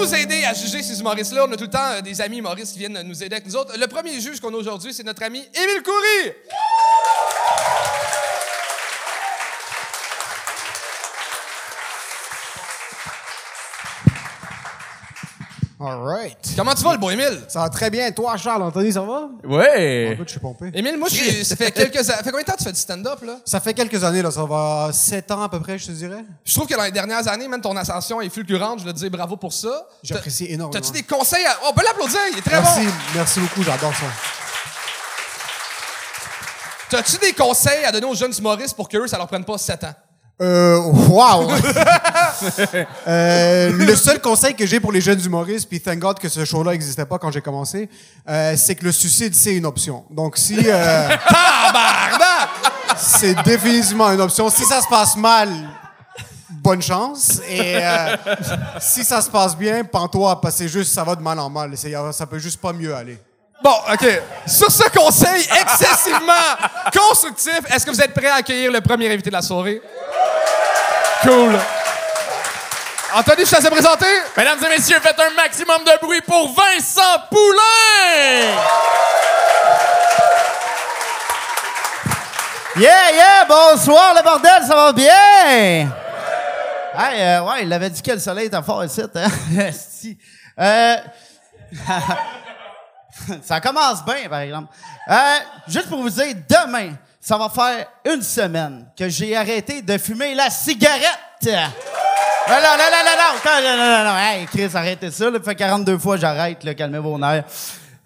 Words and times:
nous 0.00 0.14
aider 0.14 0.44
à 0.44 0.54
juger 0.54 0.82
ces 0.82 0.98
humoristes-là, 0.98 1.44
on 1.46 1.52
a 1.52 1.56
tout 1.56 1.64
le 1.64 1.70
temps 1.70 1.90
euh, 1.92 2.00
des 2.00 2.20
amis 2.22 2.38
humoristes 2.38 2.72
qui 2.72 2.78
viennent 2.78 3.02
nous 3.02 3.22
aider 3.22 3.34
avec 3.36 3.46
nous 3.46 3.56
autres. 3.56 3.76
Le 3.78 3.86
premier 3.86 4.18
juge 4.18 4.40
qu'on 4.40 4.52
a 4.54 4.56
aujourd'hui, 4.56 4.94
c'est 4.94 5.04
notre 5.04 5.22
ami 5.22 5.38
Émile 5.38 5.82
Coury. 5.82 6.32
All 15.82 15.98
right. 16.02 16.36
Comment 16.56 16.74
tu 16.74 16.82
vas, 16.84 16.92
le 16.92 16.98
beau 16.98 17.08
Émile? 17.10 17.40
Ça 17.48 17.60
va 17.60 17.70
très 17.70 17.88
bien. 17.88 18.10
Toi, 18.12 18.36
Charles, 18.36 18.62
Anthony, 18.62 18.92
ça 18.92 19.00
va? 19.00 19.28
Ouais. 19.44 20.10
Écoute, 20.12 20.26
je 20.28 20.32
suis 20.32 20.40
pompé. 20.40 20.70
Émile, 20.74 20.98
moi, 20.98 21.08
je 21.10 21.14
suis- 21.16 21.44
ça 21.44 21.56
fait 21.56 21.70
quelques 21.72 22.04
Ça 22.04 22.18
fait 22.18 22.24
combien 22.30 22.40
de 22.40 22.44
temps 22.44 22.52
que 22.52 22.58
tu 22.58 22.64
fais 22.64 22.72
du 22.72 22.78
stand-up, 22.78 23.20
là? 23.22 23.36
Ça 23.46 23.60
fait 23.60 23.72
quelques 23.72 24.04
années, 24.04 24.20
là. 24.20 24.30
Ça 24.30 24.44
va 24.44 24.90
sept 24.92 25.30
ans 25.30 25.42
à 25.42 25.48
peu 25.48 25.58
près, 25.58 25.78
je 25.78 25.86
te 25.86 25.92
dirais. 25.92 26.22
Je 26.44 26.54
trouve 26.54 26.66
que 26.66 26.74
dans 26.76 26.82
les 26.84 26.92
dernières 26.92 27.26
années, 27.28 27.48
même 27.48 27.62
ton 27.62 27.74
ascension 27.78 28.20
est 28.20 28.28
fulgurante. 28.28 28.80
Je 28.80 28.84
veux 28.84 28.92
te 28.92 28.98
dire 28.98 29.10
bravo 29.10 29.36
pour 29.38 29.54
ça. 29.54 29.86
J'apprécie 30.02 30.46
T'as- 30.48 30.52
énormément. 30.54 30.78
T'as-tu 30.80 30.92
des 30.92 31.02
conseils 31.02 31.46
à... 31.46 31.56
On 31.70 31.72
peut 31.72 31.82
l'applaudir, 31.84 32.18
il 32.30 32.38
est 32.38 32.42
très 32.42 32.60
Merci, 32.60 32.84
bon. 32.84 32.92
merci 33.14 33.40
beaucoup, 33.40 33.62
j'adore 33.62 33.94
ça. 33.94 34.06
T'as-tu 36.90 37.16
des 37.18 37.32
conseils 37.32 37.84
à 37.84 37.92
donner 37.92 38.06
aux 38.06 38.14
jeunes 38.14 38.34
humoristes 38.36 38.74
pour 38.74 38.88
qu'eux, 38.88 39.06
ça 39.06 39.16
leur 39.16 39.28
prenne 39.28 39.44
pas 39.44 39.56
7 39.56 39.84
ans? 39.84 39.94
Euh, 40.40 40.78
wow! 41.08 41.50
Euh, 43.06 43.70
le 43.72 43.94
seul 43.96 44.20
conseil 44.20 44.54
que 44.54 44.64
j'ai 44.64 44.80
pour 44.80 44.92
les 44.92 45.00
jeunes 45.00 45.22
humoristes, 45.22 45.68
puis 45.68 45.80
thank 45.80 45.98
God 45.98 46.18
que 46.18 46.28
ce 46.28 46.44
show-là 46.44 46.72
n'existait 46.72 47.04
pas 47.04 47.18
quand 47.18 47.30
j'ai 47.30 47.42
commencé, 47.42 47.88
euh, 48.28 48.54
c'est 48.56 48.74
que 48.76 48.84
le 48.84 48.92
suicide, 48.92 49.34
c'est 49.34 49.54
une 49.54 49.66
option. 49.66 50.04
Donc, 50.10 50.38
si... 50.38 50.56
Euh, 50.64 51.08
c'est 52.96 53.34
définitivement 53.42 54.10
une 54.10 54.20
option. 54.20 54.48
Si 54.48 54.64
ça 54.64 54.80
se 54.80 54.88
passe 54.88 55.16
mal, 55.16 55.50
bonne 56.48 56.80
chance. 56.80 57.40
Et 57.48 57.76
euh, 57.76 58.16
si 58.80 59.04
ça 59.04 59.20
se 59.20 59.28
passe 59.28 59.56
bien, 59.56 59.84
pends-toi, 59.84 60.40
parce 60.40 60.54
que 60.54 60.62
c'est 60.62 60.68
juste, 60.68 60.92
ça 60.94 61.04
va 61.04 61.14
de 61.14 61.22
mal 61.22 61.38
en 61.38 61.50
mal. 61.50 61.72
Ça 62.12 62.26
peut 62.26 62.38
juste 62.38 62.60
pas 62.60 62.72
mieux 62.72 62.94
aller. 62.94 63.18
Bon, 63.62 63.74
OK. 63.92 64.22
Sur 64.46 64.70
ce 64.70 64.88
conseil 64.90 65.46
excessivement 65.60 66.32
constructif, 66.90 67.60
est-ce 67.68 67.84
que 67.84 67.90
vous 67.90 68.00
êtes 68.00 68.14
prêts 68.14 68.28
à 68.28 68.36
accueillir 68.36 68.72
le 68.72 68.80
premier 68.80 69.12
invité 69.12 69.28
de 69.28 69.34
la 69.34 69.42
soirée? 69.42 69.82
Cool. 71.22 71.58
Anthony, 73.14 73.44
je 73.44 73.50
te 73.50 73.56
laisse 73.56 73.64
te 73.64 73.70
présenter. 73.70 74.06
Mesdames 74.36 74.58
et 74.64 74.68
messieurs, 74.68 74.98
faites 75.00 75.20
un 75.20 75.34
maximum 75.34 75.84
de 75.84 76.00
bruit 76.00 76.22
pour 76.22 76.54
Vincent 76.54 77.02
Poulain! 77.30 78.56
Yeah, 82.76 83.12
yeah, 83.12 83.44
bonsoir 83.46 84.14
le 84.14 84.22
bordel, 84.22 84.62
ça 84.66 84.74
va 84.74 84.92
bien? 84.92 85.90
Hey, 86.94 87.20
euh, 87.20 87.42
ouais, 87.42 87.64
il 87.64 87.72
avait 87.72 87.90
dit 87.90 88.00
que 88.00 88.12
le 88.12 88.18
soleil 88.18 88.46
était 88.46 88.62
fort 88.62 88.84
ici, 88.84 89.02
hein? 89.14 89.28
Euh, 90.58 90.96
ça 93.42 93.60
commence 93.60 94.04
bien, 94.04 94.28
par 94.28 94.40
exemple. 94.40 94.72
Euh, 95.08 95.36
juste 95.68 95.88
pour 95.88 96.02
vous 96.02 96.10
dire, 96.10 96.34
demain, 96.48 96.94
ça 97.20 97.36
va 97.36 97.48
faire 97.50 97.86
une 98.10 98.22
semaine 98.22 98.86
que 98.96 99.08
j'ai 99.08 99.36
arrêté 99.36 99.82
de 99.82 99.98
fumer 99.98 100.34
la 100.34 100.48
cigarette. 100.48 101.44
Non, 101.44 102.56
non, 102.56 102.76
non, 102.78 102.88
non, 102.90 103.14
non, 103.16 103.76
non, 103.76 103.76
non, 103.76 104.04
non, 104.12 104.18
hey, 104.18 104.46
Chris, 104.46 104.70
arrêtez 104.74 105.10
ça, 105.10 105.30
là, 105.30 105.38
fait 105.40 105.54
42 105.54 105.98
fois 105.98 106.16
j'arrête, 106.16 106.58
calmez 106.74 106.98
vos 106.98 107.18
nerfs. 107.18 107.44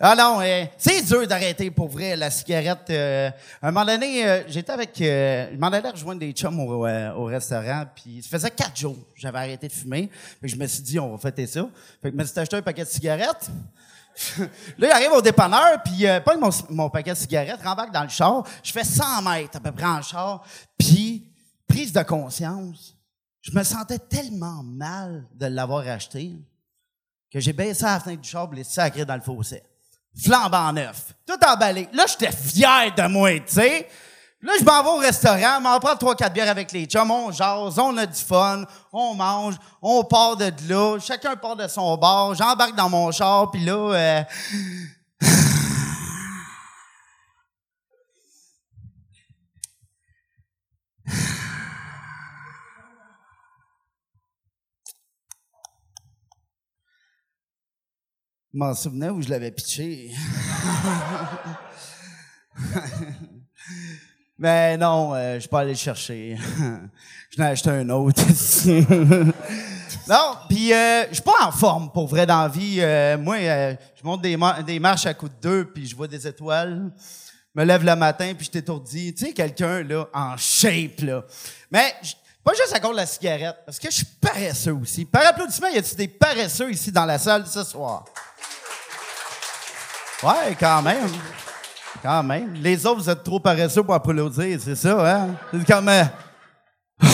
Ah 0.01 0.17
non, 0.17 0.41
euh, 0.43 0.65
c'est 0.77 1.03
dur 1.03 1.27
d'arrêter 1.27 1.71
pour 1.71 1.89
vrai 1.89 2.17
la 2.17 2.29
cigarette. 2.29 2.91
Euh, 2.91 3.31
un 3.63 3.71
moment 3.71 3.87
donné, 3.87 4.27
euh, 4.27 4.43
j'étais 4.49 4.73
avec, 4.73 5.01
euh, 5.01 5.47
je 5.53 5.57
m'en 5.57 5.69
allais 5.69 5.89
rejoindre 5.89 6.19
des 6.19 6.33
chums 6.33 6.59
au, 6.59 6.85
euh, 6.85 7.13
au 7.13 7.25
restaurant, 7.25 7.85
puis 7.95 8.21
ça 8.21 8.29
faisait 8.37 8.51
quatre 8.51 8.77
jours 8.77 8.99
j'avais 9.15 9.39
arrêté 9.39 9.69
de 9.69 9.73
fumer. 9.73 10.11
Fait 10.13 10.49
que 10.49 10.53
je 10.53 10.57
me 10.57 10.67
suis 10.67 10.83
dit, 10.83 10.99
on 10.99 11.13
va 11.13 11.19
fêter 11.19 11.47
ça. 11.47 11.67
Fait 12.03 12.11
que 12.11 12.17
je 12.17 12.21
me 12.21 12.27
suis 12.27 12.39
acheté 12.39 12.57
un 12.57 12.63
paquet 12.63 12.85
de 12.85 12.89
cigarettes. 12.89 13.49
là, 14.79 14.89
il 14.89 14.91
arrive 14.91 15.13
au 15.13 15.23
dépanneur, 15.23 15.83
puis 15.83 16.07
euh, 16.07 16.21
pas 16.21 16.37
mon, 16.71 16.91
paquet 16.91 17.13
de 17.13 17.19
cigarettes, 17.19 17.63
rembarque 17.63 17.93
dans 17.93 18.03
le 18.03 18.09
char. 18.09 18.45
Je 18.63 18.73
fais 18.73 18.85
100 18.85 19.23
mètres 19.23 19.57
à 19.57 19.61
peu 19.61 19.73
près 19.73 19.87
en 19.87 20.03
char, 20.03 20.45
puis 20.79 21.33
prise 21.67 21.93
de 21.93 22.03
conscience. 22.03 22.97
Je 23.41 23.53
me 23.53 23.63
sentais 23.63 23.99
tellement 23.99 24.63
mal 24.63 25.27
de 25.35 25.47
l'avoir 25.47 25.87
acheté 25.89 26.33
que 27.31 27.41
j'ai 27.41 27.53
baissé 27.53 27.85
la 27.85 28.01
fenêtre 28.01 28.23
du 28.23 28.29
char 28.29 28.49
et 28.53 28.57
les 28.57 28.65
sacré 28.65 29.05
dans 29.05 29.17
le 29.17 29.21
fossé. 29.21 29.63
Flambant 30.17 30.73
neuf. 30.73 31.13
Tout 31.27 31.39
emballé. 31.45 31.89
Là, 31.93 32.05
j'étais 32.07 32.31
fier 32.31 32.95
de 32.95 33.09
moi, 33.09 33.41
tu 33.41 33.55
sais. 33.55 33.89
Là, 34.45 34.53
je 34.61 34.65
m'en 34.65 34.83
vais 34.83 34.91
au 34.91 34.97
restaurant, 34.99 35.59
m'en 35.59 35.81
prends 35.81 35.97
trois, 35.97 36.15
quatre 36.15 36.35
bières 36.35 36.51
avec 36.51 36.71
les 36.71 36.85
chums, 36.85 37.11
on 37.11 37.33
jase, 37.33 37.79
on 37.79 37.97
a 37.97 38.05
du 38.05 38.21
fun, 38.21 38.67
on 38.93 39.15
mange, 39.15 39.55
on 39.81 40.05
part 40.05 40.37
de 40.37 40.53
là, 40.69 40.99
chacun 40.99 41.35
part 41.35 41.57
de 41.57 41.67
son 41.67 41.97
bar, 41.97 42.35
j'embarque 42.35 42.77
dans 42.77 42.91
mon 42.91 43.11
char, 43.11 43.51
puis 43.51 43.65
là, 43.65 43.73
euh, 43.73 44.23
je 58.53 58.59
m'en 58.59 58.75
souvenais 58.75 59.09
où 59.09 59.23
je 59.23 59.31
l'avais 59.31 59.53
pitché? 59.53 60.13
Mais 64.39 64.77
non, 64.77 65.15
euh, 65.15 65.35
je 65.37 65.41
suis 65.41 65.49
pas 65.49 65.61
allé 65.61 65.71
le 65.73 65.77
chercher. 65.79 66.37
je 67.31 67.41
n'ai 67.41 67.47
acheté 67.49 67.71
un 67.71 67.89
autre. 67.91 68.21
non, 70.09 70.37
puis 70.49 70.73
euh, 70.73 71.05
je 71.09 71.15
suis 71.15 71.23
pas 71.23 71.47
en 71.47 71.53
forme 71.53 71.91
pour 71.93 72.09
vrai 72.09 72.27
dans. 72.27 72.51
Euh, 72.57 73.17
moi, 73.19 73.37
euh, 73.37 73.75
je 73.95 74.03
monte 74.05 74.23
des, 74.23 74.37
ma- 74.37 74.63
des 74.63 74.81
marches 74.81 75.07
à 75.07 75.15
coups 75.15 75.33
de 75.33 75.41
deux, 75.41 75.65
puis 75.73 75.87
je 75.87 75.95
vois 75.95 76.09
des 76.09 76.27
étoiles. 76.27 76.91
Je 77.55 77.61
me 77.61 77.65
lève 77.65 77.85
le 77.85 77.95
matin, 77.95 78.33
puis 78.37 78.47
je 78.47 78.51
t'étourdis. 78.51 79.15
Tu 79.15 79.27
sais, 79.27 79.33
quelqu'un, 79.33 79.85
là, 79.85 80.07
en 80.13 80.37
shape, 80.37 81.01
là. 81.03 81.23
Mais 81.71 81.95
pas 82.43 82.53
juste 82.55 82.75
à 82.75 82.81
cause 82.81 82.91
de 82.91 82.97
la 82.97 83.07
cigarette, 83.07 83.57
parce 83.65 83.79
que 83.79 83.89
je 83.89 83.95
suis 83.97 84.07
paresseux 84.21 84.75
aussi. 84.75 85.05
Par 85.05 85.25
applaudissement, 85.27 85.69
y 85.69 85.79
a-t-il 85.79 85.97
des 85.97 86.09
paresseux 86.09 86.73
ici 86.73 86.91
dans 86.91 87.07
la 87.07 87.19
salle 87.19 87.47
ce 87.47 87.63
soir? 87.63 88.05
Ouais, 90.25 90.57
quand 90.59 90.83
même. 90.83 91.09
Quand 92.05 92.23
même. 92.23 92.53
Les 92.53 92.85
autres, 92.85 93.01
vous 93.01 93.09
êtes 93.09 93.25
trop 93.25 93.41
paresseux 93.41 93.83
pour 93.83 93.95
applaudir, 93.95 94.61
c'est 94.61 94.75
ça, 94.75 95.17
hein? 95.17 95.35
C'est 95.51 95.67
comme... 95.67 95.89
euh, 95.89 96.05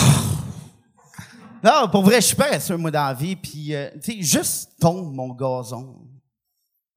Non, 1.63 1.87
pour 1.89 2.03
vrai, 2.03 2.15
je 2.19 2.27
suis 2.27 2.35
paresseux, 2.35 2.75
moi, 2.75 2.91
dans 2.91 3.05
la 3.05 3.13
vie. 3.13 3.37
Puis, 3.37 3.73
euh, 3.73 3.89
tu 4.03 4.11
sais, 4.11 4.21
juste 4.21 4.71
tombe 4.81 5.13
mon 5.15 5.29
gazon. 5.29 5.95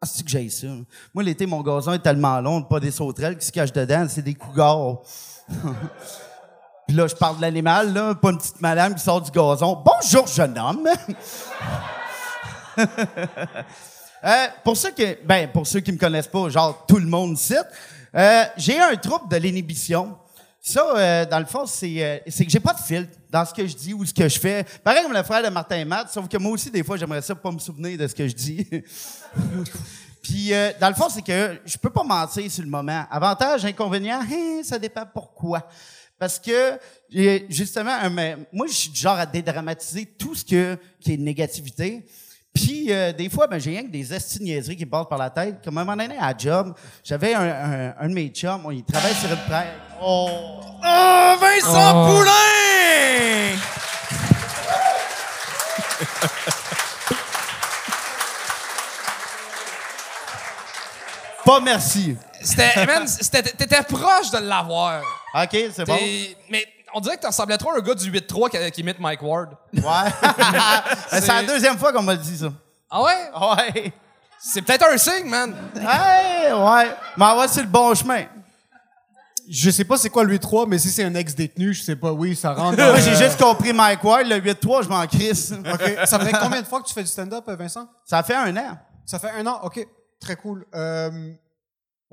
Ah, 0.00 0.06
c'est 0.06 0.24
que 0.24 0.30
j'ai 0.30 0.48
ça. 0.48 0.66
Moi, 1.14 1.22
l'été, 1.22 1.46
mon 1.46 1.62
gazon 1.62 1.92
est 1.92 2.00
tellement 2.00 2.40
long, 2.40 2.64
pas 2.64 2.80
des 2.80 2.90
sauterelles 2.90 3.38
qui 3.38 3.46
se 3.46 3.52
cachent 3.52 3.72
dedans, 3.72 4.06
c'est 4.08 4.22
des 4.22 4.34
cougars. 4.34 5.02
Puis 6.88 6.96
là, 6.96 7.06
je 7.06 7.14
parle 7.14 7.36
de 7.36 7.42
l'animal, 7.42 7.92
là, 7.92 8.16
pas 8.16 8.32
une 8.32 8.38
petite 8.38 8.60
madame 8.60 8.96
qui 8.96 9.04
sort 9.04 9.20
du 9.20 9.30
gazon. 9.30 9.84
Bonjour, 9.84 10.26
jeune 10.26 10.58
homme. 10.58 10.88
Euh, 14.24 14.46
pour 14.62 14.74
ceux 14.74 14.90
qui, 14.90 15.04
ben, 15.22 15.48
pour 15.52 15.66
ceux 15.66 15.80
qui 15.80 15.92
me 15.92 15.98
connaissent 15.98 16.28
pas, 16.28 16.48
genre 16.48 16.86
tout 16.86 16.96
le 16.96 17.06
monde 17.06 17.36
cite, 17.36 17.66
euh, 18.14 18.44
j'ai 18.56 18.80
un 18.80 18.96
trouble 18.96 19.28
de 19.28 19.36
l'inhibition. 19.36 20.16
Ça, 20.62 20.96
euh, 20.96 21.26
dans 21.26 21.40
le 21.40 21.44
fond, 21.44 21.66
c'est, 21.66 22.22
c'est 22.28 22.46
que 22.46 22.50
j'ai 22.50 22.60
pas 22.60 22.72
de 22.72 22.80
filtre 22.80 23.12
dans 23.30 23.44
ce 23.44 23.52
que 23.52 23.66
je 23.66 23.76
dis 23.76 23.92
ou 23.92 24.02
ce 24.06 24.14
que 24.14 24.26
je 24.26 24.40
fais. 24.40 24.64
Pareil 24.82 25.02
comme 25.02 25.12
le 25.12 25.22
frère 25.22 25.42
de 25.42 25.50
Martin 25.50 25.76
et 25.76 25.84
Matt, 25.84 26.10
sauf 26.10 26.26
que 26.26 26.38
moi 26.38 26.52
aussi, 26.52 26.70
des 26.70 26.82
fois, 26.82 26.96
j'aimerais 26.96 27.20
ça 27.20 27.34
pas 27.34 27.50
me 27.50 27.58
souvenir 27.58 27.98
de 27.98 28.06
ce 28.06 28.14
que 28.14 28.26
je 28.26 28.34
dis. 28.34 28.66
Puis, 30.22 30.52
dans 30.80 30.88
le 30.88 30.94
fond, 30.94 31.10
c'est 31.10 31.20
que 31.20 31.60
je 31.66 31.76
peux 31.76 31.90
pas 31.90 32.02
mentir 32.02 32.50
sur 32.50 32.64
le 32.64 32.70
moment. 32.70 33.04
Avantage, 33.10 33.66
inconvénient, 33.66 34.22
hein, 34.22 34.62
ça 34.62 34.78
dépend 34.78 35.04
pourquoi. 35.04 35.68
Parce 36.18 36.38
que, 36.38 36.78
justement, 37.50 37.98
moi, 38.50 38.66
je 38.66 38.72
suis 38.72 38.88
du 38.88 38.98
genre 38.98 39.18
à 39.18 39.26
dédramatiser 39.26 40.06
tout 40.06 40.34
ce 40.34 40.42
qui 40.42 40.56
est 40.56 41.16
négativité. 41.18 42.06
Puis, 42.54 42.92
euh, 42.92 43.12
des 43.12 43.28
fois, 43.28 43.48
ben, 43.48 43.58
j'ai 43.58 43.70
rien 43.70 43.82
que 43.82 43.90
des 43.90 44.14
esti 44.14 44.38
de 44.38 44.44
niaiseries 44.44 44.76
qui 44.76 44.84
me 44.84 44.90
passent 44.90 45.08
par 45.08 45.18
la 45.18 45.28
tête. 45.28 45.56
Comme 45.64 45.76
à 45.76 45.80
un 45.80 45.84
moment 45.84 46.00
donné, 46.00 46.16
à 46.20 46.32
job, 46.36 46.72
j'avais 47.02 47.34
un, 47.34 47.42
un, 47.42 47.94
un 47.98 48.08
de 48.08 48.14
mes 48.14 48.28
chums, 48.28 48.62
il 48.72 48.84
travaille 48.84 49.14
sur 49.14 49.28
une 49.28 49.36
presse. 49.48 49.66
Oh! 50.00 50.28
Oh, 50.86 51.34
Vincent 51.40 52.06
Poulain! 52.06 52.30
Pas 61.44 61.60
merci. 61.60 62.16
C'était, 62.42 63.42
t'étais 63.42 63.82
proche 63.82 64.30
de 64.30 64.38
l'avoir. 64.38 65.02
OK, 65.34 65.56
c'est 65.74 65.84
bon. 65.86 65.98
Mais 66.50 66.66
on 66.94 67.00
dirait 67.00 67.16
que 67.16 67.22
tu 67.22 67.26
ressemblais 67.26 67.58
trop 67.58 67.70
à 67.70 67.76
un 67.76 67.80
gars 67.80 67.94
du 67.94 68.10
8-3 68.10 68.50
qui, 68.50 68.70
qui 68.70 68.80
imite 68.80 69.00
Mike 69.00 69.22
Ward. 69.22 69.50
Ouais. 69.72 69.82
c'est 71.08 71.26
la 71.26 71.42
deuxième 71.42 71.76
fois 71.76 71.92
qu'on 71.92 72.02
m'a 72.02 72.16
dit 72.16 72.38
ça. 72.38 72.52
Ah 72.90 73.02
ouais? 73.02 73.30
Ouais. 73.74 73.92
C'est 74.38 74.62
peut-être 74.62 74.86
un 74.86 74.96
signe, 74.96 75.28
man. 75.28 75.54
Hey, 75.74 76.52
ouais. 76.52 76.96
Mais 77.16 77.24
va 77.24 77.48
sur 77.48 77.62
le 77.62 77.68
bon 77.68 77.94
chemin. 77.94 78.24
Je 79.48 79.70
sais 79.70 79.84
pas 79.84 79.96
c'est 79.96 80.08
quoi 80.08 80.24
le 80.24 80.36
8-3, 80.38 80.66
mais 80.68 80.78
si 80.78 80.90
c'est 80.90 81.04
un 81.04 81.14
ex-détenu, 81.14 81.74
je 81.74 81.82
sais 81.82 81.96
pas, 81.96 82.12
oui, 82.12 82.34
ça 82.34 82.54
rentre. 82.54 82.78
Moi, 82.78 83.00
j'ai 83.00 83.14
juste 83.14 83.38
compris 83.38 83.72
Mike 83.72 84.02
Ward, 84.02 84.26
le 84.26 84.36
8-3, 84.36 84.84
je 84.84 84.88
m'en 84.88 85.06
crisse. 85.06 85.52
OK. 85.52 86.06
Ça 86.06 86.18
fait 86.18 86.32
combien 86.32 86.62
de 86.62 86.66
fois 86.66 86.80
que 86.80 86.86
tu 86.86 86.94
fais 86.94 87.02
du 87.02 87.10
stand-up, 87.10 87.44
euh, 87.48 87.56
Vincent? 87.56 87.86
Ça 88.04 88.22
fait 88.22 88.34
un 88.34 88.56
an. 88.56 88.78
Ça 89.04 89.18
fait 89.18 89.30
un 89.30 89.46
an? 89.46 89.60
OK. 89.64 89.86
Très 90.20 90.36
cool. 90.36 90.64
Euh, 90.74 91.32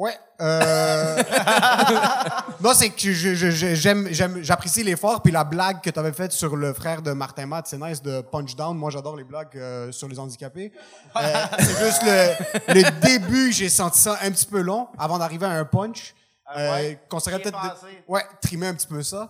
ouais. 0.02 0.18
Euh... 0.42 1.24
non, 2.62 2.74
c'est 2.74 2.90
que 2.90 3.00
je- 3.12 3.36
je- 3.36 3.52
je- 3.52 3.76
j'aime, 3.76 4.08
j'aime, 4.12 4.40
j'apprécie 4.42 4.84
l'effort 4.84 5.22
puis 5.22 5.32
la 5.32 5.44
blague 5.44 5.82
que 5.82 5.90
tu 5.90 6.00
avais 6.00 6.12
faite 6.14 6.32
sur 6.32 6.56
le 6.56 6.74
frère 6.74 7.02
de 7.02 7.12
Martin 7.12 7.46
Matt, 7.46 7.68
c'est 7.68 7.78
nice 7.78 8.02
de 8.02 8.22
Punch 8.22 8.56
Down. 8.56 8.76
Moi, 8.78 8.90
j'adore 8.90 9.16
les 9.16 9.24
blagues 9.24 9.56
euh, 9.56 9.92
sur 9.92 10.08
les 10.08 10.18
handicapés. 10.20 10.72
Euh, 11.16 11.20
c'est 11.60 11.86
juste 11.86 12.02
le, 12.04 12.74
le 12.82 13.02
début, 13.02 13.52
j'ai 13.52 13.70
senti 13.70 14.00
ça 14.00 14.18
un 14.24 14.32
petit 14.32 14.46
peu 14.48 14.62
long 14.62 14.88
avant 14.98 15.18
d'arriver 15.20 15.46
à 15.46 15.52
un 15.52 15.66
punch. 15.66 16.14
Euh, 16.58 16.74
ouais? 16.74 17.00
qu'on 17.08 17.20
serait 17.20 17.38
Bien 17.40 17.52
peut-être... 17.52 17.64
de- 17.64 17.70
pensé. 17.70 18.04
ouais, 18.08 18.24
trimer 18.42 18.68
un 18.68 18.74
petit 18.74 18.88
peu 18.88 19.02
ça. 19.04 19.30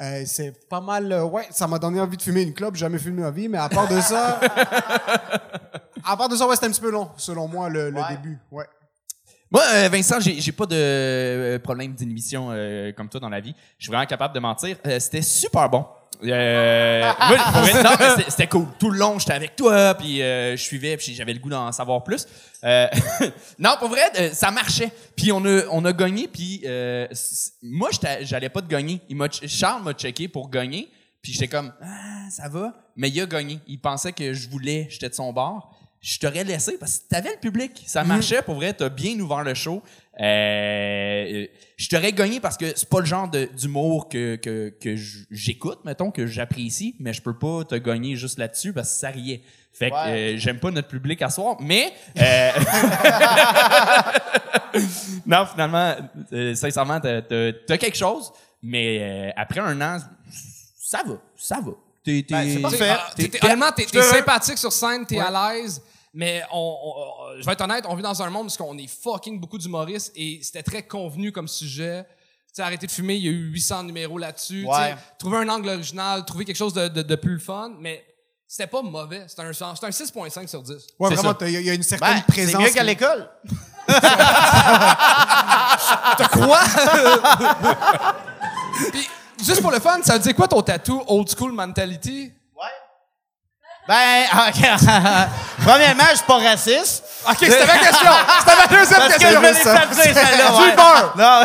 Euh, 0.00 0.22
c'est 0.26 0.68
pas 0.68 0.80
mal... 0.80 1.10
euh, 1.12 1.24
ouais, 1.24 1.46
ça 1.50 1.66
m'a 1.66 1.78
donné 1.78 2.00
envie 2.00 2.16
de 2.16 2.22
fumer 2.22 2.42
une 2.42 2.54
clope. 2.54 2.74
J'ai 2.76 2.80
jamais 2.80 2.98
fumé 2.98 3.22
ma 3.22 3.30
vie, 3.30 3.48
mais 3.48 3.58
à 3.58 3.68
part 3.68 3.88
de 3.88 4.00
ça... 4.00 4.38
à 6.06 6.16
part 6.16 6.28
de 6.28 6.36
ça, 6.36 6.46
ouais, 6.46 6.54
c'était 6.54 6.66
un 6.66 6.70
petit 6.70 6.80
peu 6.80 6.90
long, 6.90 7.10
selon 7.16 7.48
moi, 7.48 7.68
le, 7.68 7.90
le 7.90 8.00
Ouais. 8.00 8.08
début. 8.10 8.38
Ouais. 8.50 8.66
Moi, 9.50 9.62
euh, 9.74 9.88
Vincent, 9.90 10.20
j'ai 10.20 10.40
j'ai 10.40 10.52
pas 10.52 10.66
de 10.66 10.76
euh, 10.76 11.58
problème 11.58 11.92
d'inhibition 11.92 12.48
euh, 12.50 12.92
comme 12.92 13.08
toi 13.08 13.18
dans 13.20 13.28
la 13.28 13.40
vie. 13.40 13.54
Je 13.78 13.84
suis 13.84 13.90
vraiment 13.90 14.06
capable 14.06 14.32
de 14.34 14.38
mentir. 14.40 14.76
Euh, 14.86 15.00
c'était 15.00 15.22
super 15.22 15.68
bon. 15.68 15.84
Euh, 16.22 17.00
moi, 17.28 17.36
pour 17.52 17.60
vrai, 17.62 17.82
non, 17.82 17.90
mais 17.98 18.24
c'était- 18.28 18.46
cool. 18.46 18.66
Tout 18.78 18.90
le 18.90 18.98
long, 18.98 19.18
j'étais 19.18 19.32
avec 19.32 19.56
toi, 19.56 19.94
puis 19.94 20.22
euh, 20.22 20.56
je 20.56 20.62
suivais, 20.62 20.96
puis 20.96 21.14
j'avais 21.14 21.32
le 21.32 21.40
goût 21.40 21.48
d'en 21.48 21.72
savoir 21.72 22.04
plus. 22.04 22.26
Euh, 22.62 22.86
non, 23.58 23.70
pour 23.78 23.88
vrai, 23.88 24.32
ça 24.34 24.50
marchait. 24.52 24.92
Puis 25.16 25.32
on 25.32 25.44
a, 25.44 25.62
on 25.72 25.84
a 25.84 25.92
gagné, 25.92 26.28
puis 26.28 26.60
euh, 26.66 27.08
moi, 27.62 27.88
j'étais- 27.90 28.24
j'allais 28.24 28.50
pas 28.50 28.60
de 28.60 28.68
gagner. 28.68 29.00
Il 29.08 29.16
Charles 29.48 29.82
m'a 29.82 29.94
checké 29.94 30.28
pour 30.28 30.48
gagner, 30.48 30.90
puis 31.22 31.32
j'étais 31.32 31.48
comme, 31.48 31.72
ah, 31.82 32.28
ça 32.30 32.48
va. 32.48 32.72
Mais 32.94 33.08
il 33.08 33.20
a 33.20 33.26
gagné. 33.26 33.58
Il 33.66 33.80
pensait 33.80 34.12
que 34.12 34.32
je 34.32 34.48
voulais, 34.48 34.86
j'étais 34.90 35.08
de 35.08 35.14
son 35.14 35.32
bord. 35.32 35.74
Je 36.02 36.18
t'aurais 36.18 36.44
laissé 36.44 36.78
parce 36.78 36.98
que 36.98 37.08
t'avais 37.10 37.30
le 37.32 37.40
public. 37.40 37.82
Ça 37.86 38.04
marchait, 38.04 38.40
pour 38.40 38.54
vrai. 38.54 38.72
T'as 38.72 38.88
bien 38.88 39.18
ouvert 39.20 39.42
le 39.44 39.52
show. 39.54 39.82
Euh, 40.18 40.24
euh, 40.24 41.46
je 41.76 41.88
t'aurais 41.88 42.12
gagné 42.12 42.40
parce 42.40 42.56
que 42.56 42.66
c'est 42.74 42.88
pas 42.88 43.00
le 43.00 43.06
genre 43.06 43.28
d'humour 43.28 44.08
que, 44.08 44.36
que, 44.36 44.70
que 44.80 44.96
j'écoute, 45.30 45.80
mettons, 45.84 46.10
que 46.10 46.26
j'apprécie, 46.26 46.96
mais 47.00 47.12
je 47.12 47.20
peux 47.22 47.38
pas 47.38 47.64
te 47.64 47.74
gagner 47.74 48.16
juste 48.16 48.38
là-dessus 48.38 48.72
parce 48.72 48.92
que 48.92 48.98
ça 48.98 49.10
riait. 49.10 49.42
Fait 49.72 49.90
que 49.90 49.94
Ouais. 49.94 50.34
euh, 50.34 50.38
j'aime 50.38 50.58
pas 50.58 50.70
notre 50.70 50.88
public 50.88 51.20
à 51.22 51.30
soir, 51.30 51.56
mais... 51.60 51.92
euh, 52.18 52.50
non, 55.26 55.46
finalement, 55.46 55.94
euh, 56.32 56.54
sincèrement, 56.54 57.00
t'as, 57.00 57.22
t'as- 57.22 57.52
t'as 57.66 57.78
quelque 57.78 57.96
chose, 57.96 58.32
mais 58.62 59.32
après 59.36 59.60
un 59.60 59.80
an, 59.80 59.98
ça 60.78 61.02
va, 61.06 61.14
ça 61.36 61.60
va. 61.60 61.72
T'es, 62.22 62.34
Ben. 62.34 62.62
T'sais, 62.70 62.88
ah, 62.90 63.10
t'es- 63.16 63.28
sympathique 64.02 64.58
sur 64.58 64.72
scène, 64.72 65.06
t'es 65.06 65.18
à 65.18 65.30
l'aise, 65.54 65.80
mais 66.12 66.42
on, 66.52 66.58
on- 66.58 66.90
on- 67.36 67.40
je 67.40 67.46
vais 67.46 67.52
être 67.52 67.60
honnête, 67.62 67.84
on 67.88 67.94
vit 67.94 68.02
dans 68.02 68.20
un 68.22 68.30
monde 68.30 68.48
où 68.48 68.62
on 68.64 68.76
est 68.78 68.86
fucking 68.88 69.38
beaucoup 69.40 69.58
d'humoristes 69.58 70.12
et 70.16 70.40
c'était 70.42 70.62
très 70.62 70.82
convenu 70.82 71.30
comme 71.32 71.48
sujet. 71.48 72.04
Tu 72.04 72.54
sais, 72.56 72.62
arrêter 72.62 72.86
de 72.88 72.92
fumer, 72.92 73.14
il 73.14 73.24
y 73.24 73.28
a 73.28 73.30
eu 73.30 73.50
800 73.52 73.84
numéros 73.84 74.18
là-dessus. 74.18 74.64
Ouais. 74.66 74.96
Trouver 75.18 75.38
un 75.38 75.48
angle 75.48 75.68
original, 75.68 76.24
trouver 76.24 76.44
quelque 76.44 76.56
chose 76.56 76.74
de, 76.74 76.88
de, 76.88 77.02
de 77.02 77.14
plus 77.14 77.38
fun, 77.38 77.70
mais 77.78 78.04
c'était 78.48 78.66
pas 78.66 78.82
mauvais. 78.82 79.22
C'était 79.28 79.42
un, 79.42 79.50
un 79.50 79.50
6.5 79.52 80.48
sur 80.48 80.60
10. 80.62 80.72
Ouais, 80.98 81.14
vraiment, 81.14 81.32
t'as- 81.34 81.46
il 81.46 81.52
y, 81.52 81.56
a- 81.56 81.60
il 81.60 81.66
y 81.66 81.70
a 81.70 81.74
une 81.74 81.84
certaine 81.84 82.14
Ben, 82.16 82.22
présence. 82.26 82.52
c'est 82.60 82.68
mieux 82.68 82.70
qu'à 82.74 82.82
l'école. 82.82 83.30
Quoi? 86.32 86.60
Puis, 88.92 89.08
juste 89.44 89.62
pour 89.62 89.70
le 89.70 89.80
fun, 89.80 90.00
ça 90.02 90.14
veut 90.14 90.20
dire 90.20 90.34
quoi 90.34 90.48
ton 90.48 90.62
tatou 90.62 91.02
old 91.06 91.28
school 91.28 91.52
mentality? 91.52 92.32
Ouais. 92.54 92.62
Ben, 93.88 94.24
ok. 94.48 94.62
premièrement, 95.58 96.04
je 96.10 96.16
suis 96.16 96.26
pas 96.26 96.38
raciste. 96.38 97.04
Ok, 97.28 97.36
c'était 97.40 97.66
ma 97.66 97.78
question! 97.78 98.10
C'était 98.38 98.56
ma 98.56 98.66
deuxième 98.66 98.98
Parce 98.98 99.14
que 99.14 99.26
je 99.26 99.40
question! 99.40 100.14
celle-là. 100.14 100.56
Ouais. 100.56 100.74
peur. 100.74 101.14
Non, 101.16 101.42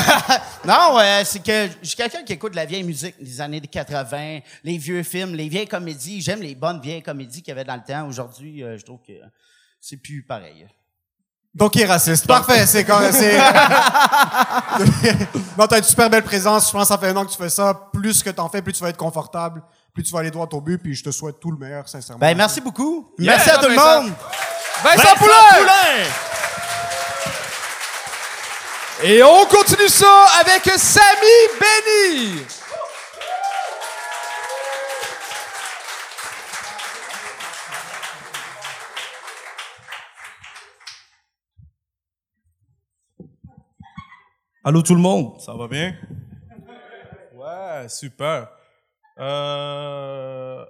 non 0.66 1.24
c'est 1.26 1.44
que 1.44 1.70
je 1.82 1.88
suis 1.88 1.98
quelqu'un 1.98 2.24
qui 2.24 2.34
écoute 2.34 2.56
la 2.56 2.66
vieille 2.66 2.84
musique 2.84 3.22
des 3.22 3.42
années 3.42 3.60
80, 3.60 4.40
les 4.64 4.78
vieux 4.78 5.04
films, 5.04 5.36
les 5.36 5.50
vieilles 5.50 5.68
comédies. 5.68 6.22
J'aime 6.22 6.42
les 6.42 6.56
bonnes 6.56 6.80
vieilles 6.82 7.04
comédies 7.04 7.42
qu'il 7.42 7.50
y 7.50 7.52
avait 7.52 7.66
dans 7.66 7.76
le 7.76 7.84
temps. 7.84 8.08
Aujourd'hui, 8.08 8.64
euh, 8.64 8.78
je 8.78 8.86
trouve 8.86 9.00
que 9.06 9.14
c'est 9.82 9.98
plus 9.98 10.24
pareil. 10.24 10.66
Donc, 11.56 11.74
il 11.76 11.84
est 11.84 11.86
raciste. 11.86 12.28
Parfait, 12.28 12.66
c'est 12.66 12.84
quand 12.84 13.00
c'est. 13.14 13.38
non, 15.58 15.68
t'as 15.68 15.78
une 15.78 15.84
super 15.86 16.10
belle 16.10 16.24
présence. 16.24 16.68
Je 16.68 16.72
pense 16.74 16.82
que 16.82 16.88
ça 16.90 16.98
fait 16.98 17.08
un 17.08 17.16
an 17.16 17.24
que 17.26 17.32
tu 17.32 17.38
fais 17.38 17.48
ça. 17.50 17.74
Plus 17.94 18.22
que 18.22 18.30
t'en 18.30 18.50
fais, 18.50 18.62
plus 18.62 18.74
tu 18.74 18.84
vas 18.84 18.90
être 18.90 18.98
confortable, 18.98 19.64
plus 19.94 20.04
tu 20.04 20.12
vas 20.12 20.20
aller 20.20 20.32
droit 20.32 20.50
au 20.52 20.60
but, 20.60 20.78
puis 20.80 20.94
je 20.94 21.06
te 21.06 21.12
souhaite 21.12 21.40
tout 21.40 21.52
le 21.52 21.58
meilleur, 21.58 21.88
sincèrement. 21.88 22.20
Ben, 22.20 22.36
merci 22.36 22.60
beaucoup. 22.60 23.10
Yeah, 23.18 23.38
merci 23.38 23.50
à 23.52 23.58
tout 23.60 23.70
le 23.70 23.76
Vincent. 23.76 24.02
monde. 24.04 24.12
Vincent 24.84 25.16
Poulain! 25.18 26.04
Et 29.04 29.24
on 29.24 29.46
continue 29.46 29.88
ça 29.88 30.26
avec 30.42 30.70
Samy 30.78 31.38
Benny! 31.60 32.42
Allô 44.68 44.82
tout 44.82 44.96
le 44.96 45.02
monde, 45.02 45.40
ça 45.40 45.54
va 45.54 45.68
bien? 45.68 45.94
Ouais, 47.36 47.88
super. 47.88 48.48
Euh... 49.20 50.66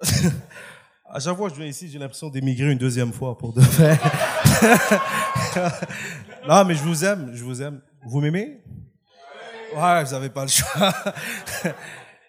à 1.10 1.20
chaque 1.20 1.36
fois 1.36 1.50
que 1.50 1.54
je 1.54 1.60
viens 1.60 1.68
ici, 1.68 1.90
j'ai 1.90 1.98
l'impression 1.98 2.30
d'émigrer 2.30 2.72
une 2.72 2.78
deuxième 2.78 3.12
fois 3.12 3.36
pour 3.36 3.52
de 3.52 3.60
vrai. 3.60 4.00
non, 6.48 6.64
mais 6.64 6.74
je 6.74 6.82
vous 6.84 7.04
aime, 7.04 7.32
je 7.34 7.44
vous 7.44 7.60
aime. 7.60 7.82
Vous 8.06 8.22
m'aimez? 8.22 8.62
Ouais, 9.76 10.04
vous 10.04 10.14
avez 10.14 10.30
pas 10.30 10.42
le 10.42 10.48
choix. 10.48 10.94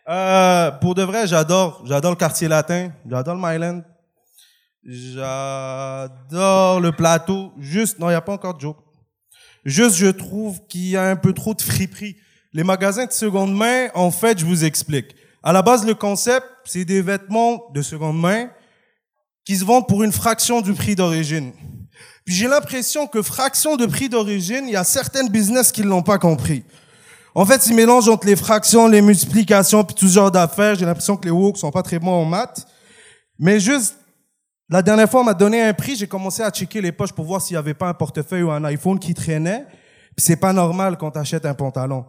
Euh, 0.08 0.70
pour 0.70 0.94
de 0.94 1.02
vrai, 1.02 1.26
j'adore, 1.26 1.82
j'adore 1.84 2.12
le 2.12 2.16
quartier 2.16 2.48
latin, 2.48 2.92
j'adore 3.10 3.34
le 3.34 3.42
Myland, 3.42 3.82
j'adore 4.84 6.80
le 6.80 6.92
plateau. 6.92 7.54
Juste, 7.58 7.98
non, 7.98 8.06
il 8.10 8.12
n'y 8.12 8.16
a 8.16 8.22
pas 8.22 8.34
encore 8.34 8.54
de 8.54 8.62
joke. 8.62 8.85
Juste, 9.66 9.96
je 9.96 10.08
trouve 10.08 10.60
qu'il 10.68 10.90
y 10.90 10.96
a 10.96 11.10
un 11.10 11.16
peu 11.16 11.34
trop 11.34 11.56
de 11.56 11.62
friperie. 11.62 12.18
Les 12.54 12.64
magasins 12.64 13.06
de 13.06 13.12
seconde 13.12 13.54
main, 13.54 13.88
en 13.96 14.12
fait, 14.12 14.40
je 14.40 14.46
vous 14.46 14.64
explique. 14.64 15.16
À 15.42 15.52
la 15.52 15.62
base, 15.62 15.86
le 15.86 15.96
concept, 15.96 16.46
c'est 16.66 16.86
des 16.86 17.02
vêtements 17.02 17.64
de 17.74 17.82
seconde 17.82 18.20
main 18.20 18.50
qui 19.44 19.58
se 19.58 19.66
vendent 19.66 19.88
pour 19.88 20.04
une 20.04 20.12
fraction 20.12 20.62
du 20.62 20.74
prix 20.74 20.96
d'origine. 20.96 21.52
Puis 22.26 22.34
j'ai 22.34 22.48
l'impression 22.48 23.06
que 23.08 23.22
fraction 23.22 23.76
de 23.76 23.86
prix 23.86 24.10
d'origine, 24.10 24.66
il 24.68 24.72
y 24.72 24.76
a 24.76 24.84
certaines 24.84 25.30
business 25.30 25.72
qui 25.72 25.82
ne 25.82 25.88
l'ont 25.88 26.02
pas 26.02 26.18
compris. 26.18 26.64
En 27.36 27.46
fait, 27.46 27.68
ils 27.68 27.76
mélangent 27.76 28.08
entre 28.08 28.26
les 28.26 28.36
fractions, 28.36 28.88
les 28.88 29.02
multiplications, 29.02 29.84
puis 29.84 29.96
tout 29.96 30.08
genre 30.08 30.32
d'affaires. 30.32 30.76
J'ai 30.76 30.86
l'impression 30.86 31.18
que 31.18 31.26
les 31.26 31.32
woke 31.32 31.58
sont 31.58 31.72
pas 31.72 31.84
très 31.84 32.00
bons 32.00 32.22
en 32.22 32.26
maths. 32.26 32.66
Mais 33.38 33.60
juste, 33.60 33.96
la 34.70 34.82
dernière 34.82 35.10
fois, 35.10 35.22
on 35.22 35.24
m'a 35.26 35.34
donné 35.34 35.62
un 35.62 35.74
prix, 35.74 35.96
j'ai 35.96 36.08
commencé 36.08 36.42
à 36.42 36.50
checker 36.50 36.82
les 36.82 36.92
poches 36.92 37.14
pour 37.14 37.26
voir 37.26 37.42
s'il 37.42 37.54
y 37.54 37.58
avait 37.58 37.74
pas 37.74 37.88
un 37.88 37.94
portefeuille 37.94 38.44
ou 38.44 38.52
un 38.52 38.64
iPhone 38.64 39.00
qui 39.00 39.14
traînait. 39.14 39.66
Puis 40.16 40.26
c'est 40.26 40.38
pas 40.38 40.54
normal 40.54 40.98
quand 40.98 41.12
t'achètes 41.12 41.46
un 41.46 41.54
pantalon. 41.54 42.06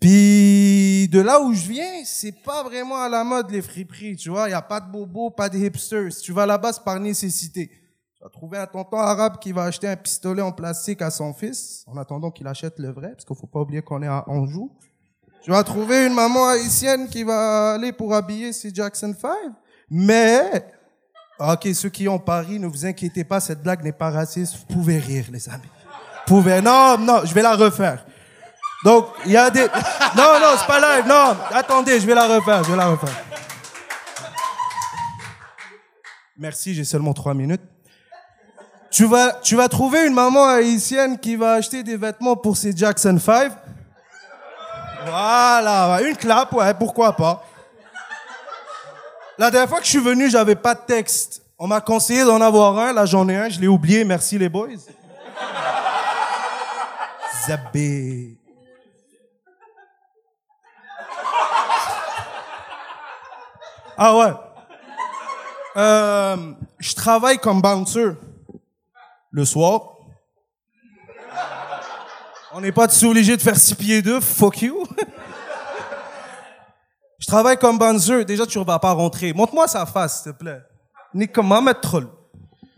Puis 0.00 1.08
de 1.08 1.20
là 1.20 1.40
où 1.40 1.52
je 1.52 1.68
viens, 1.68 2.04
c'est 2.04 2.42
pas 2.44 2.62
vraiment 2.62 3.02
à 3.02 3.08
la 3.08 3.24
mode 3.24 3.50
les 3.50 3.62
friperies, 3.62 4.16
tu 4.16 4.30
vois. 4.30 4.48
Il 4.48 4.52
y 4.52 4.54
a 4.54 4.62
pas 4.62 4.80
de 4.80 4.90
bobos, 4.90 5.30
pas 5.30 5.48
de 5.48 5.58
hipsters. 5.58 6.16
Tu 6.22 6.32
vas 6.32 6.46
là-bas, 6.46 6.72
c'est 6.72 6.84
par 6.84 7.00
nécessité. 7.00 7.68
Tu 8.16 8.22
vas 8.22 8.30
trouver 8.30 8.58
un 8.58 8.66
tonton 8.66 8.96
arabe 8.96 9.38
qui 9.38 9.52
va 9.52 9.64
acheter 9.64 9.88
un 9.88 9.96
pistolet 9.96 10.42
en 10.42 10.52
plastique 10.52 11.02
à 11.02 11.10
son 11.10 11.34
fils, 11.34 11.84
en 11.86 11.96
attendant 11.96 12.30
qu'il 12.30 12.46
achète 12.46 12.78
le 12.78 12.90
vrai, 12.90 13.10
parce 13.12 13.24
qu'il 13.24 13.36
faut 13.36 13.46
pas 13.46 13.60
oublier 13.60 13.82
qu'on 13.82 14.02
est 14.02 14.08
à 14.08 14.24
Anjou. 14.28 14.72
Tu 15.42 15.50
vas 15.50 15.62
trouver 15.62 16.06
une 16.06 16.14
maman 16.14 16.48
haïtienne 16.48 17.08
qui 17.08 17.22
va 17.22 17.74
aller 17.74 17.92
pour 17.92 18.14
habiller 18.14 18.52
ses 18.52 18.72
Jackson 18.72 19.14
5. 19.20 19.30
Mais, 19.90 20.64
ok, 21.38 21.68
ceux 21.74 21.88
qui 21.88 22.08
ont 22.08 22.18
Paris, 22.18 22.58
ne 22.58 22.66
vous 22.66 22.84
inquiétez 22.84 23.24
pas, 23.24 23.40
cette 23.40 23.62
blague 23.62 23.82
n'est 23.82 23.92
pas 23.92 24.10
raciste. 24.10 24.56
Vous 24.56 24.74
pouvez 24.74 24.98
rire, 24.98 25.26
les 25.32 25.48
amis. 25.48 25.62
Vous 26.26 26.36
pouvez. 26.36 26.60
Non, 26.60 26.98
non, 26.98 27.22
je 27.24 27.32
vais 27.32 27.42
la 27.42 27.54
refaire. 27.54 28.04
Donc, 28.84 29.06
il 29.26 29.32
y 29.32 29.36
a 29.36 29.50
des... 29.50 29.62
Non, 30.16 30.38
non, 30.40 30.54
c'est 30.56 30.66
pas 30.66 30.80
live, 30.80 31.06
non. 31.06 31.36
Attendez, 31.50 32.00
je 32.00 32.06
vais 32.06 32.14
la 32.14 32.26
refaire, 32.26 32.62
je 32.62 32.70
vais 32.70 32.76
la 32.76 32.86
refaire. 32.86 33.24
Merci, 36.36 36.74
j'ai 36.74 36.84
seulement 36.84 37.12
trois 37.12 37.34
minutes. 37.34 37.62
Tu 38.90 39.04
vas, 39.04 39.32
tu 39.42 39.56
vas 39.56 39.68
trouver 39.68 40.06
une 40.06 40.14
maman 40.14 40.46
haïtienne 40.46 41.18
qui 41.18 41.36
va 41.36 41.54
acheter 41.54 41.82
des 41.82 41.96
vêtements 41.96 42.36
pour 42.36 42.56
ses 42.56 42.74
Jackson 42.76 43.18
5. 43.18 43.52
Voilà, 45.04 46.00
une 46.02 46.16
clap, 46.16 46.52
ouais, 46.52 46.72
pourquoi 46.74 47.14
pas. 47.14 47.44
La 49.38 49.52
dernière 49.52 49.68
fois 49.68 49.78
que 49.78 49.84
je 49.84 49.90
suis 49.90 50.00
venu, 50.00 50.28
j'avais 50.28 50.56
pas 50.56 50.74
de 50.74 50.80
texte. 50.80 51.42
On 51.60 51.68
m'a 51.68 51.80
conseillé 51.80 52.24
d'en 52.24 52.40
avoir 52.40 52.76
un. 52.76 52.92
Là, 52.92 53.06
j'en 53.06 53.28
ai 53.28 53.36
un. 53.36 53.48
Je 53.48 53.60
l'ai 53.60 53.68
oublié. 53.68 54.02
Merci, 54.04 54.36
les 54.36 54.48
boys. 54.48 54.68
Zabé. 57.46 58.36
Ah 63.96 64.16
ouais. 64.16 64.32
Euh, 65.76 66.36
je 66.80 66.94
travaille 66.94 67.38
comme 67.38 67.62
bouncer 67.62 68.10
le 69.30 69.44
soir. 69.44 69.98
On 72.52 72.60
n'est 72.60 72.72
pas 72.72 72.88
obligé 73.04 73.36
de 73.36 73.42
faire 73.42 73.56
six 73.56 73.76
pieds 73.76 74.02
deux. 74.02 74.20
Fuck 74.20 74.62
you. 74.62 74.84
Je 77.18 77.26
travaille 77.26 77.58
comme 77.58 77.78
bouncer. 77.78 78.24
Déjà, 78.24 78.46
tu 78.46 78.62
vas 78.62 78.78
pas 78.78 78.92
rentrer. 78.92 79.32
Montre-moi 79.32 79.66
sa 79.66 79.84
face, 79.86 80.22
s'il 80.22 80.32
te 80.32 80.38
plaît. 80.38 80.62
Ni 81.12 81.26
comme 81.26 81.48
Mohamed 81.48 81.80
Troll? 81.80 82.08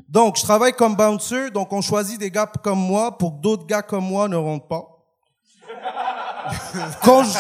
Donc, 0.09 0.39
je 0.39 0.43
travaille 0.43 0.73
comme 0.73 0.97
bouncer. 0.97 1.51
Donc, 1.51 1.73
on 1.73 1.83
choisit 1.83 2.19
des 2.19 2.31
gars 2.31 2.47
comme 2.47 2.79
moi 2.79 3.17
pour 3.17 3.37
que 3.37 3.41
d'autres 3.43 3.67
gars 3.67 3.83
comme 3.83 4.05
moi 4.05 4.29
ne 4.29 4.37
rentrent 4.37 4.67
pas. 4.67 4.85
Quand 7.03 7.23
je... 7.25 7.39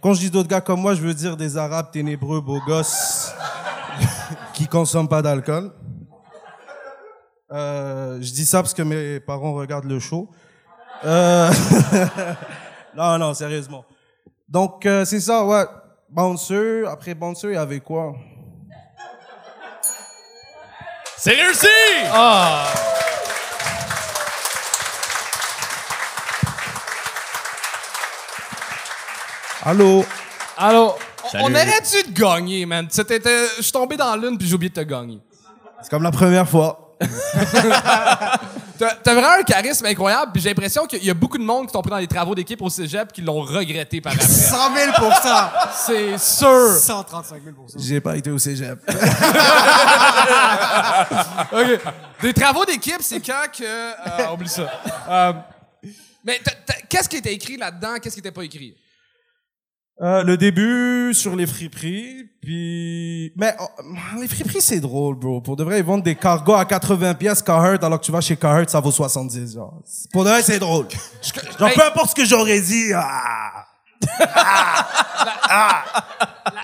Quand 0.00 0.14
je 0.14 0.20
dis 0.20 0.30
d'autres 0.30 0.48
gars 0.48 0.60
comme 0.60 0.80
moi, 0.80 0.94
je 0.94 1.00
veux 1.00 1.14
dire 1.14 1.36
des 1.36 1.56
Arabes 1.56 1.90
ténébreux, 1.90 2.40
beaux 2.40 2.60
gosses, 2.64 3.19
consomment 4.70 5.08
pas 5.08 5.22
d'alcool. 5.22 5.72
Euh, 7.52 8.16
je 8.20 8.32
dis 8.32 8.46
ça 8.46 8.62
parce 8.62 8.74
que 8.74 8.82
mes 8.82 9.20
parents 9.20 9.54
regardent 9.54 9.88
le 9.90 9.98
show. 9.98 10.30
Euh, 11.04 11.50
non, 12.96 13.18
non, 13.18 13.34
sérieusement. 13.34 13.84
Donc, 14.48 14.86
euh, 14.86 15.04
c'est 15.04 15.20
ça, 15.20 15.44
ouais. 15.44 15.64
Bouncer, 16.08 16.84
après 16.88 17.14
Bouncer, 17.14 17.48
il 17.48 17.54
y 17.54 17.56
avait 17.56 17.80
quoi? 17.80 18.14
C'est 21.16 21.32
réussi! 21.34 21.66
Allô? 29.62 30.04
Alors, 30.56 30.98
on- 30.98 31.09
Salut. 31.30 31.44
on 31.46 31.50
aurait 31.54 31.80
dû 31.80 32.12
te 32.12 32.20
gagner, 32.20 32.66
man? 32.66 32.88
Je 32.90 33.62
suis 33.62 33.72
tombé 33.72 33.96
dans 33.96 34.16
l'une 34.16 34.36
puis 34.36 34.48
j'ai 34.48 34.54
oublié 34.54 34.70
de 34.70 34.74
te 34.74 34.80
gagner. 34.80 35.20
C'est 35.82 35.90
comme 35.90 36.02
la 36.02 36.10
première 36.10 36.48
fois. 36.48 36.96
T'as 38.78 39.14
vraiment 39.14 39.38
un 39.38 39.42
charisme 39.42 39.84
incroyable, 39.86 40.32
puis 40.32 40.42
j'ai 40.42 40.48
l'impression 40.50 40.86
qu'il 40.86 41.04
y 41.04 41.10
a 41.10 41.14
beaucoup 41.14 41.36
de 41.38 41.42
monde 41.42 41.66
qui 41.66 41.72
t'ont 41.72 41.82
pris 41.82 41.90
dans 41.90 41.98
les 41.98 42.06
travaux 42.06 42.34
d'équipe 42.34 42.60
au 42.62 42.70
cégep 42.70 43.12
qui 43.12 43.20
l'ont 43.20 43.42
regretté 43.42 44.00
par 44.00 44.12
après. 44.14 44.26
100 44.28 44.74
000% 44.74 45.50
C'est 45.74 46.18
sûr. 46.18 46.76
135 46.78 47.42
000% 47.42 47.50
J'ai 47.76 48.00
pas 48.00 48.16
été 48.16 48.30
au 48.30 48.38
cégep. 48.38 48.78
OK. 51.52 51.80
Des 52.22 52.32
travaux 52.32 52.64
d'équipe, 52.64 53.00
c'est 53.00 53.20
quand 53.20 53.46
que. 53.56 53.64
euh, 53.64 54.32
oublie 54.32 54.48
ça. 54.48 54.70
Euh, 55.08 55.32
mais 56.24 56.40
qu'est-ce 56.88 57.08
qui 57.08 57.16
était 57.16 57.34
écrit 57.34 57.56
là-dedans? 57.56 57.96
Qu'est-ce 58.02 58.14
qui 58.14 58.20
était 58.20 58.30
pas 58.30 58.44
écrit? 58.44 58.74
Euh, 60.02 60.22
le 60.22 60.38
début 60.38 61.12
sur 61.12 61.36
les 61.36 61.46
friperies, 61.46 62.30
puis... 62.40 63.32
Mais 63.36 63.54
oh, 63.60 63.66
les 64.18 64.28
friperies, 64.28 64.62
c'est 64.62 64.80
drôle, 64.80 65.16
bro. 65.16 65.42
Pour 65.42 65.56
de 65.56 65.64
vrai, 65.64 65.80
ils 65.80 65.84
vendent 65.84 66.02
des 66.02 66.14
cargos 66.14 66.54
à 66.54 66.64
80 66.64 67.14
pièces 67.14 67.42
Carhartt, 67.42 67.84
alors 67.84 68.00
que 68.00 68.06
tu 68.06 68.12
vas 68.12 68.22
chez 68.22 68.34
Carhartt, 68.34 68.70
ça 68.70 68.80
vaut 68.80 68.90
70, 68.90 69.54
genre. 69.54 69.82
Pour 70.10 70.24
de 70.24 70.30
vrai, 70.30 70.42
c'est 70.42 70.58
drôle. 70.58 70.86
Genre, 71.58 71.68
Hey, 71.68 71.74
peu 71.74 71.84
importe 71.84 72.10
ce 72.10 72.14
que 72.14 72.24
j'aurais 72.24 72.60
dit, 72.62 72.92
ah... 72.94 73.66
la, 74.20 75.82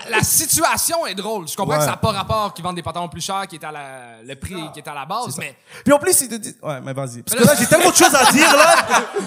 la 0.09 0.21
situation 0.23 1.05
est 1.05 1.15
drôle. 1.15 1.47
Je 1.47 1.55
comprends 1.55 1.73
Ouais. 1.73 1.79
que 1.79 1.85
ça 1.85 1.91
n'a 1.91 1.97
pas 1.97 2.11
rapport 2.11 2.53
qu'ils 2.53 2.63
vendent 2.63 2.75
des 2.75 2.81
pantalons 2.83 3.07
plus 3.09 3.21
chers 3.21 3.45
qui 3.47 3.55
est 3.57 3.63
à 3.63 3.71
la, 3.71 3.83
le 4.25 4.35
prix 4.35 4.55
qui 4.73 4.79
est 4.79 4.87
à 4.87 4.93
la 4.93 5.05
base, 5.05 5.37
mais 5.37 5.55
Puis 5.83 5.93
en 5.93 5.99
plus, 5.99 6.19
ils 6.21 6.29
te 6.29 6.35
disent... 6.35 6.57
Ouais, 6.63 6.79
mais 6.81 6.93
vas-y. 6.93 7.21
Parce 7.23 7.37
que 7.39 7.43
là, 7.45 7.53
j'ai 7.59 7.65
tellement 7.67 7.89
de 7.91 7.95
choses 7.95 8.15
à 8.15 8.25
dire, 8.31 8.55
là. 8.55 8.75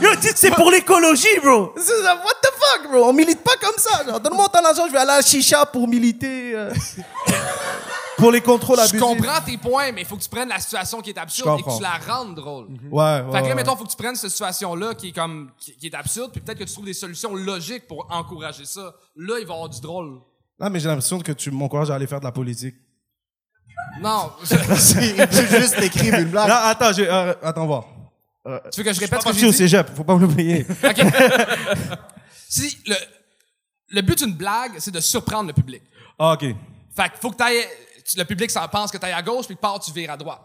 Yo, 0.00 0.14
dites 0.17 0.37
c'est 0.38 0.50
pour 0.52 0.71
l'écologie, 0.71 1.38
bro. 1.43 1.75
What 1.76 2.35
the 2.43 2.50
fuck, 2.59 2.90
bro? 2.90 3.09
On 3.09 3.12
milite 3.12 3.43
pas 3.45 3.57
comme 3.61 3.76
ça. 3.76 4.19
Donne-moi 4.19 4.49
ton 4.49 4.64
argent, 4.64 4.85
je 4.87 4.93
vais 4.93 4.99
aller 4.99 5.11
à 5.12 5.23
Chicha 5.23 5.67
pour 5.67 5.87
militer... 5.87 6.52
euh, 6.55 6.73
pour 8.21 8.31
les 8.31 8.41
contrôles 8.41 8.77
je 8.77 8.83
abusifs. 8.83 9.00
comprends 9.00 9.41
tes 9.45 9.57
points, 9.57 9.91
mais 9.93 10.03
il 10.03 10.07
faut 10.07 10.17
que 10.17 10.23
tu 10.23 10.29
prennes 10.29 10.49
la 10.49 10.61
situation 10.61 11.00
qui 11.00 11.11
est 11.11 11.19
absurde 11.19 11.57
Je 11.59 11.61
et 11.61 11.65
que 11.71 11.77
tu 11.77 11.83
la 11.83 11.99
rendes 12.15 12.35
drôle. 12.37 12.69
Ouais, 12.91 13.03
ouais. 13.03 13.23
Fait 13.23 13.29
que 13.29 13.33
là, 13.35 13.43
ouais. 13.43 13.55
mettons, 13.55 13.77
faut 13.77 13.85
que 13.85 13.91
tu 13.91 13.97
prennes 13.97 14.15
cette 14.17 14.31
situation-là 14.31 14.95
qui 14.95 15.09
est 15.09 15.12
comme, 15.12 15.50
qui, 15.59 15.77
qui 15.77 15.87
est 15.89 15.95
absurde, 15.95 16.31
puis 16.33 16.41
peut-être 16.41 16.59
que 16.59 16.65
tu 16.65 16.73
trouves 16.73 16.85
des 16.85 16.93
solutions 16.95 17.35
logiques 17.35 17.87
pour 17.89 18.07
encourager 18.11 18.65
ça. 18.65 18.95
Là, 19.17 19.39
il 19.41 19.47
va 19.47 19.53
y 19.53 19.57
avoir 19.57 19.69
du 19.69 19.81
drôle. 19.81 20.21
Non, 20.61 20.71
mais 20.71 20.79
j'ai 20.79 20.89
l'impression 20.89 21.19
que 21.19 21.33
tu 21.33 21.50
m'encourages 21.50 21.91
à 21.91 21.95
aller 21.95 22.07
faire 22.07 22.21
de 22.21 22.25
la 22.27 22.33
politique. 22.33 22.75
Non. 24.00 24.31
Il 24.50 24.57
veut 24.57 25.61
juste 25.61 25.79
écrire 25.83 26.15
une 26.19 26.27
blague. 26.31 26.49
Non, 26.49 26.55
attends, 26.55 26.93
j'ai- 26.93 27.11
euh, 27.11 27.33
attends, 27.43 27.67
voir. 27.67 27.85
tu 28.45 28.50
veux 28.50 28.59
que 28.59 28.73
je 28.77 28.81
Je 28.85 28.93
suis 28.93 29.05
répète 29.07 29.23
pas 29.25 29.31
ce 29.31 29.35
que 29.35 29.41
j'ai 29.41 29.47
au 29.47 29.50
dit? 29.50 29.57
cégep, 29.57 29.89
faut 29.97 30.05
pas 30.05 30.15
me 30.17 30.21
l'oublier. 30.21 30.67
OK. 30.85 30.97
si, 32.49 32.77
le, 32.87 32.95
le 33.89 34.03
but 34.03 34.19
d'une 34.23 34.35
blague, 34.35 34.73
c'est 34.79 34.91
de 34.91 35.00
surprendre 35.00 35.49
le 35.49 35.53
public. 35.55 35.83
Ah, 36.19 36.33
ok. 36.35 36.41
Fait 36.95 37.11
qu'il 37.11 37.21
faut 37.21 37.31
que 37.31 37.37
t'ailles, 37.37 37.62
tu- 37.62 37.89
le 38.17 38.25
public 38.25 38.50
s'en 38.50 38.67
pense 38.69 38.90
que 38.90 38.99
t'ailles 38.99 39.12
à 39.12 39.23
gauche, 39.23 39.47
puis 39.47 39.57
que 39.57 39.61
part, 39.61 39.79
tu 39.81 39.93
vires 39.93 40.11
à 40.12 40.17
droite. 40.17 40.40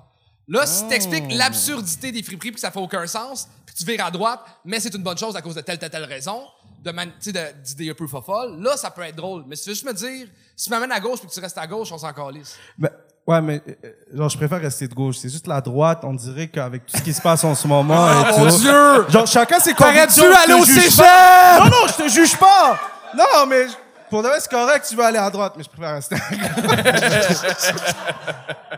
Là, 0.47 0.65
si 0.67 0.87
t'expliques 0.87 1.31
l'absurdité 1.33 2.11
des 2.11 2.21
friperies, 2.21 2.49
puis 2.51 2.55
que 2.55 2.59
ça 2.61 2.69
fait 2.71 2.79
aucun 2.79 3.07
sens, 3.07 3.47
puis 3.65 3.75
tu 3.75 3.83
vires 3.85 4.05
à 4.05 4.11
droite, 4.11 4.41
mais 4.63 4.79
c'est 4.79 4.93
une 4.93 5.01
bonne 5.01 5.17
chose 5.17 5.35
à 5.35 5.41
cause 5.41 5.55
de 5.55 5.61
telle, 5.61 5.79
telle, 5.79 5.89
telle 5.89 6.03
raison, 6.03 6.43
de 6.83 6.91
man- 6.91 7.09
tu 7.19 7.31
sais, 7.31 7.31
de- 7.31 7.61
d'idées 7.63 7.89
un 7.89 7.93
peu 7.95 8.05
fofolles, 8.05 8.61
là, 8.61 8.77
ça 8.77 8.91
peut 8.91 9.01
être 9.01 9.15
drôle. 9.15 9.43
Mais 9.47 9.55
si 9.55 9.63
tu 9.63 9.69
veux 9.69 9.73
juste 9.75 9.87
me 9.87 9.93
dire, 9.93 10.27
si 10.55 10.65
tu 10.65 10.69
m'amènes 10.69 10.91
à 10.91 10.99
gauche, 10.99 11.19
puis 11.19 11.27
que 11.27 11.33
tu 11.33 11.39
restes 11.39 11.57
à 11.57 11.65
gauche, 11.65 11.91
on 11.91 11.97
s'en 11.97 12.13
calisse. 12.13 12.55
Mais, 12.77 12.89
ouais, 13.25 13.41
mais 13.41 13.59
euh, 13.83 13.89
genre, 14.13 14.29
je 14.29 14.37
préfère 14.37 14.61
rester 14.61 14.87
de 14.87 14.93
gauche. 14.93 15.17
C'est 15.17 15.29
juste 15.29 15.47
la 15.47 15.61
droite, 15.61 16.01
on 16.03 16.13
dirait 16.13 16.47
qu'avec 16.47 16.85
tout 16.85 16.95
ce 16.95 17.01
qui 17.01 17.11
se 17.13 17.21
passe 17.23 17.43
en 17.43 17.55
ce 17.55 17.67
moment 17.67 18.07
et 18.11 18.25
Oh 18.35 18.39
mon 18.41 18.49
tout. 18.51 18.57
Dieu! 18.59 19.09
Genre, 19.09 19.25
chacun 19.25 19.59
ses 19.59 19.73
T'aurais 19.73 19.95
convictions. 20.01 20.23
dû 20.25 20.29
je 20.31 20.43
aller 20.43 20.53
au. 20.53 21.63
Non, 21.63 21.71
non, 21.71 21.87
je 21.87 22.03
te 22.03 22.07
juge 22.07 22.37
pas! 22.37 22.79
Non, 23.17 23.47
mais 23.47 23.65
pour 24.09 24.21
de 24.23 24.27
vrai, 24.27 24.37
c'est 24.39 24.49
correct, 24.51 24.85
tu 24.89 24.95
veux 24.95 25.03
aller 25.03 25.17
à 25.17 25.29
droite, 25.29 25.53
mais 25.57 25.63
je 25.63 25.69
préfère 25.69 25.95
rester 25.95 26.15
à 26.15 26.19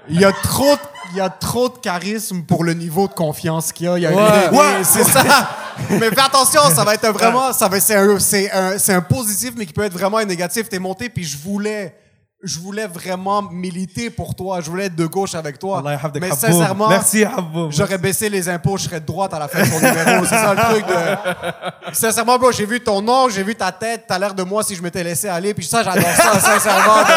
Il 0.10 0.19
y 0.22 0.25
a 0.25 0.31
trop 0.31 0.75
de, 0.75 0.79
il 1.12 1.17
y 1.17 1.22
a 1.22 1.29
trop 1.29 1.69
de 1.69 1.77
charisme 1.77 2.43
pour 2.43 2.63
le 2.63 2.74
niveau 2.74 3.07
de 3.07 3.13
confiance 3.13 3.72
qu'il 3.72 3.88
y 3.88 3.89
a. 3.89 3.98
Il 3.98 4.03
y 4.03 4.05
a 4.05 4.12
Ouais. 4.12 4.50
il- 4.51 4.57
Ouais. 4.57 4.84
c'est 4.84 5.03
ça. 5.03 5.24
mais 5.89 6.10
fais 6.10 6.19
attention, 6.22 6.62
ça 6.74 6.84
va 6.84 6.93
être 6.93 7.07
vraiment, 7.10 7.51
ça 7.53 7.67
va, 7.67 7.79
c'est 7.79 7.96
un, 7.96 8.19
c'est 8.19 8.51
un, 8.51 8.77
c'est 8.77 8.93
un 8.93 9.01
positif, 9.01 9.53
mais 9.57 9.65
qui 9.65 9.74
peut 9.74 9.84
être 9.84 9.93
vraiment 9.93 10.17
un 10.17 10.25
négatif. 10.25 10.69
T'es 10.69 10.79
monté, 10.79 11.10
puis 11.10 11.24
je 11.24 11.38
voulais, 11.38 11.96
je 12.44 12.60
voulais 12.60 12.86
vraiment 12.88 13.41
militer 13.41 14.10
pour 14.12 14.36
toi. 14.36 14.62
Je 14.62 14.70
voulais 14.70 14.86
être 14.86 14.96
de 14.96 15.06
gauche 15.08 15.34
avec 15.36 15.58
toi. 15.58 15.82
Mais 16.20 16.29
sincèrement, 16.51 16.88
Merci. 16.89 17.25
J'aurais 17.72 17.98
baissé 17.98 18.29
les 18.29 18.48
impôts, 18.48 18.77
je 18.77 18.84
serais 18.84 19.00
de 19.00 19.06
droite 19.06 19.34
à 19.34 19.39
la 19.39 19.48
fin 19.48 19.63
de 19.63 19.70
ton 19.70 19.79
numéro. 19.79 20.24
C'est 20.25 20.36
ça 20.36 20.53
le 20.53 20.62
truc 20.62 20.86
de. 20.88 21.94
Sincèrement, 21.94 22.38
bro, 22.38 22.51
j'ai 22.51 22.65
vu 22.65 22.79
ton 22.79 23.01
nom, 23.01 23.27
j'ai 23.29 23.44
vu 23.44 23.56
ta 23.56 23.72
tête, 23.72 24.06
t'as 24.08 24.20
l'air 24.20 24.34
de 24.36 24.44
moi 24.44 24.62
si 24.63 24.75
je 24.75 24.82
m'étais 24.84 25.03
laissé 25.03 25.27
aller, 25.27 25.53
puis 25.53 25.65
ça, 25.65 25.84
j'adore 25.84 26.03
ça, 26.15 26.39
sincèrement. 26.39 27.01
de- 27.01 27.08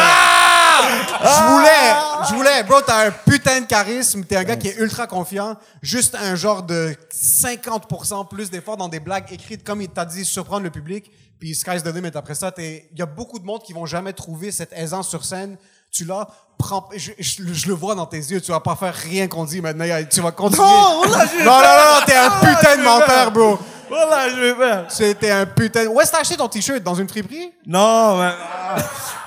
Je 1.23 1.51
voulais, 1.51 2.27
je 2.29 2.33
voulais, 2.35 2.63
bro, 2.63 2.81
t'as 2.81 3.07
un 3.07 3.11
putain 3.11 3.61
de 3.61 3.65
charisme, 3.67 4.23
t'es 4.23 4.35
un 4.37 4.43
gars 4.43 4.55
qui 4.55 4.69
est 4.69 4.77
ultra 4.77 5.05
confiant, 5.05 5.55
juste 5.83 6.15
un 6.15 6.33
genre 6.35 6.63
de 6.63 6.95
50% 7.13 8.27
plus 8.27 8.49
d'efforts 8.49 8.77
dans 8.77 8.87
des 8.89 8.99
blagues 8.99 9.31
écrites, 9.31 9.63
comme 9.63 9.81
il 9.81 9.89
t'a 9.89 10.05
dit, 10.05 10.25
surprendre 10.25 10.63
le 10.63 10.71
public, 10.71 11.11
puis 11.41 11.53
sky's 11.55 11.83
the 11.83 11.87
limit. 11.93 12.11
Après 12.15 12.35
ça, 12.35 12.51
t'es- 12.51 12.87
il 12.93 12.99
y 12.99 13.01
a 13.01 13.05
beaucoup 13.05 13.39
de 13.39 13.43
monde 13.45 13.61
qui 13.63 13.73
vont 13.73 13.85
jamais 13.87 14.13
trouver 14.13 14.51
cette 14.51 14.71
aisance 14.73 15.09
sur 15.09 15.25
scène. 15.25 15.57
Tu 15.91 16.05
l'as, 16.05 16.25
prends, 16.57 16.87
je, 16.95 17.11
je- 17.19 17.51
je 17.51 17.67
le 17.67 17.73
vois 17.73 17.95
dans 17.95 18.05
tes 18.05 18.17
yeux, 18.17 18.39
tu 18.39 18.51
vas 18.51 18.61
pas 18.61 18.75
faire 18.77 18.93
rien 18.93 19.27
qu'on 19.27 19.43
dit 19.43 19.59
maintenant, 19.59 19.83
tu 20.09 20.21
vas 20.21 20.31
continuer. 20.31 20.63
Non, 20.65 21.03
là, 21.03 21.25
je 21.29 21.37
vais 21.39 21.43
Non, 21.43 21.51
non, 21.51 21.61
non, 21.61 21.99
non, 21.99 22.05
t'es 22.05 22.15
un 22.15 22.29
putain 22.29 22.75
de 22.77 22.81
vais 22.81 22.87
menteur, 22.87 23.31
bro. 23.31 23.59
Voilà, 23.89 24.29
je 24.29 24.35
vais 24.39 24.55
faire. 24.55 24.85
C'était 24.89 25.31
un 25.31 25.45
putain. 25.45 25.87
Où 25.87 25.99
est-ce 25.99 26.11
que 26.11 26.15
t'as 26.15 26.21
acheté 26.21 26.37
ton 26.37 26.47
t-shirt? 26.47 26.81
Dans 26.81 26.95
une 26.95 27.09
friperie? 27.09 27.51
Non, 27.65 28.19
mais... 28.19 28.31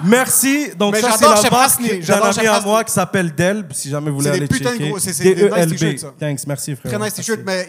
Merci. 0.04 0.70
Donc 0.76 0.94
Mais 0.94 1.00
ça, 1.02 1.12
c'est 1.18 1.24
la 1.24 1.50
marque 1.50 1.82
d'un 2.06 2.20
ami 2.22 2.46
à 2.46 2.60
moi 2.60 2.82
qui 2.84 2.92
s'appelle 2.92 3.34
Delb, 3.34 3.72
si 3.74 3.90
jamais 3.90 4.10
vous 4.10 4.16
voulez 4.16 4.30
C'est 4.30 4.32
des 4.32 4.38
aller 4.38 4.48
putains 4.48 4.70
de 4.72 4.76
checker. 4.78 4.88
gros- 4.88 4.98
c'est- 4.98 5.22
des 5.22 5.34
nice 5.34 5.44
D-E-L-B. 5.44 5.70
t-shirts, 5.76 5.98
ça. 5.98 6.14
Thanks, 6.18 6.46
merci 6.46 6.76
frère. 6.76 6.92
Très 6.92 7.04
nice 7.04 7.14
t-shirt, 7.14 7.40
mais 7.44 7.68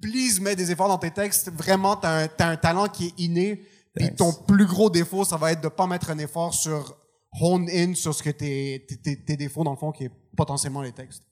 please, 0.00 0.40
mets 0.40 0.56
des 0.56 0.70
efforts 0.70 0.88
dans 0.88 0.98
tes 0.98 1.10
textes. 1.10 1.50
Vraiment, 1.52 1.96
t'as 1.96 2.24
un, 2.24 2.28
t'as 2.28 2.48
un 2.48 2.56
talent 2.56 2.88
qui 2.88 3.06
est 3.06 3.14
inné. 3.18 3.62
Puis 3.94 4.14
ton 4.16 4.32
plus 4.32 4.66
gros 4.66 4.88
défaut, 4.90 5.24
ça 5.24 5.36
va 5.36 5.52
être 5.52 5.62
de 5.62 5.68
pas 5.68 5.86
mettre 5.86 6.10
un 6.10 6.18
effort 6.18 6.54
sur 6.54 6.96
hone 7.40 7.68
in 7.70 7.94
sur 7.94 8.14
ce 8.14 8.22
que 8.22 8.30
tes, 8.30 8.86
tes, 9.02 9.22
tes- 9.24 9.36
défauts, 9.36 9.64
dans 9.64 9.72
le 9.72 9.76
fond, 9.76 9.92
qui 9.92 10.04
est 10.04 10.10
potentiellement 10.36 10.80
les 10.82 10.92
textes. 10.92 11.22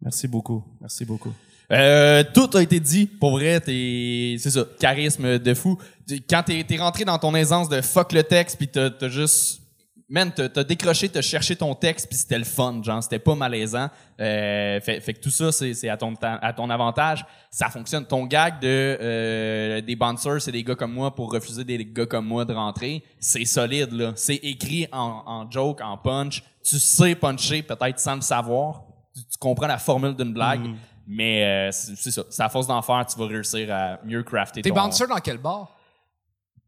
Merci 0.00 0.26
beaucoup. 0.28 0.64
Merci 0.80 1.04
beaucoup. 1.04 1.32
Euh, 1.70 2.24
tout 2.32 2.48
a 2.56 2.62
été 2.62 2.80
dit. 2.80 3.04
Pour 3.06 3.32
vrai, 3.32 3.60
t'es, 3.60 4.36
c'est 4.38 4.50
ça, 4.52 4.64
charisme 4.78 5.38
de 5.38 5.54
fou. 5.54 5.76
Tu- 6.08 6.20
Quand 6.22 6.42
t'es, 6.44 6.64
t'es 6.64 6.78
rentré 6.78 7.04
dans 7.04 7.18
ton 7.18 7.34
aisance 7.34 7.68
de 7.68 7.80
fuck 7.82 8.12
le 8.12 8.22
texte, 8.22 8.56
puis 8.56 8.68
t'as, 8.68 8.88
t'as 8.90 9.08
juste, 9.10 9.60
man, 10.08 10.32
t'as, 10.34 10.48
t'as 10.48 10.64
décroché, 10.64 11.08
t'as 11.08 11.20
cherché 11.20 11.54
ton 11.54 11.74
texte, 11.74 12.08
puis 12.08 12.16
c'était 12.16 12.38
le 12.38 12.44
fun, 12.44 12.82
genre, 12.82 13.02
c'était 13.02 13.18
pas 13.18 13.34
malaisant. 13.34 13.88
Euh, 14.20 14.80
fait, 14.80 15.00
fait 15.00 15.14
que 15.14 15.20
tout 15.20 15.30
ça, 15.30 15.52
c'est, 15.52 15.74
c'est 15.74 15.88
à 15.88 15.96
ton, 15.96 16.14
à 16.22 16.52
ton 16.52 16.70
avantage. 16.70 17.24
Ça 17.50 17.68
fonctionne. 17.68 18.06
Ton 18.06 18.24
gag 18.24 18.60
de 18.60 18.98
euh, 19.00 19.80
des 19.80 19.96
bouncers, 19.96 20.40
c'est 20.40 20.52
des 20.52 20.64
gars 20.64 20.74
comme 20.74 20.92
moi 20.92 21.14
pour 21.14 21.32
refuser 21.32 21.64
des 21.64 21.84
gars 21.84 22.06
comme 22.06 22.26
moi 22.26 22.44
de 22.44 22.54
rentrer, 22.54 23.04
c'est 23.18 23.44
solide 23.44 23.92
là. 23.92 24.12
C'est 24.16 24.36
écrit 24.36 24.86
en, 24.92 25.22
en 25.26 25.50
joke, 25.50 25.80
en 25.82 25.96
punch. 25.98 26.42
Tu 26.62 26.78
sais 26.78 27.14
puncher 27.14 27.62
peut-être 27.62 27.98
sans 27.98 28.16
le 28.16 28.20
savoir. 28.20 28.84
Tu, 29.14 29.38
comprends 29.38 29.66
la 29.66 29.78
formule 29.78 30.14
d'une 30.14 30.32
blague. 30.32 30.60
Mm. 30.60 30.76
Mais 31.10 31.44
euh, 31.44 31.70
c'est 31.72 31.96
c'est 31.96 32.10
ça. 32.10 32.24
C'est 32.28 32.42
à 32.42 32.50
force 32.50 32.66
d'en 32.66 32.82
faire, 32.82 33.06
tu 33.06 33.18
vas 33.18 33.26
réussir 33.26 33.74
à 33.74 33.98
mieux 34.04 34.22
crafter 34.22 34.60
T'es 34.60 34.68
ton... 34.68 34.74
bouncer 34.74 35.06
dans 35.06 35.16
quel 35.16 35.38
bar? 35.38 35.74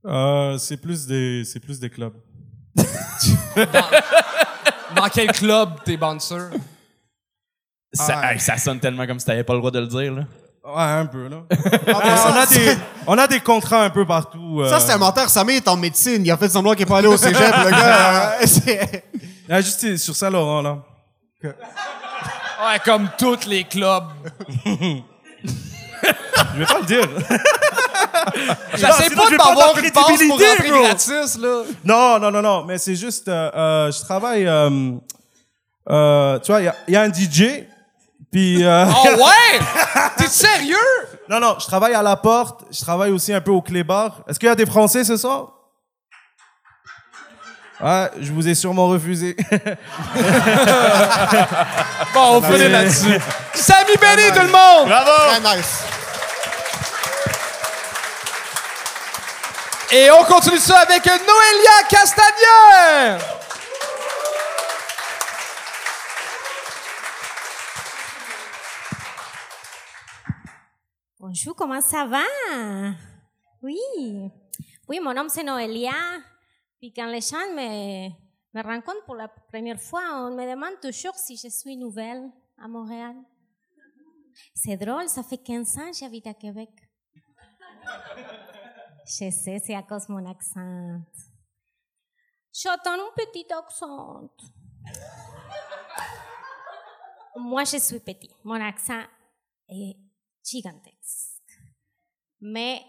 Euh, 0.07 0.57
c'est 0.57 0.79
plus 0.79 1.07
des, 1.07 1.45
c'est 1.45 1.61
plus 1.61 1.79
des 1.79 1.91
clubs. 1.91 2.15
Dans 4.95 5.09
quel 5.13 5.31
club 5.33 5.71
t'es 5.85 5.97
bouncer? 5.97 6.37
Ça, 7.93 8.33
hey, 8.33 8.39
ça 8.41 8.57
sonne 8.57 8.79
tellement 8.81 9.07
comme 9.07 9.19
si 9.19 9.27
t'avais 9.27 9.45
pas 9.45 9.53
le 9.55 9.59
droit 9.59 9.71
de 9.71 9.81
le 9.81 9.87
dire, 9.87 10.13
là. 10.15 10.23
Ouais, 10.63 10.83
un 11.01 11.07
peu, 11.07 11.27
là. 11.29 11.39
on, 11.89 12.37
a 12.37 12.47
des, 12.47 12.77
on 13.07 13.19
a 13.19 13.27
des 13.27 13.41
contrats 13.41 13.83
un 13.85 13.91
peu 13.91 14.07
partout. 14.07 14.61
euh. 14.61 14.69
Ça, 14.69 14.79
c'est 14.79 14.93
un 14.93 14.99
menteur. 14.99 15.29
Samir 15.31 15.57
est 15.57 15.67
en 15.69 15.77
médecine. 15.77 16.25
Il 16.25 16.31
a 16.31 16.37
fait 16.37 16.49
semblant 16.51 16.73
qu'il 16.73 16.83
est 16.83 16.87
pas 16.87 16.99
allé 16.99 17.09
au 17.09 17.17
cégep, 17.17 17.39
le 17.65 17.71
gars. 17.71 18.33
euh, 18.41 18.41
c'est- 18.47 19.05
Ah, 19.49 19.61
juste 19.63 19.97
sur 19.97 20.15
Saint-Laurent, 20.15 20.61
là. 20.63 20.79
Ouais, 21.43 22.79
comme 22.85 23.09
tous 23.19 23.47
les 23.47 23.65
clubs. 23.65 24.05
Je 25.45 26.59
vais 26.59 26.67
pas 26.67 26.79
le 26.81 26.87
dire. 26.87 27.09
J'essaie 28.75 29.11
pas 29.11 29.25
je 29.27 29.31
de 29.33 29.37
m'avoir 29.37 29.75
de 29.75 29.81
une 29.81 29.91
passe 29.93 30.05
pour 30.05 30.39
rentrer 30.39 30.71
bro. 30.71 30.83
gratis, 30.83 31.39
là. 31.39 31.63
Non, 31.85 32.19
non, 32.19 32.31
non, 32.31 32.43
non. 32.43 32.65
Mais 32.65 32.79
c'est 32.79 32.95
juste, 32.97 33.29
euh, 33.29 33.51
euh, 33.55 33.93
je 33.93 34.01
travaille. 34.05 34.47
euh, 34.47 34.93
euh, 35.89 36.39
tu 36.41 36.53
vois, 36.53 36.61
il 36.61 36.65
y 36.65 36.69
a, 36.69 36.75
il 36.89 36.95
y 36.95 36.97
a 36.97 37.03
un 37.03 37.13
DJ. 37.13 37.65
Puis. 38.31 38.65
euh, 38.65 38.87
Oh 38.89 39.09
ouais? 39.17 39.61
T'es 40.17 40.27
sérieux? 40.27 40.77
non, 41.29 41.41
non, 41.41 41.57
je 41.59 41.67
travaille 41.67 41.95
à 41.95 42.03
la 42.03 42.17
porte. 42.17 42.63
Je 42.71 42.81
travaille 42.81 43.11
aussi 43.13 43.33
un 43.33 43.41
peu 43.41 43.51
au 43.51 43.63
clébar. 43.63 44.21
Est-ce 44.29 44.39
qu'il 44.39 44.49
y 44.49 44.53
a 44.53 44.55
des 44.55 44.67
Français 44.67 45.05
ce 45.05 45.17
soir? 45.17 45.53
Ouais, 47.83 48.11
je 48.21 48.31
vous 48.33 48.47
ai 48.47 48.55
sûrement 48.55 48.89
refusé. 48.89 49.35
Bon, 52.15 52.37
on 52.39 52.43
finit 52.43 52.69
là-dessus. 52.69 53.19
Samy 53.55 53.95
Benny, 54.01 54.31
tout 54.35 54.41
le 54.45 54.51
monde! 54.53 54.89
Très 54.91 55.57
nice. 55.57 55.83
Et 59.93 60.09
on 60.09 60.23
continue 60.25 60.59
ça 60.59 60.79
avec 60.79 61.05
Noélia 61.05 61.89
Castagnier! 61.89 63.19
Bonjour, 71.19 71.57
comment 71.57 71.81
ça 71.81 72.07
va? 72.07 72.23
Oui. 73.63 73.81
Oui, 74.89 75.01
mon 75.03 75.13
nom 75.13 75.29
c'est 75.29 75.43
Noélia. 75.43 75.91
Puis 76.79 76.93
quand 76.93 77.07
les 77.07 77.21
gens 77.21 77.37
me, 77.57 78.11
me 78.55 78.63
rencontrent 78.63 79.05
pour 79.07 79.17
la 79.17 79.27
première 79.27 79.81
fois, 79.81 80.03
on 80.13 80.37
me 80.37 80.49
demande 80.49 80.79
toujours 80.81 81.17
si 81.17 81.37
je 81.37 81.49
suis 81.49 81.77
nouvelle 81.77 82.31
à 82.63 82.69
Montréal. 82.69 83.17
C'est 84.55 84.77
drôle, 84.77 85.09
ça 85.09 85.25
fait 85.25 85.39
15 85.39 85.79
ans 85.79 85.91
que 85.91 85.97
j'habite 85.97 86.29
à 86.29 86.35
Québec. 86.35 86.71
Je 89.11 89.29
sais, 89.31 89.59
c'est 89.59 89.75
à 89.75 89.83
cause 89.83 90.07
de 90.07 90.13
mon 90.13 90.25
accent. 90.31 91.01
J'entends 92.55 92.93
un 92.93 93.11
petit 93.17 93.45
accent. 93.53 94.31
Moi, 97.35 97.65
je 97.65 97.79
suis 97.79 97.99
petit. 97.99 98.31
Mon 98.45 98.61
accent 98.65 99.03
est 99.69 99.97
gigantesque. 100.45 101.43
Mais 102.41 102.85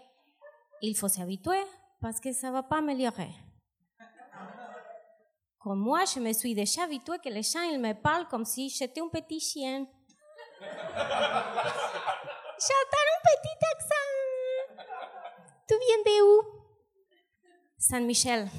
il 0.80 0.96
faut 0.96 1.08
s'habituer 1.08 1.64
parce 2.00 2.20
que 2.20 2.32
ça 2.32 2.48
ne 2.48 2.52
va 2.52 2.62
pas 2.62 2.78
améliorer. 2.78 3.32
Comme 5.58 5.80
moi, 5.80 6.04
je 6.04 6.20
me 6.20 6.32
suis 6.32 6.54
déjà 6.54 6.84
habituée 6.84 7.18
que 7.18 7.30
les 7.30 7.42
gens 7.42 7.62
ils 7.62 7.80
me 7.80 7.94
parlent 8.00 8.28
comme 8.28 8.44
si 8.44 8.68
j'étais 8.68 9.00
un 9.00 9.08
petit 9.08 9.40
chien. 9.40 9.86
J'entends 10.60 10.86
un 13.10 13.22
petit 13.24 13.58
accent. 13.74 14.01
Tu 15.72 15.78
viens 15.78 16.04
de 16.04 16.22
où? 16.22 16.42
Saint-Michel. 17.78 18.50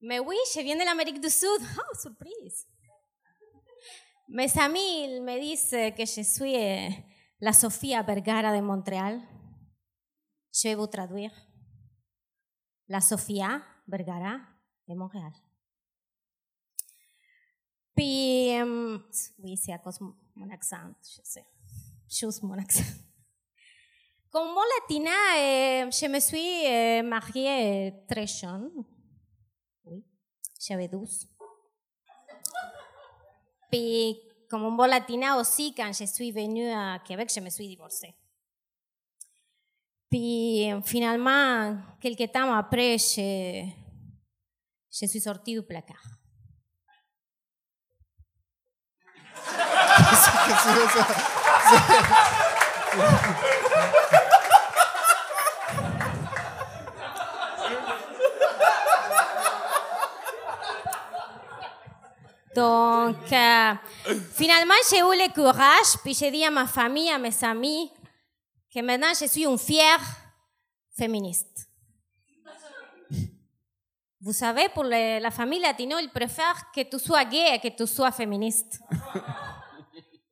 Mais 0.00 0.18
oui, 0.20 0.36
je 0.54 0.60
viens 0.60 0.76
de 0.76 0.84
l'Amérique 0.86 1.20
du 1.20 1.28
Sud. 1.28 1.60
Oh, 1.60 1.98
surprise. 1.98 2.66
Mes 4.28 4.58
amis 4.58 5.04
ils 5.04 5.22
me 5.22 5.38
disent 5.38 5.94
que 5.94 6.06
je 6.06 6.22
suis 6.22 6.56
euh, 6.56 6.88
la 7.42 7.52
Sofía 7.52 8.02
Vergara 8.02 8.56
de 8.56 8.62
Montréal. 8.62 9.20
Je 10.50 10.68
vais 10.68 10.74
vous 10.74 10.86
traduire. 10.86 11.34
La 12.88 13.02
Sofía 13.02 13.62
Vergara 13.86 14.40
de 14.88 14.94
Montréal. 14.94 15.32
Puis, 17.94 18.58
euh, 18.58 18.98
oui, 19.40 19.58
c'est 19.58 19.74
à 19.74 19.78
cause 19.78 19.98
de 19.98 20.06
mon 20.36 20.50
accent, 20.50 20.94
je 21.02 21.20
sais. 21.22 21.44
Juste 22.08 22.42
mon 22.44 22.58
accent. 22.58 23.11
Comme 24.32 24.48
mon 24.48 24.62
latina, 24.80 25.10
euh, 25.36 25.90
je 25.90 26.06
me 26.08 26.18
suis 26.18 26.66
euh, 26.66 27.02
mariée 27.02 27.90
euh, 27.90 27.90
très 28.08 28.26
jeune. 28.26 28.70
Oui, 29.84 30.02
j'avais 30.58 30.88
12. 30.88 31.28
Puis, 33.70 34.18
un 34.50 34.70
bon 34.70 34.86
latina 34.86 35.36
aussi, 35.36 35.74
quand 35.74 35.92
je 35.92 36.06
suis 36.06 36.32
venue 36.32 36.70
à 36.70 36.98
Québec, 37.06 37.30
je 37.34 37.40
me 37.40 37.50
suis 37.50 37.68
divorcée. 37.68 38.14
Puis, 40.10 40.70
finalement, 40.86 41.76
quelques 42.00 42.32
temps 42.32 42.54
après, 42.54 42.96
je, 42.96 43.66
je 44.90 45.06
suis 45.06 45.20
sortie 45.20 45.52
du 45.52 45.62
placard. 45.62 46.06
Qu'est-ce 49.44 50.30
que 50.30 50.88
c'est 50.88 50.98
ça? 50.98 51.06
Donc, 62.54 63.32
euh, 63.32 63.74
finalement, 64.34 64.74
j'ai 64.90 64.98
eu 64.98 65.02
le 65.16 65.32
courage, 65.32 65.96
puis 66.02 66.12
j'ai 66.14 66.30
dit 66.30 66.44
à 66.44 66.50
ma 66.50 66.66
famille, 66.66 67.08
à 67.10 67.18
mes 67.18 67.42
amis, 67.44 67.90
que 68.72 68.80
maintenant 68.80 69.12
je 69.18 69.26
suis 69.26 69.44
une 69.44 69.58
fière 69.58 70.00
féministe. 70.96 71.68
Vous 74.20 74.32
savez, 74.32 74.68
pour 74.68 74.84
le- 74.84 75.18
la 75.20 75.30
famille 75.30 75.60
latino, 75.60 75.96
ils 75.98 76.10
préfèrent 76.10 76.70
que 76.72 76.82
tu 76.82 76.98
sois 76.98 77.24
gay 77.24 77.56
et 77.56 77.58
que 77.58 77.74
tu 77.76 77.86
sois 77.86 78.12
féministe. 78.12 78.80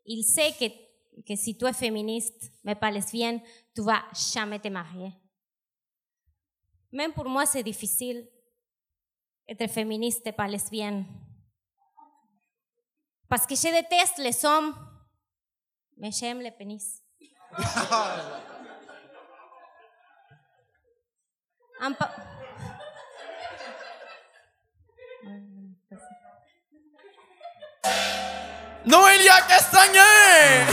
Ils 0.04 0.22
savent 0.24 0.56
que, 0.58 0.68
que 1.26 1.36
si 1.36 1.56
tu 1.56 1.66
es 1.66 1.72
féministe, 1.72 2.52
mais 2.62 2.74
pas 2.76 2.90
lesbienne, 2.90 3.40
tu 3.74 3.82
vas 3.82 4.02
jamais 4.32 4.60
te 4.60 4.68
marier. 4.68 5.12
Même 6.92 7.12
pour 7.12 7.28
moi, 7.28 7.46
c'est 7.46 7.62
difficile 7.64 8.28
être 9.48 9.68
féministe 9.68 10.24
et 10.26 10.32
pas. 10.32 10.46
Parce 13.30 13.46
que 13.46 13.54
je 13.54 13.62
déteste 13.70 14.18
les 14.18 14.44
hommes, 14.44 14.74
mais 15.96 16.10
j'aime 16.10 16.40
les 16.40 16.50
pénis. 16.50 17.00
Un 21.80 21.92
pa- 21.92 22.10
Noélia 28.84 29.40
Castagnier! 29.48 30.66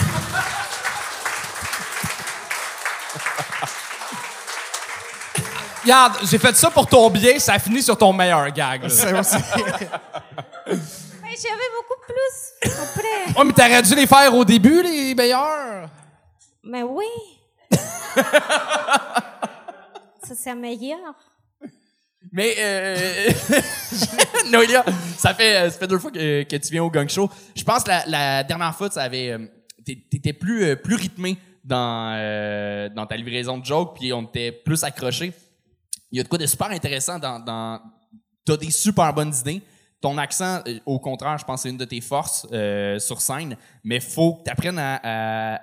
Regarde, 5.83 6.13
j'ai 6.23 6.37
fait 6.37 6.55
ça 6.55 6.69
pour 6.69 6.85
ton 6.87 7.09
bien, 7.09 7.39
ça 7.39 7.53
a 7.53 7.59
fini 7.59 7.81
sur 7.81 7.97
ton 7.97 8.11
meilleur 8.11 8.49
gag. 8.51 8.83
là. 8.83 9.21
J'avais 11.41 11.69
beaucoup 11.77 11.99
plus 12.05 12.71
après. 12.81 13.33
Oh, 13.39 13.43
mais 13.43 13.53
t'aurais 13.53 13.81
dû 13.83 13.93
les 13.95 14.07
faire 14.07 14.33
au 14.33 14.43
début, 14.45 14.81
les 14.81 15.13
meilleurs. 15.13 15.89
Mais 16.63 16.83
oui. 16.83 17.05
Ça, 20.23 20.33
c'est 20.35 20.55
meilleur. 20.55 20.97
Mais, 22.31 22.55
euh, 22.57 23.29
Noélia, 24.51 24.83
ça 25.17 25.33
fait, 25.33 25.55
euh, 25.55 25.69
ça 25.69 25.79
fait 25.79 25.87
deux 25.87 25.97
fois 25.99 26.11
que, 26.11 26.43
que 26.43 26.55
tu 26.57 26.71
viens 26.71 26.83
au 26.83 26.89
Gang 26.91 27.07
Show. 27.07 27.29
Je 27.55 27.63
pense 27.63 27.83
que 27.83 27.89
la, 27.89 28.05
la 28.05 28.43
dernière 28.43 28.75
fois, 28.75 28.89
tu 28.89 28.99
avais, 28.99 29.31
euh, 29.31 29.45
t'é- 29.85 30.03
t'étais 30.11 30.33
plus, 30.33 30.63
euh, 30.65 30.75
plus 30.75 30.95
rythmé 30.95 31.37
dans, 31.63 32.13
euh, 32.17 32.89
dans 32.89 33.05
ta 33.05 33.15
livraison 33.15 33.57
de 33.57 33.65
jokes, 33.65 33.95
puis 33.97 34.11
on 34.11 34.23
était 34.23 34.51
plus 34.51 34.83
accroché. 34.83 35.31
Il 36.11 36.17
y 36.17 36.19
a 36.19 36.23
de 36.23 36.27
quoi 36.27 36.37
de 36.37 36.45
super 36.45 36.69
intéressant 36.71 37.17
dans, 37.17 37.39
dans 37.39 37.79
t'as 38.45 38.57
des 38.57 38.71
super 38.71 39.13
bonnes 39.13 39.33
idées. 39.33 39.61
Ton 40.01 40.17
accent, 40.17 40.61
euh, 40.67 40.79
au 40.85 40.99
contraire, 40.99 41.37
je 41.37 41.45
pense 41.45 41.61
que 41.61 41.63
c'est 41.63 41.69
une 41.69 41.77
de 41.77 41.85
tes 41.85 42.01
forces 42.01 42.45
euh, 42.51 42.99
sur 42.99 43.19
scène, 43.21 43.57
mais 43.83 43.99
faut 43.99 44.35
que 44.35 44.43
tu 44.43 44.51
apprennes 44.51 44.77
à, 44.79 44.99
à- 45.55 45.59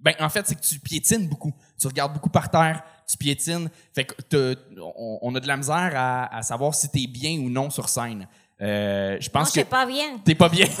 ben, 0.00 0.14
en 0.20 0.28
fait, 0.28 0.46
c'est 0.46 0.54
que 0.54 0.60
tu 0.60 0.78
piétines 0.78 1.26
beaucoup. 1.28 1.52
Tu 1.80 1.86
regardes 1.86 2.12
beaucoup 2.12 2.28
par 2.30 2.50
terre, 2.50 2.82
tu 3.08 3.16
piétines. 3.16 3.68
Fait 3.94 4.04
que 4.04 4.14
t'as- 4.22 4.60
on, 4.96 5.18
on 5.22 5.34
a 5.34 5.40
de 5.40 5.46
la 5.48 5.56
misère 5.56 5.92
à, 5.96 6.36
à 6.36 6.42
savoir 6.42 6.74
si 6.74 6.88
t'es 6.90 7.06
bien 7.06 7.38
ou 7.40 7.48
non 7.50 7.70
sur 7.70 7.88
scène. 7.88 8.28
Euh, 8.60 9.16
je 9.20 9.28
Non, 9.28 9.32
pense 9.32 9.48
que 9.48 9.60
c'est 9.60 9.64
pas 9.64 9.86
bien. 9.86 10.18
t'es 10.24 10.34
pas 10.34 10.48
bien. 10.48 10.66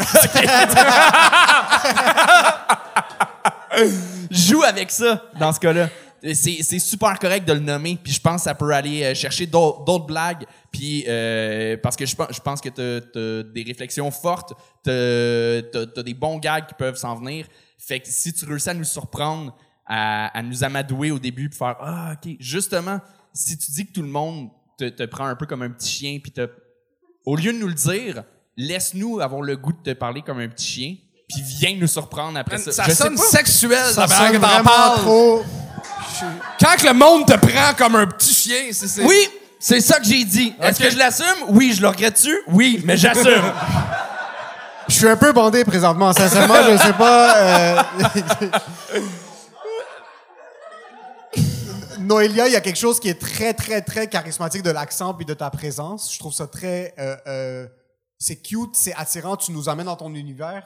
Joue 4.30 4.62
avec 4.64 4.90
ça 4.90 5.22
dans 5.38 5.52
ce 5.52 5.60
cas-là. 5.60 5.88
C'est, 6.22 6.62
c'est 6.62 6.78
super 6.78 7.18
correct 7.18 7.46
de 7.46 7.52
le 7.52 7.60
nommer, 7.60 7.98
puis 8.02 8.12
je 8.12 8.20
pense 8.20 8.36
que 8.36 8.44
ça 8.44 8.54
peut 8.54 8.72
aller 8.72 9.04
euh, 9.04 9.14
chercher 9.14 9.46
d'autres, 9.46 10.06
blagues, 10.06 10.44
puis 10.72 11.04
euh, 11.06 11.76
parce 11.82 11.96
que 11.96 12.06
je 12.06 12.16
pense, 12.16 12.28
je 12.34 12.40
pense 12.40 12.60
que 12.60 12.68
t'as, 12.68 13.00
t'as 13.00 13.42
des 13.42 13.62
réflexions 13.62 14.10
fortes, 14.10 14.52
t'as, 14.82 15.62
t'as, 15.72 15.86
t'as 15.86 16.02
des 16.02 16.14
bons 16.14 16.38
gags 16.38 16.66
qui 16.66 16.74
peuvent 16.74 16.96
s'en 16.96 17.14
venir. 17.14 17.46
Fait 17.78 18.00
que 18.00 18.08
si 18.08 18.32
tu 18.32 18.44
réussis 18.44 18.70
à 18.70 18.74
nous 18.74 18.84
surprendre, 18.84 19.56
à, 19.86 20.36
à 20.36 20.42
nous 20.42 20.64
amadouer 20.64 21.10
au 21.10 21.18
début, 21.18 21.48
puis 21.48 21.58
faire 21.58 21.76
ah 21.80 22.14
ok, 22.14 22.36
justement, 22.40 23.00
si 23.32 23.56
tu 23.56 23.70
dis 23.70 23.86
que 23.86 23.92
tout 23.92 24.02
le 24.02 24.08
monde 24.08 24.50
te, 24.76 24.88
te 24.88 25.04
prend 25.04 25.26
un 25.26 25.36
peu 25.36 25.46
comme 25.46 25.62
un 25.62 25.70
petit 25.70 25.88
chien, 25.88 26.18
puis 26.22 26.32
te 26.32 26.48
au 27.24 27.36
lieu 27.36 27.52
de 27.52 27.58
nous 27.58 27.68
le 27.68 27.74
dire, 27.74 28.24
laisse-nous 28.56 29.20
avoir 29.20 29.42
le 29.42 29.56
goût 29.56 29.72
de 29.72 29.82
te 29.82 29.92
parler 29.92 30.22
comme 30.22 30.38
un 30.38 30.48
petit 30.48 30.66
chien, 30.66 30.96
puis 31.28 31.42
viens 31.42 31.76
nous 31.76 31.86
surprendre 31.86 32.38
après 32.38 32.56
ça. 32.56 32.72
Ça 32.72 32.88
sonne 32.94 33.16
sexuel, 33.16 33.92
Ça 33.92 34.08
sonne 34.08 34.36
vraiment 34.38 34.94
trop. 34.96 35.42
Quand 36.60 36.76
que 36.76 36.86
le 36.86 36.92
monde 36.94 37.26
te 37.26 37.34
prend 37.36 37.74
comme 37.76 37.96
un 37.96 38.06
petit 38.06 38.32
chien, 38.34 38.68
c'est... 38.72 38.88
c'est- 38.88 39.04
Oui, 39.04 39.28
c'est 39.60 39.80
ça 39.80 39.98
que 39.98 40.04
j'ai 40.06 40.24
dit. 40.24 40.54
Est-ce 40.60 40.78
que 40.78 40.90
je 40.90 40.96
l'assume? 40.98 41.26
Oui, 41.48 41.72
je 41.74 41.82
le 41.82 41.88
regrette-tu? 41.88 42.36
Oui, 42.48 42.80
mais 42.84 42.96
j'assume. 42.96 43.42
Je 44.88 44.94
suis 44.94 45.08
un 45.08 45.16
peu 45.16 45.32
bandé 45.32 45.64
présentement, 45.64 46.12
sincèrement, 46.12 46.54
je 46.70 46.76
sais 46.78 46.92
pas. 46.94 47.36
euh, 47.36 47.82
Noélia, 52.00 52.46
il 52.46 52.52
y 52.52 52.56
a 52.56 52.60
quelque 52.60 52.78
chose 52.78 53.00
qui 53.00 53.08
est 53.08 53.20
très, 53.20 53.52
très, 53.52 53.82
très 53.82 54.06
charismatique 54.08 54.62
de 54.62 54.70
l'accent 54.70 55.14
puis 55.14 55.26
de 55.26 55.34
ta 55.34 55.50
présence. 55.50 56.12
Je 56.14 56.18
trouve 56.18 56.32
ça 56.32 56.46
très. 56.46 56.94
euh, 56.98 57.16
euh, 57.26 57.66
c'est 58.18 58.36
cute, 58.36 58.74
c'est 58.74 58.94
attirant, 58.94 59.36
tu 59.36 59.52
nous 59.52 59.68
amènes 59.68 59.86
dans 59.86 59.96
ton 59.96 60.14
univers. 60.14 60.64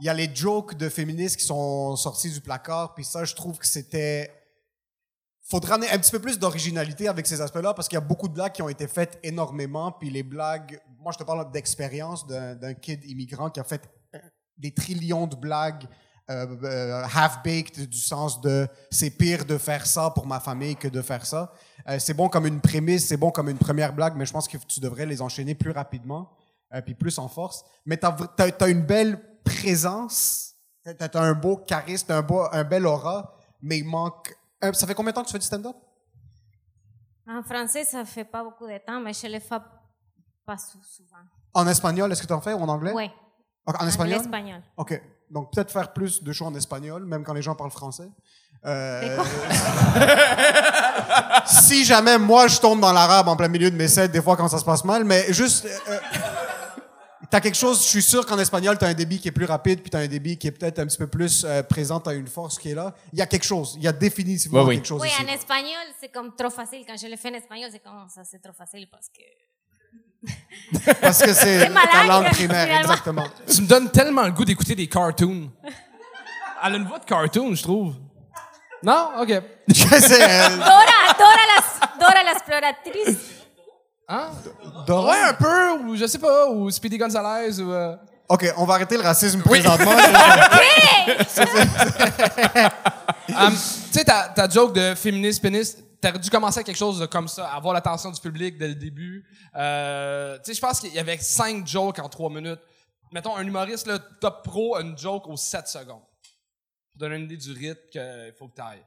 Il 0.00 0.06
y 0.06 0.08
a 0.08 0.14
les 0.14 0.30
jokes 0.34 0.74
de 0.76 0.88
féministes 0.88 1.36
qui 1.36 1.44
sont 1.44 1.94
sortis 1.96 2.30
du 2.30 2.40
placard, 2.40 2.94
puis 2.94 3.04
ça, 3.04 3.24
je 3.24 3.34
trouve 3.34 3.58
que 3.58 3.66
c'était. 3.66 4.30
Faudrait 5.50 5.74
amener 5.74 5.90
un 5.90 5.98
petit 5.98 6.12
peu 6.12 6.20
plus 6.20 6.38
d'originalité 6.38 7.08
avec 7.08 7.26
ces 7.26 7.40
aspects-là, 7.40 7.74
parce 7.74 7.88
qu'il 7.88 7.96
y 7.96 8.02
a 8.02 8.04
beaucoup 8.04 8.28
de 8.28 8.34
blagues 8.34 8.52
qui 8.52 8.62
ont 8.62 8.68
été 8.68 8.86
faites 8.86 9.18
énormément, 9.22 9.90
puis 9.90 10.08
les 10.08 10.22
blagues. 10.22 10.80
Moi, 11.00 11.12
je 11.12 11.18
te 11.18 11.24
parle 11.24 11.50
d'expérience 11.50 12.26
d'un 12.26 12.74
kid 12.74 13.04
immigrant 13.04 13.50
qui 13.50 13.58
a 13.58 13.64
fait 13.64 13.82
euh, 14.14 14.18
des 14.56 14.72
trillions 14.72 15.26
de 15.26 15.34
blagues 15.34 15.88
euh, 16.30 16.46
euh, 16.62 17.02
half-baked 17.12 17.88
du 17.88 17.98
sens 17.98 18.40
de 18.40 18.68
c'est 18.90 19.10
pire 19.10 19.44
de 19.44 19.58
faire 19.58 19.84
ça 19.84 20.10
pour 20.10 20.26
ma 20.26 20.38
famille 20.38 20.76
que 20.76 20.86
de 20.86 21.02
faire 21.02 21.26
ça. 21.26 21.52
Euh, 21.88 21.98
c'est 21.98 22.14
bon 22.14 22.28
comme 22.28 22.46
une 22.46 22.60
prémisse, 22.60 23.08
c'est 23.08 23.16
bon 23.16 23.32
comme 23.32 23.48
une 23.48 23.58
première 23.58 23.92
blague, 23.92 24.14
mais 24.16 24.26
je 24.26 24.32
pense 24.32 24.46
que 24.46 24.56
tu 24.56 24.78
devrais 24.78 25.06
les 25.06 25.22
enchaîner 25.22 25.56
plus 25.56 25.72
rapidement, 25.72 26.30
euh, 26.72 26.80
puis 26.82 26.94
plus 26.94 27.18
en 27.18 27.26
force. 27.26 27.64
Mais 27.84 27.96
tu 27.96 28.06
as, 28.06 28.68
une 28.68 28.82
belle 28.82 29.20
présence, 29.42 30.54
tu 30.84 30.90
as, 30.90 31.20
un 31.20 31.34
beau 31.34 31.56
charisme, 31.56 32.12
un, 32.12 32.22
beau, 32.22 32.44
un 32.52 32.64
bel 32.64 32.86
aura, 32.86 33.34
mais 33.60 33.78
il 33.78 33.84
manque... 33.84 34.36
un- 34.62 34.72
ça 34.72 34.86
fait 34.86 34.94
combien 34.94 35.10
de 35.12 35.16
temps 35.16 35.22
que 35.22 35.28
tu 35.28 35.32
fais 35.32 35.38
du 35.38 35.46
stand-up? 35.46 35.76
En 37.28 37.42
français, 37.42 37.84
ça 37.84 38.04
fait 38.04 38.24
pas 38.24 38.42
beaucoup 38.42 38.66
de 38.66 38.78
temps, 38.84 39.00
mais 39.00 39.12
je 39.12 39.26
le 39.26 39.38
fais 39.40 39.58
pas 40.46 40.56
sou- 40.58 40.82
souvent. 40.82 41.22
En 41.54 41.66
espagnol, 41.68 42.10
est-ce 42.12 42.22
que 42.22 42.26
tu 42.26 42.32
en 42.32 42.40
fais 42.40 42.54
ou 42.54 42.60
en 42.60 42.68
anglais? 42.68 42.92
Oui. 42.94 43.10
En, 43.66 43.84
en 43.84 43.86
espagnol? 43.86 44.20
espagnol. 44.20 44.62
OK. 44.76 45.00
Donc, 45.30 45.52
peut-être 45.52 45.70
faire 45.70 45.92
plus 45.92 46.24
de 46.24 46.32
shows 46.32 46.46
en 46.46 46.54
espagnol, 46.56 47.04
même 47.04 47.22
quand 47.22 47.34
les 47.34 47.42
gens 47.42 47.54
parlent 47.54 47.70
français. 47.70 48.10
Euh, 48.66 49.16
si 51.46 51.84
jamais 51.84 52.18
moi 52.18 52.46
je 52.48 52.58
tombe 52.60 52.80
dans 52.80 52.92
l'arabe 52.92 53.28
en 53.28 53.36
plein 53.36 53.48
milieu 53.48 53.70
de 53.70 53.76
mes 53.76 53.88
sets, 53.88 54.08
des 54.08 54.20
fois 54.20 54.36
quand 54.36 54.48
ça 54.48 54.58
se 54.58 54.64
passe 54.64 54.84
mal, 54.84 55.04
mais 55.04 55.32
juste. 55.32 55.66
euh, 55.88 55.98
t'as 57.30 57.40
quelque 57.40 57.56
chose, 57.56 57.78
je 57.82 57.88
suis 57.88 58.02
sûr 58.02 58.26
qu'en 58.26 58.38
espagnol, 58.38 58.76
t'as 58.78 58.88
un 58.88 58.94
débit 58.94 59.18
qui 59.20 59.28
est 59.28 59.32
plus 59.32 59.44
rapide, 59.46 59.80
puis 59.80 59.90
t'as 59.90 60.00
un 60.00 60.06
débit 60.08 60.36
qui 60.36 60.46
est 60.48 60.50
peut-être 60.52 60.78
un 60.80 60.86
petit 60.86 60.98
peu 60.98 61.06
plus 61.06 61.44
euh, 61.44 61.62
présent, 61.62 62.00
t'as 62.00 62.14
une 62.14 62.26
force 62.26 62.58
qui 62.58 62.70
est 62.70 62.74
là. 62.74 62.94
Il 63.12 63.18
y 63.18 63.22
a 63.22 63.26
quelque 63.26 63.44
chose, 63.46 63.74
il 63.76 63.82
y 63.84 63.88
a 63.88 63.92
définitivement 63.92 64.60
Oui, 64.62 64.68
oui. 64.68 64.74
quelque 64.76 64.86
chose 64.86 65.00
Oui, 65.02 65.08
ici. 65.08 65.22
en 65.22 65.32
espagnol, 65.32 65.86
c'est 66.00 66.08
comme 66.12 66.34
trop 66.34 66.50
facile. 66.50 66.84
Quand 66.86 66.96
je 67.00 67.06
le 67.06 67.16
fais 67.16 67.30
en 67.30 67.34
espagnol, 67.34 67.68
c'est 67.72 67.82
comme 67.82 68.06
ça, 68.14 68.22
c'est 68.24 68.40
trop 68.42 68.52
facile 68.52 68.88
parce 68.90 69.08
que. 69.08 69.22
Parce 71.00 71.22
que 71.22 71.32
c'est 71.32 71.60
C'est 71.60 71.68
ma 71.70 71.86
ta 71.86 72.04
langue, 72.04 72.24
langue 72.24 72.32
primaire, 72.32 72.66
finalement. 72.66 72.80
exactement. 72.82 73.24
Tu 73.50 73.62
me 73.62 73.66
donnes 73.66 73.90
tellement 73.90 74.24
le 74.26 74.32
goût 74.32 74.44
d'écouter 74.44 74.74
des 74.74 74.86
cartoons. 74.86 75.50
Elle 76.62 76.74
a 76.74 76.76
une 76.76 76.84
voix 76.86 76.98
de 76.98 77.06
cartoon, 77.06 77.54
je 77.54 77.62
trouve. 77.62 77.94
Non? 78.82 79.12
OK. 79.18 79.28
c'est, 79.72 80.18
Dora, 80.58 81.14
Dora 81.18 81.44
la, 81.48 81.98
Dora 81.98 82.22
la 82.22 82.32
exploratrice. 82.32 83.39
Hein? 84.12 84.30
Ouais, 84.88 85.20
un 85.28 85.34
peu, 85.34 85.72
ou 85.84 85.94
je 85.96 86.04
sais 86.06 86.18
pas, 86.18 86.48
ou 86.50 86.68
Speedy 86.68 86.98
Gonzalez, 86.98 87.60
ou... 87.60 87.72
euh, 87.72 87.94
OK, 88.28 88.44
on 88.56 88.64
va 88.64 88.74
arrêter 88.74 88.96
le 88.96 89.02
racisme 89.02 89.40
présentement. 89.42 89.92
Um, 93.30 93.52
tu 93.52 93.58
sais, 93.92 94.04
ta, 94.04 94.28
ta 94.28 94.48
joke 94.48 94.74
de 94.74 94.94
féministe, 94.96 95.40
péniste, 95.40 95.84
t'aurais 96.00 96.18
dû 96.18 96.28
commencer 96.30 96.58
avec 96.58 96.66
quelque 96.66 96.76
chose 96.76 96.98
de 96.98 97.06
comme 97.06 97.28
ça, 97.28 97.46
avoir 97.48 97.72
l'attention 97.72 98.10
du 98.10 98.20
public 98.20 98.58
dès 98.58 98.66
le 98.66 98.74
début. 98.74 99.24
Euh, 99.54 100.36
tu 100.38 100.46
sais, 100.46 100.54
je 100.54 100.60
pense 100.60 100.80
qu'il 100.80 100.92
y 100.92 100.98
avait 100.98 101.16
cinq 101.18 101.64
jokes 101.64 102.00
en 102.00 102.08
trois 102.08 102.28
minutes. 102.28 102.58
Mettons, 103.12 103.36
un 103.36 103.46
humoriste, 103.46 103.86
là, 103.86 104.00
top 104.20 104.42
pro, 104.42 104.74
a 104.74 104.80
une 104.82 104.98
joke 104.98 105.28
aux 105.28 105.36
7 105.36 105.68
secondes. 105.68 106.02
Pour 106.90 106.98
donner 106.98 107.16
une 107.16 107.24
idée 107.26 107.36
du 107.36 107.52
rythme 107.52 107.80
qu'il 107.90 108.34
faut 108.36 108.48
que 108.48 108.56
t'ailles. 108.56 108.82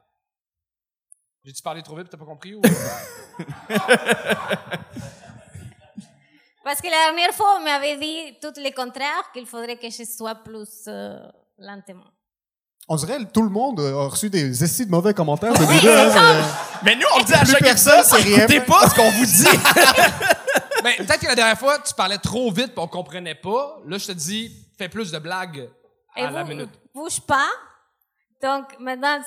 J'ai-tu 1.46 1.62
parlé 1.62 1.82
trop 1.82 1.96
vite, 1.98 2.08
t'as 2.10 2.18
pas 2.18 2.26
compris? 2.26 2.56
Ou... 2.56 2.62
Parce 6.64 6.80
que 6.80 6.88
la 6.88 7.08
dernière 7.12 7.34
fois, 7.34 7.58
on 7.60 7.64
m'avait 7.64 7.98
dit 7.98 8.38
tout 8.42 8.54
le 8.56 8.74
contraire, 8.74 9.30
qu'il 9.34 9.46
faudrait 9.46 9.76
que 9.78 9.90
je 9.90 10.04
sois 10.06 10.36
plus 10.36 10.86
euh, 10.88 11.18
lentement. 11.58 12.06
On 12.88 12.96
dirait 12.96 13.18
que 13.18 13.32
tout 13.32 13.42
le 13.42 13.50
monde 13.50 13.80
a 13.82 14.08
reçu 14.08 14.30
des 14.30 14.64
essais 14.64 14.86
de 14.86 14.92
mauvais 14.92 15.14
commentaires 15.14 15.54
de 15.54 15.60
nous 15.60 15.82
deux, 15.82 15.90
hein, 15.98 16.10
euh, 16.16 16.42
Mais 16.84 16.96
nous, 16.96 17.06
on 17.18 17.24
dit 17.24 17.34
à 17.34 17.40
Plus 17.40 17.52
chaque 17.52 17.62
personne 17.64 18.04
sait 18.04 18.16
rien. 18.18 18.38
écoutez 18.40 18.62
pas 18.62 18.90
ce 18.90 18.96
qu'on 18.96 19.10
vous 19.12 19.26
dit. 19.26 19.48
Ben, 20.84 20.98
peut-être 20.98 21.22
que 21.22 21.28
la 21.28 21.36
dernière 21.36 21.58
fois, 21.58 21.80
tu 21.80 21.94
parlais 21.94 22.18
trop 22.18 22.52
vite 22.52 22.74
et 22.76 22.80
on 22.80 22.90
comprenait 22.90 23.36
pas. 23.36 23.80
Là, 23.88 23.98
je 23.98 24.08
te 24.08 24.12
dis, 24.12 24.52
fais 24.78 24.90
plus 24.90 25.14
de 25.14 25.18
blagues 25.18 25.70
Et 26.18 26.24
à 26.24 26.30
la 26.30 26.44
vous, 26.44 26.50
minute. 26.50 26.70
bouge 26.94 27.22
pas. 27.22 27.48
Donc, 28.42 28.78
maintenant, 28.80 29.22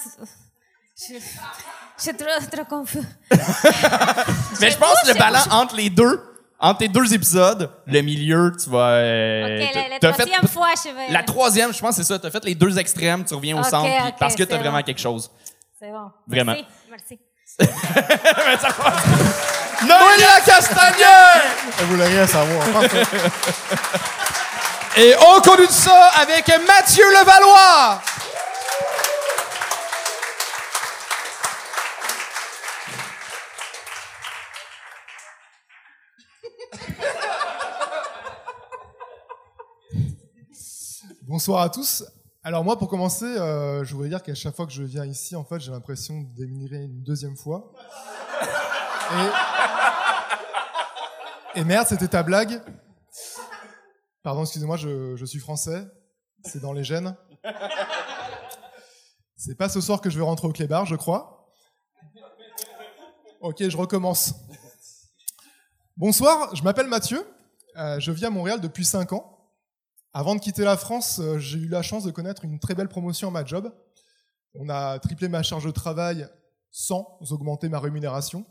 je, 0.98 1.14
je 1.14 2.02
suis 2.02 2.14
trop, 2.16 2.26
trop 2.50 2.64
confus. 2.64 3.02
Mais 4.60 4.70
je 4.70 4.76
pense 4.78 5.00
que 5.02 5.08
le 5.08 5.14
bouge. 5.14 5.42
entre 5.50 5.76
les 5.76 5.90
deux, 5.90 6.22
entre 6.58 6.78
tes 6.78 6.88
deux 6.88 7.12
épisodes, 7.12 7.70
le 7.86 8.00
milieu, 8.00 8.52
tu 8.62 8.70
vas. 8.70 8.88
euh, 8.92 9.66
ok, 9.66 9.74
la, 9.74 9.88
la 9.88 9.98
t'as 9.98 10.12
fait- 10.14 10.22
troisième 10.24 10.48
fois, 10.48 10.68
je 10.84 10.90
vais. 10.94 11.08
La 11.12 11.22
troisième, 11.22 11.72
je 11.74 11.80
pense, 11.80 11.96
c'est 11.96 12.04
ça. 12.04 12.18
T'as 12.18 12.30
fait 12.30 12.44
les 12.44 12.54
deux 12.54 12.78
extrêmes, 12.78 13.24
tu 13.24 13.34
reviens 13.34 13.56
au 13.56 13.60
Ok, 13.60 13.66
centre, 13.66 13.90
puis 13.94 14.08
ok, 14.08 14.14
parce 14.18 14.34
que 14.34 14.42
t'as 14.44 14.54
c'est 14.56 14.62
vraiment 14.62 14.78
bon. 14.78 14.84
quelque 14.84 15.00
chose. 15.00 15.30
C'est 15.78 15.90
bon. 15.90 16.10
Vraiment. 16.26 16.54
Merci. 16.90 17.18
merci. 17.58 17.58
Noélia 19.86 20.40
Castagnier! 20.44 21.42
vous 21.80 21.96
l'auriez 21.96 22.20
à 22.20 22.26
savoir. 22.26 22.64
Et 24.96 25.14
on 25.20 25.40
continue 25.42 25.66
ça 25.68 26.06
avec 26.22 26.48
Mathieu 26.66 27.04
Levallois. 27.10 28.00
Bonsoir 41.28 41.60
à 41.60 41.70
tous. 41.70 42.04
Alors 42.44 42.62
moi, 42.62 42.78
pour 42.78 42.88
commencer, 42.88 43.24
euh, 43.24 43.82
je 43.82 43.92
voudrais 43.94 44.10
dire 44.10 44.22
qu'à 44.22 44.36
chaque 44.36 44.54
fois 44.54 44.64
que 44.64 44.70
je 44.70 44.84
viens 44.84 45.04
ici, 45.04 45.34
en 45.34 45.42
fait, 45.42 45.58
j'ai 45.58 45.72
l'impression 45.72 46.20
d'émigrer 46.20 46.84
une 46.84 47.02
deuxième 47.02 47.36
fois. 47.36 47.72
Et, 51.56 51.64
merde, 51.64 51.88
c'était 51.88 52.06
ta 52.06 52.22
blague. 52.22 52.62
Pardon, 54.22 54.42
excusez-moi, 54.42 54.76
je, 54.76 55.16
je 55.16 55.24
suis 55.24 55.40
français. 55.40 55.84
C'est 56.44 56.60
dans 56.60 56.72
les 56.72 56.84
gènes. 56.84 57.16
C'est 59.36 59.56
pas 59.56 59.68
ce 59.68 59.80
soir 59.80 60.00
que 60.00 60.08
je 60.08 60.16
vais 60.16 60.24
rentrer 60.24 60.46
au 60.46 60.52
clébard, 60.52 60.86
je 60.86 60.94
crois. 60.94 61.50
Ok, 63.40 63.68
je 63.68 63.76
recommence. 63.76 64.32
Bonsoir, 65.96 66.54
je 66.54 66.62
m'appelle 66.62 66.86
Mathieu. 66.86 67.26
Euh, 67.76 67.98
je 67.98 68.12
vis 68.12 68.26
à 68.26 68.30
Montréal 68.30 68.60
depuis 68.60 68.84
5 68.84 69.12
ans. 69.12 69.35
Avant 70.18 70.34
de 70.34 70.40
quitter 70.40 70.64
la 70.64 70.78
France, 70.78 71.18
euh, 71.18 71.38
j'ai 71.38 71.58
eu 71.58 71.68
la 71.68 71.82
chance 71.82 72.04
de 72.04 72.10
connaître 72.10 72.46
une 72.46 72.58
très 72.58 72.74
belle 72.74 72.88
promotion 72.88 73.28
à 73.28 73.30
ma 73.30 73.44
job. 73.44 73.70
On 74.54 74.70
a 74.70 74.98
triplé 74.98 75.28
ma 75.28 75.42
charge 75.42 75.66
de 75.66 75.70
travail 75.70 76.26
sans 76.70 77.18
augmenter 77.32 77.68
ma 77.68 77.78
rémunération. 77.80 78.46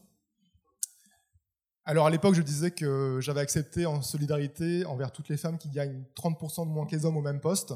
Alors 1.83 2.05
à 2.05 2.11
l'époque, 2.11 2.35
je 2.35 2.43
disais 2.43 2.69
que 2.69 3.17
j'avais 3.19 3.39
accepté 3.41 3.87
en 3.87 4.03
solidarité 4.03 4.85
envers 4.85 5.11
toutes 5.11 5.27
les 5.27 5.37
femmes 5.37 5.57
qui 5.57 5.71
gagnent 5.71 6.03
30% 6.15 6.67
de 6.67 6.71
moins 6.71 6.85
que 6.85 6.95
les 6.95 7.03
hommes 7.03 7.17
au 7.17 7.23
même 7.23 7.41
poste. 7.41 7.73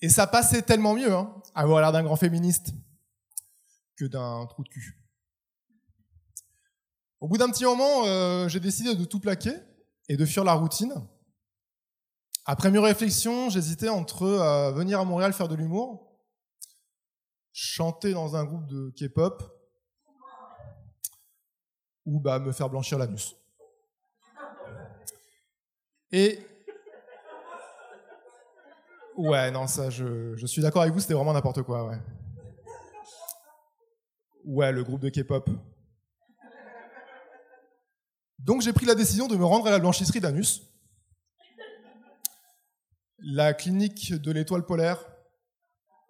Et 0.00 0.08
ça 0.08 0.28
passait 0.28 0.62
tellement 0.62 0.94
mieux, 0.94 1.12
hein, 1.12 1.34
avoir 1.52 1.80
l'air 1.80 1.90
d'un 1.90 2.04
grand 2.04 2.14
féministe, 2.14 2.74
que 3.96 4.04
d'un 4.04 4.46
trou 4.46 4.62
de 4.62 4.68
cul. 4.68 5.02
Au 7.18 7.26
bout 7.26 7.38
d'un 7.38 7.50
petit 7.50 7.64
moment, 7.64 8.04
euh, 8.06 8.46
j'ai 8.46 8.60
décidé 8.60 8.94
de 8.94 9.04
tout 9.04 9.18
plaquer 9.18 9.56
et 10.08 10.16
de 10.16 10.24
fuir 10.24 10.44
la 10.44 10.52
routine. 10.52 10.94
Après 12.50 12.70
mûre 12.70 12.84
réflexion, 12.84 13.50
j'hésitais 13.50 13.90
entre 13.90 14.22
euh, 14.22 14.72
venir 14.72 14.98
à 14.98 15.04
Montréal 15.04 15.34
faire 15.34 15.48
de 15.48 15.54
l'humour, 15.54 16.18
chanter 17.52 18.14
dans 18.14 18.36
un 18.36 18.44
groupe 18.44 18.64
de 18.64 18.90
K-pop, 18.96 19.42
ou 22.06 22.18
bah, 22.20 22.38
me 22.38 22.52
faire 22.52 22.70
blanchir 22.70 22.96
l'anus. 22.96 23.36
Et. 26.10 26.38
Ouais, 29.18 29.50
non, 29.50 29.66
ça, 29.66 29.90
je, 29.90 30.34
je 30.34 30.46
suis 30.46 30.62
d'accord 30.62 30.80
avec 30.80 30.94
vous, 30.94 31.00
c'était 31.00 31.12
vraiment 31.12 31.34
n'importe 31.34 31.62
quoi, 31.64 31.84
ouais. 31.84 31.98
Ouais, 34.46 34.72
le 34.72 34.82
groupe 34.84 35.02
de 35.02 35.10
K-pop. 35.10 35.50
Donc 38.38 38.62
j'ai 38.62 38.72
pris 38.72 38.86
la 38.86 38.94
décision 38.94 39.28
de 39.28 39.36
me 39.36 39.44
rendre 39.44 39.66
à 39.66 39.70
la 39.70 39.78
blanchisserie 39.78 40.20
d'anus. 40.20 40.62
La 43.20 43.52
clinique 43.52 44.14
de 44.14 44.30
l'étoile 44.30 44.64
polaire, 44.64 45.04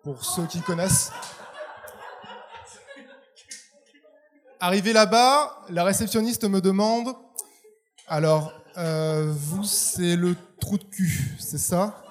pour 0.02 0.24
ceux 0.24 0.46
qui 0.46 0.60
connaissent. 0.60 1.10
Arrivé 4.60 4.92
là-bas, 4.92 5.64
la 5.70 5.84
réceptionniste 5.84 6.44
me 6.44 6.60
demande 6.60 7.14
Alors, 8.08 8.52
euh, 8.76 9.32
vous, 9.34 9.64
c'est 9.64 10.16
le 10.16 10.36
trou 10.60 10.76
de 10.76 10.84
cul, 10.84 11.34
c'est 11.38 11.58
ça? 11.58 12.04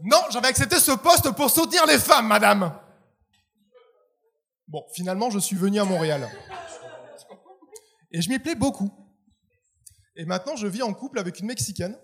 Non, 0.00 0.18
j'avais 0.30 0.48
accepté 0.48 0.80
ce 0.80 0.92
poste 0.92 1.30
pour 1.32 1.50
soutenir 1.50 1.84
les 1.86 1.98
femmes, 1.98 2.28
madame 2.28 2.74
Bon, 4.66 4.86
finalement, 4.94 5.28
je 5.28 5.38
suis 5.38 5.56
venu 5.56 5.78
à 5.78 5.84
Montréal. 5.84 6.30
Et 8.10 8.22
je 8.22 8.30
m'y 8.30 8.38
plais 8.38 8.54
beaucoup. 8.54 8.90
Et 10.16 10.24
maintenant, 10.24 10.56
je 10.56 10.66
vis 10.66 10.82
en 10.82 10.94
couple 10.94 11.18
avec 11.18 11.40
une 11.40 11.46
Mexicaine. 11.46 11.98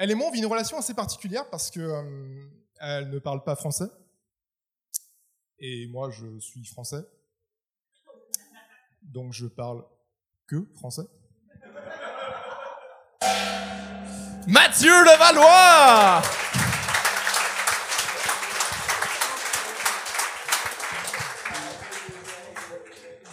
Elle 0.00 0.12
et 0.12 0.14
moi, 0.14 0.28
on 0.28 0.30
vit 0.30 0.38
une 0.38 0.46
relation 0.46 0.78
assez 0.78 0.94
particulière 0.94 1.50
parce 1.50 1.72
que 1.72 1.80
euh, 1.80 2.46
elle 2.80 3.10
ne 3.10 3.18
parle 3.18 3.42
pas 3.42 3.56
français. 3.56 3.86
Et 5.58 5.88
moi, 5.88 6.08
je 6.10 6.38
suis 6.38 6.64
français. 6.64 7.04
Donc, 9.02 9.32
je 9.32 9.46
parle 9.46 9.84
que 10.46 10.64
français. 10.76 11.02
Mathieu 14.46 14.92
Levallois! 15.02 16.22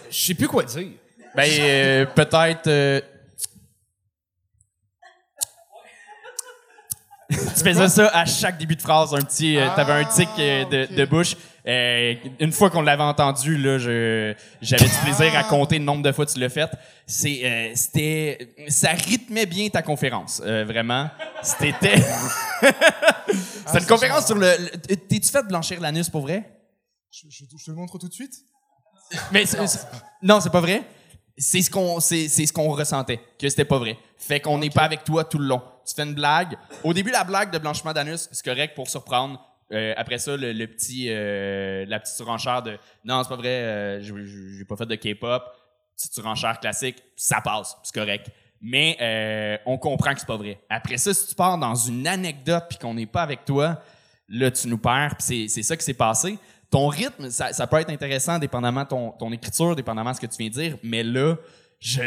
Je 0.10 0.25
sais 0.28 0.34
plus 0.34 0.47
quoi 0.47 0.63
dire. 0.63 0.93
Ben, 1.36 1.47
euh, 1.60 2.06
peut-être. 2.08 2.65
euh, 2.67 3.01
tu 7.55 7.63
faisais 7.63 7.87
ça 7.89 8.07
à 8.13 8.25
chaque 8.25 8.57
début 8.57 8.75
de 8.75 8.81
phrase, 8.81 9.13
un 9.13 9.21
petit. 9.21 9.57
euh, 9.57 9.67
T'avais 9.75 9.93
un 9.93 10.05
tic 10.05 10.29
euh, 10.39 10.65
de, 10.65 10.83
ok. 10.83 10.93
de 10.95 11.05
bouche. 11.05 11.35
Euh, 11.67 12.13
une 12.39 12.51
fois 12.51 12.69
qu'on 12.69 12.81
l'avait 12.83 13.01
entendu, 13.03 13.57
là, 13.57 13.79
je, 13.79 14.35
j'avais 14.61 14.85
du 14.85 14.95
plaisir 15.03 15.35
à 15.35 15.43
compter 15.43 15.79
le 15.79 15.83
nombre 15.85 16.03
de 16.03 16.11
fois 16.11 16.25
que 16.25 16.31
tu 16.31 16.39
l'as 16.39 16.49
fait. 16.49 16.69
C'est, 17.07 17.41
euh, 17.43 17.71
c'était, 17.73 18.53
ça 18.67 18.91
rythmait 18.91 19.47
bien 19.47 19.67
ta 19.69 19.81
conférence, 19.81 20.41
euh, 20.45 20.63
vraiment. 20.65 21.09
C'était, 21.41 21.95
c'était 23.65 23.79
une 23.79 23.85
conférence 23.87 24.25
sur 24.27 24.35
le. 24.35 24.47
le- 24.59 24.95
T'es-tu 24.95 25.29
fait 25.29 25.43
blanchir 25.47 25.79
l'anus 25.81 26.09
pour 26.09 26.21
vrai? 26.21 26.43
Je, 27.11 27.25
je- 27.29 27.45
je 27.57 27.65
te 27.65 27.71
le 27.71 27.77
montre 27.77 27.97
tout 27.97 28.07
de 28.07 28.13
suite. 28.13 28.33
Mais 29.31 29.45
c'est- 29.45 29.65
c'est- 29.67 29.87
non, 30.21 30.39
c'est 30.41 30.49
pas 30.51 30.61
vrai. 30.61 30.83
C'est 31.37 31.61
ce 31.61 31.69
qu'on 31.69 31.99
c'est, 31.99 32.27
c'est 32.27 32.45
ce 32.45 32.53
qu'on 32.53 32.69
ressentait 32.71 33.19
que 33.39 33.49
c'était 33.49 33.65
pas 33.65 33.77
vrai. 33.77 33.97
Fait 34.17 34.39
qu'on 34.39 34.57
n'est 34.57 34.69
pas 34.69 34.83
avec 34.83 35.03
toi 35.03 35.23
tout 35.25 35.37
le 35.37 35.47
long. 35.47 35.61
Tu 35.86 35.93
fais 35.95 36.04
une 36.04 36.15
blague. 36.15 36.58
Au 36.84 36.93
début 36.93 37.12
la 37.12 37.24
blague 37.24 37.52
de 37.52 37.58
blanchiment 37.58 37.93
d'anus, 37.93 38.28
c'est 38.32 38.45
correct 38.45 38.76
pour 38.76 38.89
surprendre. 38.89 39.39
Euh, 39.71 39.93
après 39.98 40.19
ça 40.19 40.38
le, 40.38 40.65
petit 40.67 41.08
euh, 41.10 41.86
la 41.88 42.00
petite 42.00 42.15
surenchère 42.15 42.62
de 42.62 42.78
non, 43.04 43.24
c'est 43.24 43.30
pas 43.30 43.36
vrai, 43.36 43.50
euh, 43.50 44.02
j'ai, 44.02 44.65
pas 44.65 44.76
fait 44.76 44.86
de 44.86 44.95
K-pop. 44.95 45.43
Petite 45.95 46.13
surenchère 46.13 46.60
classique, 46.60 47.02
ça 47.15 47.41
passe, 47.41 47.78
c'est 47.84 47.95
correct. 47.95 48.30
Mais 48.62 48.98
euh, 49.02 49.58
on 49.65 49.78
comprend 49.78 50.13
que 50.13 50.19
c'est 50.19 50.28
pas 50.28 50.38
vrai. 50.38 50.60
Après 50.69 50.98
ça, 50.98 51.13
si 51.13 51.28
tu 51.28 51.36
pars 51.36 51.58
dans 51.58 51.76
une 51.76 52.08
anecdote 52.08 52.65
puis 52.69 52.78
qu'on 52.78 52.93
n'est 52.93 53.06
pas 53.06 53.21
avec 53.21 53.45
toi, 53.45 53.82
là 54.28 54.52
tu 54.52 54.67
nous 54.67 54.78
perds. 54.78 55.15
Puis 55.17 55.26
c'est, 55.26 55.48
c'est 55.48 55.63
ça 55.63 55.78
qui 55.78 55.84
s'est 55.84 55.93
passé. 55.93 56.38
Ton 56.69 56.88
rythme, 56.88 57.30
ça, 57.30 57.54
ça 57.54 57.67
peut 57.67 57.78
être 57.78 57.91
intéressant 57.91 58.39
dépendamment 58.39 58.84
de 58.84 58.89
ton, 58.89 59.12
ton 59.12 59.32
écriture, 59.32 59.76
dépendamment 59.76 60.12
de 60.12 60.15
ce 60.15 60.21
que 60.21 60.26
tu 60.26 60.38
viens 60.38 60.50
de 60.50 60.54
dire, 60.54 60.78
mais 60.84 61.04
là, 61.04 61.36
je 61.80 62.02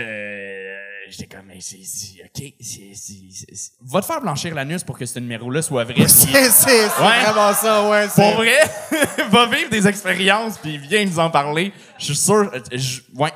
j'étais 1.11 1.27
comme 1.37 1.47
mais 1.47 1.61
c'est, 1.61 1.81
c'est- 1.85 2.23
ok, 2.25 2.53
c'est, 2.61 2.93
c'est- 2.95 3.73
va 3.83 4.01
te 4.01 4.07
faire 4.07 4.21
blanchir 4.21 4.55
l'anus 4.55 4.85
pour 4.85 4.99
que 4.99 5.07
ce 5.07 5.19
numéro-là 5.19 5.63
soit 5.63 5.85
vrai. 5.85 6.07
C'est 6.09 6.29
c'est- 6.33 6.51
c'est 6.51 6.83
Ouais. 7.03 7.23
vraiment 7.25 7.53
ça, 7.55 7.89
ouais. 7.89 8.09
c'est- 8.09 8.23
pour 8.23 8.35
vrai, 8.37 8.59
va 9.31 9.47
vivre 9.47 9.71
des 9.71 9.87
expériences 9.87 10.59
puis 10.59 10.79
viens 10.79 11.05
nous 11.05 11.19
en 11.19 11.31
parler. 11.31 11.73
Je 11.99 12.05
suis 12.07 12.17
sûr, 12.17 12.51
euh, 12.53 12.61
je- 12.73 13.01
ouais, 13.15 13.33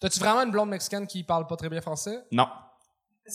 T'as-tu 0.00 0.18
vraiment 0.18 0.42
une 0.42 0.50
blonde 0.50 0.68
mexicaine 0.68 1.06
qui 1.06 1.22
parle 1.24 1.46
pas 1.46 1.56
très 1.56 1.68
bien 1.70 1.80
français? 1.80 2.18
non. 2.30 2.46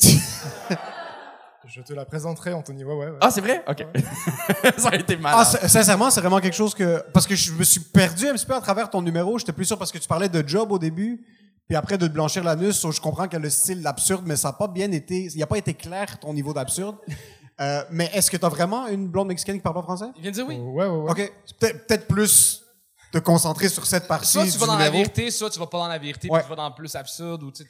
Je 1.68 1.82
te 1.82 1.94
la 1.94 2.06
présenterai, 2.06 2.54
Anthony. 2.54 2.84
Ouais, 2.84 2.94
ouais, 2.96 3.06
ouais. 3.10 3.18
Ah 3.22 3.30
c'est 3.30 3.42
vrai, 3.42 3.64
ok. 3.68 3.86
ça 4.78 4.90
a 4.90 4.96
été 4.96 5.18
mal. 5.18 5.36
Ah, 5.38 5.46
sin- 5.46 5.68
sincèrement, 5.68 6.10
c'est 6.10 6.22
vraiment 6.22 6.40
quelque 6.40 6.56
chose 6.56 6.74
que. 6.74 7.04
Parce 7.14 7.28
que 7.28 7.36
je 7.36 7.52
me 7.52 7.64
suis 7.64 7.82
perdu 7.82 8.28
un 8.28 8.34
petit 8.34 8.46
peu 8.46 8.56
à 8.56 8.62
travers 8.62 8.90
ton 8.90 9.02
numéro. 9.02 9.38
J'étais 9.38 9.52
plus 9.52 9.66
sûr 9.66 9.78
parce 9.78 9.92
que 9.92 9.98
tu 9.98 10.08
parlais 10.08 10.30
de 10.30 10.48
job 10.48 10.72
au 10.72 10.80
début, 10.80 11.22
puis 11.70 11.76
après 11.78 11.98
de 12.00 12.08
te 12.08 12.12
blanchir 12.12 12.44
l'anus. 12.44 12.78
so 12.80 12.92
je 12.92 13.00
comprends 13.00 13.28
que 13.28 13.38
le 13.38 13.50
style 13.50 13.82
d'absurde, 13.84 14.24
mais 14.26 14.36
ça 14.36 14.50
n'a 14.50 14.54
pas 14.54 14.68
bien 14.68 14.92
été. 14.92 15.30
Il 15.34 15.38
n'a 15.40 15.46
pas 15.48 15.58
été 15.60 15.74
clair 15.76 16.20
ton 16.20 16.34
niveau 16.34 16.52
d'absurde. 16.54 16.98
Euh, 17.62 17.84
mais 17.92 18.10
est-ce 18.14 18.32
que 18.32 18.38
tu 18.38 18.46
as 18.46 18.48
vraiment 18.48 18.88
une 18.88 19.10
blonde 19.10 19.28
mexicaine 19.28 19.58
qui 19.58 19.62
parle 19.62 19.76
pas 19.76 19.82
français? 19.82 20.06
Il 20.16 20.22
vient 20.22 20.32
de 20.32 20.36
dire 20.36 20.48
oui. 20.48 20.56
Ouais, 20.56 20.86
ouais, 20.86 20.96
ouais. 20.96 21.12
Ok. 21.12 21.34
Peut-être 21.60 21.86
peut-être 21.88 22.08
plus 22.08 22.64
te 23.12 23.18
concentrer 23.18 23.68
sur 23.68 23.86
cette 23.86 24.08
partie 24.08 24.32
Soit 24.32 24.46
tu 24.46 24.52
du 24.54 24.58
vas 24.60 24.66
dans 24.68 24.78
la 24.78 24.90
vérité, 24.90 25.30
soit 25.30 25.50
tu 25.50 25.60
vas 25.60 25.68
pas 25.68 25.80
dans 25.80 25.90
la 25.90 25.98
vérité, 25.98 26.30
Ouais. 26.30 26.40
puis 26.40 26.46
tu 26.46 26.50
vas 26.52 26.56
dans 26.56 26.70
le 26.70 26.74
plus 26.76 26.96
absurde. 26.96 27.44
Ou, 27.44 27.52
c'est- 27.54 27.66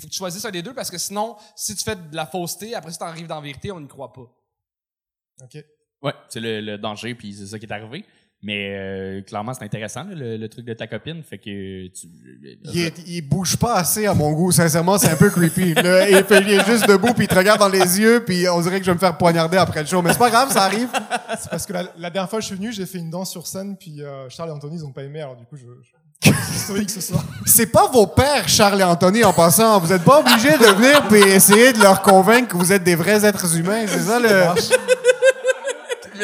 faut 0.00 0.06
que 0.08 0.10
tu 0.10 0.16
choisisses 0.18 0.44
un 0.44 0.50
des 0.50 0.60
deux 0.60 0.74
parce 0.74 0.90
que 0.90 0.98
sinon, 0.98 1.36
si 1.54 1.76
tu 1.76 1.84
fais 1.84 1.94
de 1.94 2.16
la 2.16 2.26
fausseté, 2.26 2.74
après 2.74 2.90
si 2.90 2.98
tu 2.98 3.04
arrives 3.04 3.28
dans 3.28 3.36
la 3.36 3.42
vérité, 3.42 3.70
on 3.70 3.78
n'y 3.78 3.86
croit 3.86 4.12
pas. 4.12 4.26
Ok. 5.40 5.64
Ouais, 6.02 6.14
c'est 6.28 6.40
le, 6.40 6.60
le 6.60 6.76
danger, 6.76 7.14
puis 7.14 7.32
c'est 7.32 7.46
ça 7.46 7.60
qui 7.60 7.66
est 7.66 7.72
arrivé. 7.72 8.04
Mais 8.42 8.76
euh, 8.78 9.22
clairement, 9.22 9.54
c'est 9.54 9.64
intéressant, 9.64 10.04
là, 10.04 10.14
le, 10.14 10.36
le 10.36 10.48
truc 10.48 10.64
de 10.66 10.74
ta 10.74 10.86
copine. 10.86 11.22
Fait 11.28 11.38
que 11.38 11.86
tu. 11.88 12.06
Il, 12.72 12.80
est- 12.82 13.02
il 13.06 13.22
bouge 13.22 13.56
pas 13.56 13.74
assez 13.76 14.06
à 14.06 14.14
mon 14.14 14.30
goût. 14.32 14.52
Sincèrement, 14.52 14.98
c'est 14.98 15.08
un 15.08 15.16
peu 15.16 15.30
creepy. 15.30 15.74
Là, 15.74 16.08
il, 16.10 16.22
fait- 16.24 16.42
il 16.42 16.50
est 16.52 16.64
juste 16.66 16.86
debout, 16.86 17.12
puis 17.14 17.24
il 17.24 17.28
te 17.28 17.34
regarde 17.34 17.58
dans 17.58 17.68
les 17.68 17.98
yeux, 17.98 18.22
puis 18.24 18.48
on 18.48 18.60
dirait 18.60 18.78
que 18.78 18.84
je 18.86 18.90
vais 18.90 18.94
me 18.94 19.00
faire 19.00 19.16
poignarder 19.16 19.56
après 19.56 19.80
le 19.80 19.86
show. 19.88 20.02
Mais 20.02 20.12
c'est 20.12 20.18
pas 20.18 20.30
grave, 20.30 20.52
ça 20.52 20.62
arrive. 20.64 20.88
C'est 21.40 21.50
parce 21.50 21.66
que 21.66 21.72
la, 21.72 21.84
la 21.98 22.10
dernière 22.10 22.28
fois 22.30 22.38
que 22.38 22.42
je 22.42 22.48
suis 22.48 22.56
venu, 22.56 22.72
j'ai 22.72 22.86
fait 22.86 22.98
une 22.98 23.10
danse 23.10 23.30
sur 23.30 23.46
scène, 23.46 23.76
puis 23.76 24.02
euh, 24.02 24.28
Charles 24.28 24.50
et 24.50 24.52
Anthony, 24.52 24.76
ils 24.76 24.84
ont 24.84 24.92
pas 24.92 25.02
aimé, 25.02 25.22
alors 25.22 25.36
du 25.36 25.44
coup, 25.46 25.56
je. 25.56 25.64
je... 25.82 26.30
historique 26.54 26.90
ce 26.90 27.00
soir. 27.00 27.24
C'est 27.46 27.72
pas 27.72 27.88
vos 27.88 28.06
pères, 28.06 28.48
Charles 28.48 28.80
et 28.80 28.84
Anthony, 28.84 29.24
en 29.24 29.32
passant. 29.32 29.80
Vous 29.80 29.92
êtes 29.92 30.04
pas 30.04 30.20
obligés 30.20 30.56
de 30.58 30.66
venir 30.74 31.08
puis 31.08 31.20
essayer 31.20 31.72
de 31.72 31.80
leur 31.80 32.00
convaincre 32.02 32.48
que 32.48 32.56
vous 32.56 32.70
êtes 32.72 32.84
des 32.84 32.94
vrais 32.96 33.24
êtres 33.24 33.56
humains. 33.56 33.86
C'est 33.88 34.00
ça 34.02 34.20
le. 34.20 34.28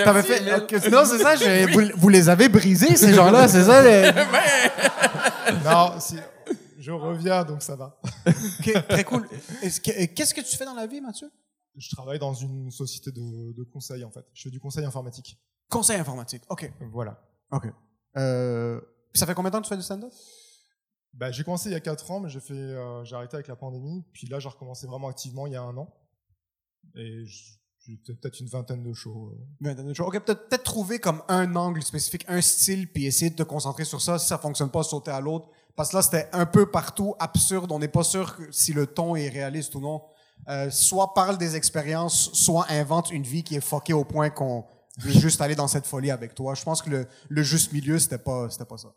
T'avais 0.05 0.23
fait. 0.23 0.55
ok, 0.55 0.73
Non, 0.91 1.05
c'est 1.05 1.19
ça. 1.19 1.37
je- 1.37 1.73
vous, 1.73 1.91
vous 2.01 2.09
les 2.09 2.29
avez 2.29 2.49
brisés, 2.49 2.97
ces 2.97 3.13
gens-là. 3.15 3.49
C'est 3.53 3.65
ça 3.65 3.83
le. 3.83 4.13
non, 5.65 6.01
si, 6.01 6.17
je 6.79 6.91
reviens, 6.93 7.45
donc 7.45 7.63
ça 7.63 7.77
va. 7.77 7.99
Ok, 8.27 8.73
très 8.89 9.05
cool. 9.05 9.29
Est-ce 9.63 9.81
que- 9.81 10.05
Qu'est-ce 10.07 10.35
que 10.35 10.41
tu 10.41 10.57
fais 10.57 10.65
dans 10.65 10.75
la 10.75 10.87
vie, 10.87 11.01
Mathieu? 11.01 11.31
Je 11.77 11.89
travaille 11.95 12.19
dans 12.19 12.35
une 12.35 12.71
société 12.71 13.11
de, 13.13 13.53
de 13.53 13.63
conseil, 13.65 14.05
en 14.05 14.11
fait. 14.11 14.25
Je 14.35 14.43
fais 14.43 14.51
du 14.51 14.61
conseil 14.61 14.85
informatique. 14.85 15.39
Conseil 15.71 15.99
informatique. 15.99 16.43
OK. 16.51 16.71
Voilà. 16.93 17.19
OK. 17.51 17.65
Euh, 18.19 18.81
ça 19.15 19.27
fait 19.27 19.35
combien 19.35 19.51
de 19.51 19.55
temps 19.57 19.61
que 19.63 19.67
tu 19.67 19.71
fais 19.71 19.77
du 19.77 19.83
stand-up? 19.83 20.13
Bah, 21.15 21.31
j'ai 21.31 21.45
commencé 21.45 21.69
il 21.71 21.73
y 21.73 21.77
a 21.77 21.81
4 21.81 22.11
ans, 22.11 22.21
mais 22.21 22.29
j'ai 22.29 22.41
fait, 22.41 22.53
euh, 22.55 23.05
j'ai 23.05 23.17
arrêté 23.17 23.35
avec 23.37 23.49
la 23.49 23.57
pandémie. 23.57 24.05
Puis 24.13 24.27
là, 24.27 24.39
j'ai 24.39 24.49
recommencé 24.49 24.87
vraiment 24.87 25.09
activement 25.09 25.47
il 25.47 25.53
y 25.55 25.57
a 25.57 25.63
un 25.63 25.77
an. 25.77 25.89
Et 26.95 27.25
j- 27.25 27.45
j'ai 27.45 27.57
peut- 27.57 27.62
peut-être 28.07 28.41
une 28.41 28.49
vingtaine 28.49 28.83
de 28.83 28.93
shows. 28.93 29.33
euh. 29.33 29.45
Une 29.61 29.69
vingtaine 29.69 29.89
de 29.89 29.95
choses. 29.95 30.07
OK, 30.07 30.19
peut-être 30.21 30.49
peut-être 30.49 30.63
trouver 30.65 30.99
comme 30.99 31.23
un 31.29 31.55
angle 31.57 31.83
spécifique, 31.83 32.25
un 32.29 32.41
style, 32.41 32.91
puis 32.91 33.07
essayer 33.07 33.31
de 33.31 33.37
te 33.37 33.43
concentrer 33.43 33.85
sur 33.85 34.01
ça. 34.01 34.19
Si 34.19 34.27
ça 34.27 34.39
fonctionne 34.39 34.71
pas, 34.71 34.83
sauter 34.83 35.11
à 35.11 35.21
l'autre. 35.21 35.49
Parce 35.75 35.91
que 35.91 35.97
là, 35.97 36.03
c'était 36.03 36.29
un 36.33 36.47
peu 36.47 36.71
partout 36.71 37.15
absurde. 37.19 37.73
On 37.73 37.79
n'est 37.79 37.89
pas 37.89 38.05
sûr 38.05 38.37
si 38.51 38.73
le 38.73 38.87
ton 38.87 39.17
est 39.17 39.29
réaliste 39.29 39.75
ou 39.75 39.81
non. 39.81 40.03
Euh, 40.49 40.71
soit 40.71 41.15
parle 41.15 41.39
des 41.39 41.57
expériences, 41.57 42.31
soit 42.33 42.67
invente 42.71 43.11
une 43.11 43.23
vie 43.23 43.43
qui 43.43 43.55
est 43.57 43.61
fuckée 43.61 43.93
au 43.93 44.05
point 44.05 44.29
qu'on 44.29 44.65
veut 44.99 45.13
juste 45.21 45.41
aller 45.41 45.55
dans 45.55 45.69
cette 45.69 45.87
folie 45.87 46.11
avec 46.11 46.35
toi. 46.35 46.55
Je 46.55 46.63
pense 46.65 46.83
que 46.83 46.91
le, 46.91 47.07
le 47.29 47.43
juste 47.43 47.73
milieu, 47.73 47.99
c'était 47.99 48.19
pas, 48.19 48.51
c'était 48.51 48.65
pas 48.65 48.77
ça. 48.77 48.93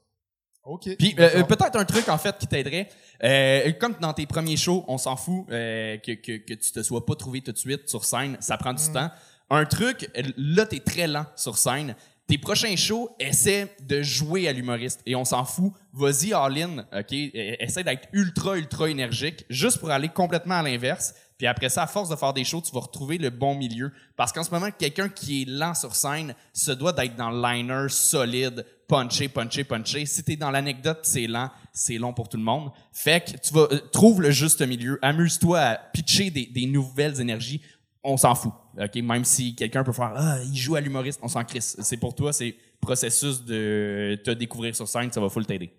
Ok. 0.66 0.90
Puis 0.98 1.16
euh, 1.20 1.30
euh, 1.36 1.44
peut-être 1.44 1.78
un 1.78 1.86
truc 1.86 2.10
en 2.10 2.18
fait 2.18 2.36
qui 2.40 2.48
t'aiderait. 2.48 2.90
Euh, 3.24 3.72
comme 3.74 3.96
dans 4.02 4.14
tes 4.14 4.26
premiers 4.26 4.58
shows, 4.58 4.84
on 4.88 4.98
s'en 4.98 5.16
fout 5.16 5.46
euh, 5.52 5.98
que, 5.98 6.14
que, 6.14 6.38
que 6.38 6.54
tu 6.56 6.72
te 6.72 6.82
sois 6.82 7.06
pas 7.06 7.16
trouvé 7.16 7.42
tout 7.42 7.52
de 7.52 7.58
suite 7.58 7.88
sur 7.88 8.04
scène, 8.04 8.38
ça 8.40 8.58
prend 8.58 8.74
du 8.74 8.84
temps. 8.92 9.12
Un 9.52 9.66
truc, 9.66 10.10
là 10.38 10.66
t'es 10.66 10.80
très 10.80 11.08
lent 11.08 11.26
sur 11.36 11.58
scène. 11.60 11.96
tes 12.28 12.40
prochains 12.40 12.76
shows, 12.76 13.10
essaie 13.20 13.68
de 13.88 14.02
jouer 14.02 14.48
à 14.48 14.54
l'humoriste 14.54 15.02
et 15.06 15.16
on 15.16 15.24
s'en 15.24 15.46
fout. 15.46 15.72
Vas-y 15.94 16.34
all-in, 16.34 16.80
OK? 16.92 17.14
E- 17.14 17.56
Essaie 17.64 17.84
d'être 17.84 18.08
ultra, 18.12 18.58
ultra 18.58 18.90
énergique 18.90 19.46
juste 19.50 19.78
pour 19.78 19.92
aller 19.92 20.10
complètement 20.10 20.56
à 20.56 20.64
l'inverse. 20.64 21.14
Puis 21.38 21.48
après 21.48 21.70
ça, 21.70 21.84
à 21.84 21.88
force 21.88 22.10
de 22.10 22.16
faire 22.16 22.34
des 22.34 22.44
shows, 22.44 22.62
tu 22.62 22.72
vas 22.74 22.80
retrouver 22.80 23.18
le 23.18 23.30
bon 23.30 23.56
milieu. 23.56 23.92
Parce 24.16 24.32
qu'en 24.32 24.44
ce 24.44 24.52
moment, 24.52 24.70
quelqu'un 24.72 25.10
qui 25.10 25.42
est 25.42 25.46
lent 25.46 25.74
sur 25.74 25.96
scène 25.96 26.34
se 26.54 26.72
doit 26.72 26.94
d'être 26.94 27.16
dans 27.16 27.30
le 27.30 27.42
liner 27.42 27.88
solide, 27.90 28.66
punché, 28.88 29.28
punché, 29.28 29.64
punché. 29.66 30.06
Si 30.06 30.24
t'es 30.24 30.38
dans 30.38 30.52
l'anecdote, 30.52 31.00
c'est 31.04 31.28
lent, 31.28 31.52
c'est 31.74 31.98
long 31.98 32.14
pour 32.14 32.30
tout 32.30 32.38
le 32.38 32.44
monde. 32.44 32.72
Fait 32.94 33.24
que 33.24 33.38
tu 33.38 33.54
vas, 33.54 33.68
euh, 33.72 33.80
trouve 33.92 34.22
le 34.22 34.32
juste 34.32 34.62
milieu. 34.62 34.98
Amuse-toi 35.02 35.60
à 35.60 35.76
pitcher 35.76 36.30
des, 36.30 36.46
des 36.46 36.68
nouvelles 36.68 37.20
énergies. 37.20 37.62
On 38.02 38.16
s'en 38.16 38.36
fout. 38.36 38.54
OK? 38.80 38.96
Même 38.96 39.26
si 39.26 39.56
quelqu'un 39.56 39.84
peut 39.84 39.92
faire, 39.92 40.14
ah, 40.16 40.38
il 40.44 40.56
joue 40.56 40.76
à 40.76 40.82
l'humoriste, 40.82 41.20
on 41.22 41.28
s'en 41.28 41.44
crisse. 41.44 41.76
C'est 41.82 41.98
pour 41.98 42.16
toi, 42.16 42.32
c'est 42.32 42.56
processus 42.80 43.44
de 43.44 44.20
te 44.24 44.32
découvrir 44.32 44.76
sur 44.76 44.88
scène, 44.88 45.12
ça 45.12 45.20
va 45.20 45.28
full 45.28 45.46
t'aider. 45.46 45.74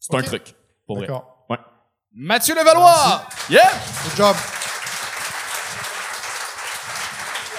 C'est 0.00 0.14
un 0.14 0.22
truc. 0.22 0.54
Pour 0.86 0.96
vrai. 0.96 1.06
D'accord. 1.06 1.46
Ouais. 1.48 1.58
Mathieu 2.12 2.54
Levallois! 2.54 3.26
Yeah! 3.48 3.70
Good 4.04 4.16
job. 4.16 4.36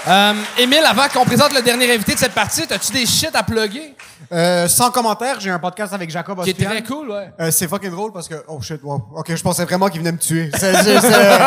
Euh, 0.07 0.33
Émile, 0.57 0.83
avant 0.87 1.07
qu'on 1.09 1.25
présente 1.25 1.53
le 1.53 1.61
dernier 1.61 1.93
invité 1.93 2.13
de 2.13 2.19
cette 2.19 2.33
partie, 2.33 2.63
as-tu 2.71 2.91
des 2.93 3.05
shit 3.05 3.35
à 3.35 3.43
plugger? 3.43 3.95
Euh, 4.31 4.67
sans 4.67 4.91
commentaire, 4.91 5.39
j'ai 5.39 5.49
un 5.49 5.59
podcast 5.59 5.93
avec 5.93 6.09
Jacob 6.09 6.41
Qui 6.43 6.51
est 6.51 6.53
Ospian. 6.53 6.69
très 6.69 6.83
cool, 6.83 7.09
ouais. 7.11 7.31
Euh, 7.39 7.51
c'est 7.51 7.67
fucking 7.67 7.89
drôle 7.91 8.11
parce 8.13 8.27
que 8.27 8.35
oh 8.47 8.61
shit 8.61 8.79
wow. 8.83 9.03
ok 9.15 9.35
je 9.35 9.41
pensais 9.41 9.65
vraiment 9.65 9.87
qu'il 9.89 9.99
venait 9.99 10.11
me 10.11 10.17
tuer 10.17 10.51
C'est- 10.57 10.73
c'est- 10.83 10.99
c'est- 11.01 11.39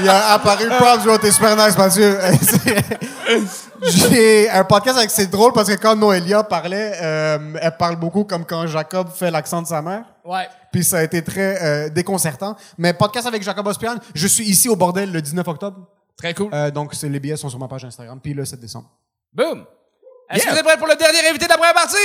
il 0.00 0.08
a 0.08 0.32
apparu 0.32 0.68
props 0.68 1.04
yo 1.04 1.18
t'es 1.18 1.30
super 1.30 1.54
nice 1.56 1.76
Mathieu 1.76 2.18
Euh, 2.18 2.32
c'est- 2.40 3.90
j'ai 3.90 4.48
un 4.50 4.64
podcast 4.64 4.96
avec 4.96 5.10
c'est 5.10 5.26
drôle 5.26 5.52
parce 5.52 5.68
que 5.68 5.74
quand 5.74 5.94
Noélia 5.94 6.42
parlait 6.44 6.92
euh, 7.02 7.38
elle 7.60 7.76
parle 7.76 7.96
beaucoup 7.96 8.24
comme 8.24 8.46
quand 8.46 8.66
Jacob 8.66 9.08
fait 9.14 9.30
l'accent 9.30 9.60
de 9.60 9.66
sa 9.66 9.82
mère 9.82 10.04
Ouais. 10.24 10.48
puis 10.72 10.84
ça 10.84 10.98
a 10.98 11.02
été 11.02 11.22
très 11.22 11.58
euh, 11.62 11.88
déconcertant 11.90 12.56
mais 12.78 12.94
podcast 12.94 13.26
avec 13.26 13.42
Jacob 13.42 13.66
Ospian 13.66 13.96
je 14.14 14.26
suis 14.26 14.44
ici 14.44 14.68
au 14.70 14.76
bordel 14.76 15.12
le 15.12 15.20
19 15.20 15.46
octobre 15.46 15.76
Très 16.16 16.34
cool. 16.34 16.50
Euh, 16.52 16.70
donc 16.70 16.94
c'est 16.94 17.08
les 17.08 17.18
billets 17.20 17.36
sont 17.36 17.48
sur 17.48 17.58
ma 17.58 17.68
page 17.68 17.84
Instagram 17.84 18.20
puis 18.22 18.34
le 18.34 18.44
7 18.44 18.60
décembre 18.60 18.88
Boom! 19.32 19.64
Est-ce 20.30 20.38
Yeah. 20.44 20.46
que 20.46 20.50
vous 20.52 20.58
êtes 20.60 20.64
prêts 20.66 20.76
pour 20.78 20.86
le 20.86 20.96
dernier 20.96 21.28
invité 21.28 21.44
de 21.46 21.50
la 21.50 21.56
première 21.56 21.74
partie? 21.74 21.96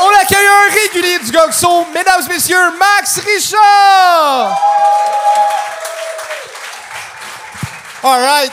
On 0.00 0.08
accueille 0.20 0.46
un 0.46 0.72
régulier 0.72 1.18
du 1.20 1.30
Gogso, 1.32 1.86
mesdames 1.94 2.22
et 2.28 2.32
messieurs, 2.32 2.70
Max 2.78 3.18
Richard! 3.20 4.58
Alright. 8.02 8.52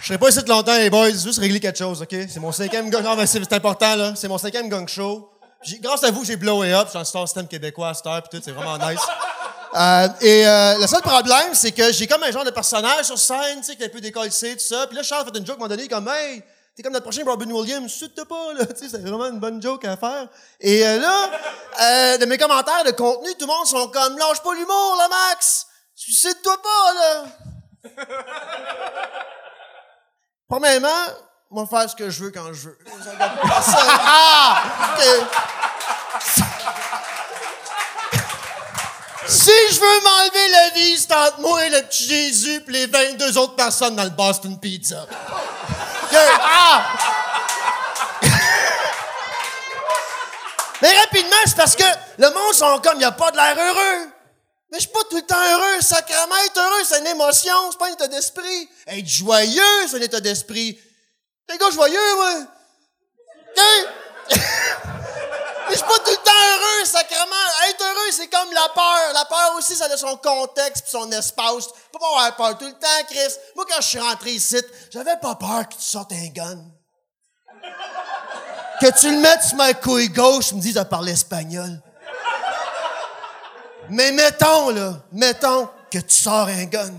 Je 0.00 0.06
serai 0.06 0.18
pas 0.18 0.28
ici 0.28 0.42
de 0.42 0.48
longtemps, 0.48 0.76
les 0.76 0.90
boys. 0.90 1.10
Juste 1.10 1.38
régler 1.38 1.60
quelque 1.60 1.78
chose, 1.78 2.02
OK? 2.02 2.14
C'est 2.28 2.40
mon 2.40 2.52
cinquième 2.52 2.90
gang. 2.90 3.02
Non, 3.02 3.16
mais 3.16 3.26
c'est 3.26 3.38
c'est 3.42 3.52
important, 3.54 3.94
là. 3.96 4.12
C'est 4.16 4.28
mon 4.28 4.38
cinquième 4.38 4.68
gang 4.68 4.86
show. 4.88 5.30
J'ai- 5.62 5.78
Grâce 5.78 6.02
à 6.04 6.10
vous, 6.10 6.24
j'ai 6.24 6.36
blowé 6.36 6.72
up. 6.72 6.84
Je 6.86 6.90
suis 6.90 6.98
en 6.98 7.04
star 7.04 7.26
système 7.28 7.46
québécois, 7.46 7.92
star, 7.94 8.22
pis 8.22 8.28
tout. 8.30 8.42
C'est 8.44 8.52
vraiment 8.52 8.76
nice. 8.78 9.00
Euh, 9.74 10.08
et 10.20 10.46
euh, 10.46 10.78
le 10.78 10.86
seul 10.86 11.00
problème, 11.00 11.54
c'est 11.54 11.72
que 11.72 11.92
j'ai 11.92 12.06
comme 12.06 12.22
un 12.22 12.30
genre 12.30 12.44
de 12.44 12.50
personnage 12.50 13.04
sur 13.04 13.18
scène, 13.18 13.58
tu 13.58 13.64
sais, 13.64 13.76
qui 13.76 13.82
est 13.82 13.86
un 13.86 13.88
peu 13.90 14.00
décollé, 14.00 14.30
tout 14.30 14.58
ça. 14.58 14.86
Puis 14.86 14.96
là, 14.96 15.02
Charles 15.02 15.28
a 15.28 15.32
fait 15.32 15.38
une 15.38 15.46
joke 15.46 15.56
à 15.56 15.64
un 15.64 15.68
moment 15.68 15.68
donné, 15.68 15.86
comme, 15.86 16.08
hey, 16.08 16.42
t'es 16.74 16.82
comme 16.82 16.92
notre 16.92 17.04
prochain 17.04 17.22
Robin 17.24 17.50
Williams, 17.50 17.92
chute 17.92 18.24
pas, 18.24 18.52
là. 18.54 18.66
Tu 18.66 18.76
sais, 18.76 18.88
c'est 18.90 19.00
vraiment 19.00 19.26
une 19.26 19.38
bonne 19.38 19.62
joke 19.62 19.84
à 19.84 19.96
faire. 19.96 20.28
Et 20.60 20.84
euh, 20.84 20.98
là, 20.98 21.30
euh, 21.82 22.18
de 22.18 22.26
mes 22.26 22.36
commentaires 22.36 22.84
de 22.84 22.90
contenu, 22.90 23.32
tout 23.34 23.46
le 23.46 23.52
monde 23.52 23.66
sont 23.66 23.88
comme, 23.88 24.18
lâche 24.18 24.42
pas 24.42 24.54
l'humour, 24.54 24.96
là, 24.98 25.08
Max. 25.08 25.66
Suicide-toi 25.94 26.56
pas, 26.62 26.94
là. 26.94 27.24
Premièrement, 30.48 30.88
moi 31.50 31.66
faire 31.66 31.88
ce 31.88 31.94
que 31.94 32.10
je 32.10 32.24
veux 32.24 32.30
quand 32.30 32.52
je 32.52 32.68
veux. 32.68 32.78
Ça 33.04 33.10
regarde 33.12 33.40
personne. 33.40 33.74
Ah! 33.86 34.62
Ok. 34.96 35.04
Si 39.30 39.52
je 39.70 39.78
veux 39.78 40.00
m'enlever 40.02 40.48
la 40.48 40.70
vie, 40.70 40.98
c'est 40.98 41.12
entre 41.12 41.38
moi 41.38 41.64
et 41.64 41.70
le 41.70 41.82
petit 41.82 42.04
Jésus 42.08 42.64
et 42.66 42.70
les 42.72 42.86
22 42.86 43.38
autres 43.38 43.54
personnes 43.54 43.94
dans 43.94 44.02
le 44.02 44.10
Boston 44.10 44.58
Pizza. 44.58 45.06
Ah! 46.12 46.96
Mais 50.82 50.98
rapidement, 50.98 51.36
c'est 51.46 51.56
parce 51.56 51.76
que 51.76 51.84
le 52.18 52.28
monde 52.30 52.54
sont 52.54 52.80
comme, 52.82 52.98
il 52.98 53.04
a 53.04 53.12
pas 53.12 53.30
de 53.30 53.36
l'air 53.36 53.56
heureux. 53.56 54.08
Mais 54.72 54.78
je 54.78 54.80
suis 54.80 54.90
pas 54.90 55.04
tout 55.08 55.16
le 55.16 55.22
temps 55.22 55.36
heureux. 55.36 55.80
Sacrement, 55.80 56.34
être 56.46 56.58
heureux, 56.58 56.84
c'est 56.84 56.98
une 56.98 57.06
émotion, 57.06 57.54
c'est 57.70 57.78
pas 57.78 57.86
un 57.88 57.92
état 57.92 58.08
d'esprit. 58.08 58.68
Être 58.88 59.06
joyeux, 59.06 59.86
c'est 59.88 59.98
un 59.98 60.00
état 60.00 60.20
d'esprit. 60.20 60.76
Les 61.48 61.58
gars 61.58 61.70
joyeux, 61.70 62.14
moi. 62.16 62.34
Hein? 63.58 64.36
Mais 65.70 65.76
je 65.76 65.82
suis 65.82 65.88
pas 65.88 65.98
tout 66.00 66.10
le 66.10 66.16
temps 66.16 66.32
heureux, 66.32 66.84
sacrement. 66.84 67.46
Être 67.68 67.84
heureux, 67.84 68.10
c'est 68.10 68.26
comme 68.26 68.52
la 68.52 68.68
peur. 68.74 69.12
La 69.14 69.24
peur 69.24 69.54
aussi, 69.56 69.76
ça 69.76 69.84
a 69.84 69.96
son 69.96 70.16
contexte 70.16 70.84
pis 70.84 70.90
son 70.90 71.10
espace. 71.12 71.68
Pas 71.92 72.06
avoir 72.06 72.34
peur 72.34 72.58
tout 72.58 72.66
le 72.66 72.72
temps, 72.72 73.06
Chris. 73.08 73.34
Moi, 73.54 73.64
quand 73.68 73.80
je 73.80 73.86
suis 73.86 74.00
rentré 74.00 74.30
ici, 74.30 74.60
j'avais 74.92 75.16
pas 75.18 75.36
peur 75.36 75.68
que 75.68 75.74
tu 75.74 75.82
sortes 75.82 76.10
un 76.10 76.26
gun. 76.26 76.58
Que 78.80 78.98
tu 78.98 79.12
le 79.12 79.18
mettes 79.18 79.44
sur 79.44 79.58
ma 79.58 79.72
couille 79.74 80.08
gauche, 80.08 80.52
me 80.52 80.60
dis 80.60 80.72
de 80.72 80.82
parler 80.82 81.12
espagnol. 81.12 81.80
Mais 83.90 84.10
mettons, 84.10 84.70
là, 84.70 84.94
mettons 85.12 85.68
que 85.88 85.98
tu 85.98 86.16
sors 86.16 86.48
un 86.48 86.64
gun. 86.64 86.94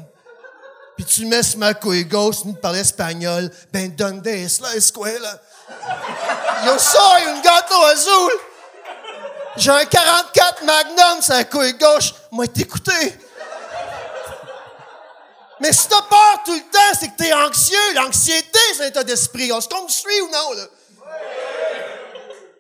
Puis 0.95 1.05
tu 1.05 1.25
mets 1.25 1.43
sur 1.43 1.60
ma 1.60 1.73
couille 1.73 2.05
gauche, 2.05 2.45
nous 2.45 2.53
parler 2.53 2.79
espagnol, 2.79 3.51
ben 3.73 3.93
donde 3.93 4.27
es 4.27 4.62
la 4.62 4.75
escuela. 4.75 5.41
Yo 6.65 6.77
soy 6.77 7.23
un 7.27 7.41
gato 7.41 7.86
azul. 7.88 8.50
J'ai 9.57 9.71
un 9.71 9.85
44 9.85 10.63
Magnum 10.63 11.21
sur 11.21 11.33
la 11.33 11.43
couille 11.43 11.73
gauche. 11.73 12.13
Moi, 12.31 12.47
t'écouter. 12.47 13.17
Mais 15.59 15.71
si 15.73 15.87
t'as 15.87 16.01
peur 16.01 16.41
tout 16.43 16.53
le 16.53 16.61
temps, 16.61 16.99
c'est 16.99 17.09
que 17.09 17.17
t'es 17.17 17.33
anxieux. 17.33 17.93
L'anxiété, 17.95 18.59
c'est 18.75 18.83
un 18.83 18.87
état 18.87 19.03
d'esprit. 19.03 19.51
On 19.51 19.61
se 19.61 19.67
compte 19.67 19.91
suis 19.91 20.21
ou 20.21 20.29
non? 20.31 20.67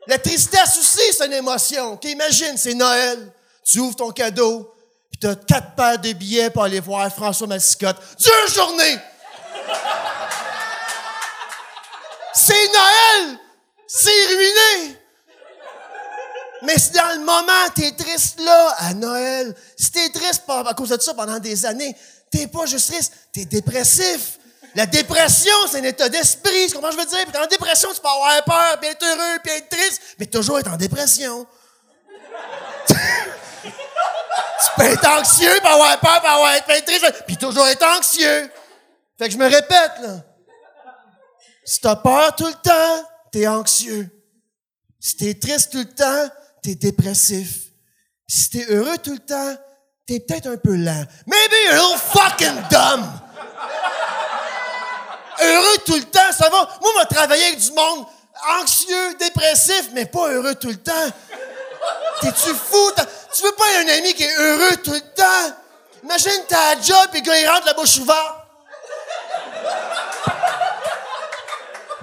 La 0.07 0.19
tristesse 0.19 0.77
aussi, 0.77 1.13
c'est 1.13 1.25
une 1.25 1.33
émotion. 1.33 1.99
Imagine, 2.03 2.57
c'est 2.57 2.73
Noël. 2.73 3.31
Tu 3.63 3.79
ouvres 3.79 3.95
ton 3.95 4.11
cadeau, 4.11 4.73
puis 5.09 5.19
t'as 5.19 5.35
quatre 5.35 5.75
paires 5.75 5.99
de 5.99 6.13
billets 6.13 6.49
pour 6.49 6.63
aller 6.63 6.79
voir 6.79 7.11
François 7.11 7.47
Massicotte. 7.47 7.97
Deux 8.19 8.53
journées! 8.53 8.97
C'est 12.33 12.67
Noël! 12.73 13.37
C'est 13.87 14.25
ruiné! 14.27 15.00
Mais 16.63 16.77
si 16.77 16.91
dans 16.91 17.13
le 17.13 17.19
moment, 17.19 17.69
t'es 17.75 17.91
triste 17.91 18.39
là, 18.39 18.75
à 18.77 18.93
Noël, 18.93 19.55
si 19.77 19.91
t'es 19.91 20.09
triste 20.09 20.45
par- 20.45 20.67
à 20.67 20.73
cause 20.73 20.89
de 20.89 21.01
ça 21.01 21.13
pendant 21.13 21.39
des 21.39 21.65
années, 21.65 21.95
t'es 22.29 22.47
pas 22.47 22.65
juste 22.65 22.91
triste, 22.91 23.13
t'es 23.33 23.45
dépressif. 23.45 24.37
La 24.75 24.85
dépression, 24.85 25.53
c'est 25.69 25.79
un 25.79 25.83
état 25.83 26.07
d'esprit, 26.07 26.67
tu 26.67 26.75
comprends 26.75 26.91
je 26.91 26.97
veux 26.97 27.05
dire? 27.05 27.23
Puis 27.23 27.33
la 27.33 27.47
dépression, 27.47 27.89
tu 27.93 27.99
peux 27.99 28.07
avoir 28.07 28.43
peur, 28.43 28.79
puis 28.79 28.89
être 28.89 29.03
heureux, 29.05 29.39
puis 29.43 29.51
être 29.53 29.69
triste, 29.69 30.01
mais 30.19 30.27
toujours 30.27 30.59
être 30.59 30.71
en 30.71 30.77
dépression. 30.77 31.45
tu 32.87 33.73
peux 34.77 34.83
être 34.83 35.07
anxieux, 35.07 35.57
puis 35.59 35.67
avoir 35.67 35.99
peur, 35.99 36.21
puis 36.21 36.31
avoir 36.31 36.53
être 36.53 36.85
triste, 36.85 37.23
puis 37.25 37.37
toujours 37.37 37.67
être 37.67 37.85
anxieux. 37.97 38.49
Fait 39.17 39.27
que 39.27 39.33
je 39.33 39.37
me 39.37 39.45
répète, 39.45 39.91
là. 40.01 40.23
Si 41.65 41.79
t'as 41.79 41.95
peur 41.95 42.35
tout 42.35 42.47
le 42.47 42.53
temps, 42.53 43.09
t'es 43.31 43.47
anxieux. 43.47 44.09
Si 44.99 45.17
t'es 45.17 45.33
triste 45.33 45.71
tout 45.71 45.79
le 45.79 45.93
temps, 45.93 46.29
t'es 46.61 46.75
dépressif. 46.75 47.71
Si 48.27 48.49
t'es 48.49 48.65
heureux 48.69 48.97
tout 48.97 49.13
le 49.13 49.19
temps, 49.19 49.57
t'es 50.07 50.19
peut-être 50.19 50.47
un 50.47 50.57
peu 50.57 50.75
lent. 50.75 51.03
Maybe 51.25 51.53
a 51.69 51.75
little 51.75 51.97
fucking 51.97 52.61
dumb. 52.69 53.05
Heureux 55.41 55.77
tout 55.85 55.95
le 55.95 56.03
temps, 56.03 56.31
ça 56.37 56.49
va. 56.49 56.69
Moi, 56.81 56.91
je 57.01 57.15
travailler 57.15 57.45
avec 57.45 57.59
du 57.59 57.71
monde 57.71 58.05
anxieux, 58.59 59.15
dépressif, 59.19 59.89
mais 59.93 60.05
pas 60.05 60.29
heureux 60.29 60.55
tout 60.55 60.69
le 60.69 60.77
temps. 60.77 61.09
T'es-tu 62.21 62.53
fou? 62.53 62.91
Tu 63.33 63.41
veux 63.43 63.51
pas 63.53 63.63
un 63.79 63.87
ami 63.97 64.13
qui 64.13 64.23
est 64.23 64.37
heureux 64.37 64.77
tout 64.83 64.93
le 64.93 65.01
temps? 65.01 65.55
Imagine, 66.03 66.43
un 66.51 66.81
job 66.81 67.09
et 67.13 67.17
le 67.17 67.23
gars, 67.23 67.39
il 67.39 67.47
rentre 67.47 67.65
la 67.65 67.73
bouche 67.73 67.97
ouverte. 67.97 68.35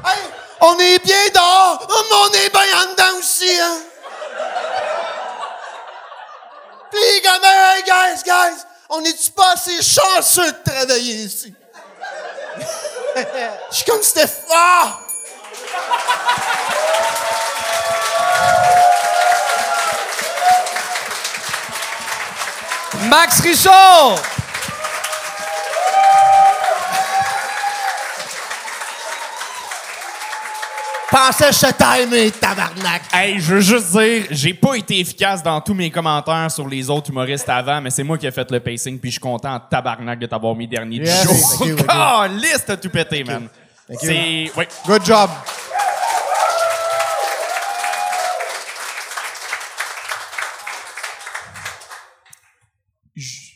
Hey, 0.04 0.18
on 0.60 0.78
est 0.78 1.04
bien 1.04 1.28
dehors, 1.34 1.86
oh, 1.88 2.02
mais 2.08 2.16
on 2.16 2.44
est 2.44 2.50
bien 2.50 2.80
en 2.80 2.90
dedans 2.92 3.18
aussi, 3.18 3.50
hein? 3.60 3.78
Puis, 6.90 7.17
hey, 7.36 7.82
guys, 7.86 8.22
guys, 8.24 8.64
on 8.88 9.04
est-tu 9.04 9.30
pas 9.30 9.52
assez 9.52 9.82
chanceux 9.82 10.52
de 10.52 10.70
travailler 10.70 11.14
ici? 11.14 11.54
Je 13.16 13.76
suis 13.76 13.84
comme 13.84 14.02
Steph. 14.02 14.44
Ah! 14.52 15.00
Max 23.08 23.40
Richard! 23.40 24.37
Pensais 31.10 31.48
que 31.48 31.54
je 31.54 32.04
timé, 32.04 32.30
tabarnak. 32.30 33.02
Hey, 33.14 33.40
je 33.40 33.54
veux 33.54 33.60
juste 33.62 33.92
dire, 33.92 34.26
j'ai 34.30 34.52
pas 34.52 34.74
été 34.74 35.00
efficace 35.00 35.42
dans 35.42 35.58
tous 35.58 35.72
mes 35.72 35.90
commentaires 35.90 36.50
sur 36.50 36.68
les 36.68 36.90
autres 36.90 37.08
humoristes 37.08 37.48
avant, 37.48 37.80
mais 37.80 37.88
c'est 37.88 38.02
moi 38.02 38.18
qui 38.18 38.26
ai 38.26 38.30
fait 38.30 38.50
le 38.50 38.60
pacing, 38.60 38.98
puis 39.00 39.10
je 39.10 39.14
suis 39.14 39.20
content 39.20 39.54
en 39.54 39.60
tabarnak 39.60 40.18
de 40.18 40.26
t'avoir 40.26 40.54
mis 40.54 40.68
dernier 40.68 40.98
du 40.98 41.06
thank 41.06 41.24
you, 41.24 41.56
thank 41.58 41.68
you. 41.68 41.76
Oh, 41.90 42.24
liste 42.28 42.64
t'as 42.66 42.76
tout 42.76 42.90
pété, 42.90 43.24
man. 43.24 43.48
C'est... 43.98 44.52
Oui. 44.54 44.64
Good 44.86 45.06
job. 45.06 45.30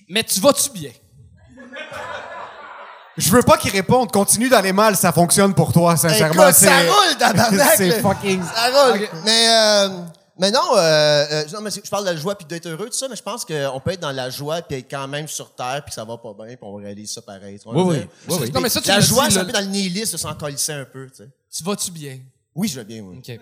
Mais 0.08 0.24
tu 0.24 0.40
vas-tu 0.40 0.70
bien? 0.70 0.90
Je 3.16 3.30
veux 3.30 3.42
pas 3.42 3.58
qu'il 3.58 3.70
réponde. 3.70 4.10
Continue 4.10 4.48
d'aller 4.48 4.72
mal, 4.72 4.96
ça 4.96 5.12
fonctionne 5.12 5.54
pour 5.54 5.72
toi, 5.72 5.96
sincèrement. 5.96 6.44
Écoute, 6.44 6.54
ça 6.54 6.78
roule, 6.80 7.16
tabarnak. 7.18 7.70
C'est 7.76 8.00
fucking. 8.00 8.42
Ça 8.42 8.70
roule. 8.70 9.08
Mais, 9.24 9.48
euh, 9.48 9.88
mais 10.38 10.50
non, 10.50 10.60
euh, 10.76 11.26
euh, 11.30 11.44
non 11.52 11.60
mais 11.60 11.70
je 11.70 11.90
parle 11.90 12.04
de 12.06 12.10
la 12.10 12.16
joie 12.16 12.34
puis 12.34 12.46
d'être 12.46 12.66
heureux, 12.66 12.86
tout 12.86 12.96
ça, 12.96 13.06
mais 13.08 13.16
je 13.16 13.22
pense 13.22 13.44
qu'on 13.44 13.80
peut 13.80 13.92
être 13.92 14.00
dans 14.00 14.12
la 14.12 14.30
joie 14.30 14.62
puis 14.62 14.78
être 14.78 14.90
quand 14.90 15.06
même 15.08 15.28
sur 15.28 15.54
Terre 15.54 15.82
puis 15.84 15.92
ça 15.92 16.04
va 16.04 16.16
pas 16.16 16.32
bien 16.32 16.56
puis 16.56 16.58
on 16.62 16.74
réalise 16.74 17.12
ça 17.12 17.20
pareil. 17.22 17.58
tu 17.58 17.64
vois 17.70 17.84
Oui, 17.84 17.98
oui. 18.28 18.38
dire? 18.38 18.54
Non, 18.54 18.60
mais 18.60 18.70
ça, 18.70 18.80
tu 18.80 18.88
la 18.88 19.00
joie, 19.00 19.28
c'est 19.28 19.36
là. 19.36 19.42
un 19.42 19.44
peu 19.44 19.52
dans 19.52 19.60
le 19.60 19.66
nihilisme 19.66 20.16
s'en 20.16 20.34
colisser 20.34 20.72
un 20.72 20.86
peu, 20.86 21.06
tu 21.10 21.18
sais. 21.18 21.28
Tu 21.54 21.62
vas-tu 21.62 21.90
bien? 21.90 22.18
Oui, 22.54 22.68
je 22.68 22.80
vais 22.80 22.84
bien, 22.84 23.02
oui. 23.02 23.18
OK. 23.18 23.40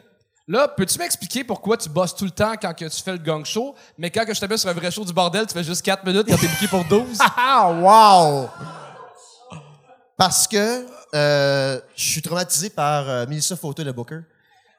Là, 0.49 0.67
peux-tu 0.67 0.99
m'expliquer 0.99 1.45
pourquoi 1.45 1.77
tu 1.77 1.89
bosses 1.89 2.15
tout 2.17 2.25
le 2.25 2.33
temps 2.33 2.55
quand 2.61 2.75
que 2.75 2.87
tu 2.87 3.03
fais 3.03 3.13
le 3.13 3.19
gang 3.19 3.45
show, 3.45 3.77
mais 3.97 4.11
quand 4.11 4.25
que 4.25 4.35
je 4.35 4.41
t'appelle 4.41 4.59
sur 4.59 4.69
un 4.69 4.73
vrai 4.73 4.91
show 4.91 5.05
du 5.05 5.13
bordel, 5.13 5.47
tu 5.47 5.55
fais 5.55 5.63
juste 5.63 5.83
4 5.83 6.05
minutes 6.05 6.27
quand 6.29 6.37
t'es 6.37 6.49
booké 6.49 6.67
pour 6.67 6.85
12? 6.85 7.19
Ah, 7.37 7.71
wow! 7.71 8.49
Parce 10.21 10.47
que 10.47 10.87
euh, 11.15 11.81
je 11.97 12.05
suis 12.05 12.21
traumatisé 12.21 12.69
par 12.69 13.09
euh, 13.09 13.25
Melissa 13.27 13.57
Photo, 13.57 13.83
le 13.83 13.91
booker. 13.91 14.21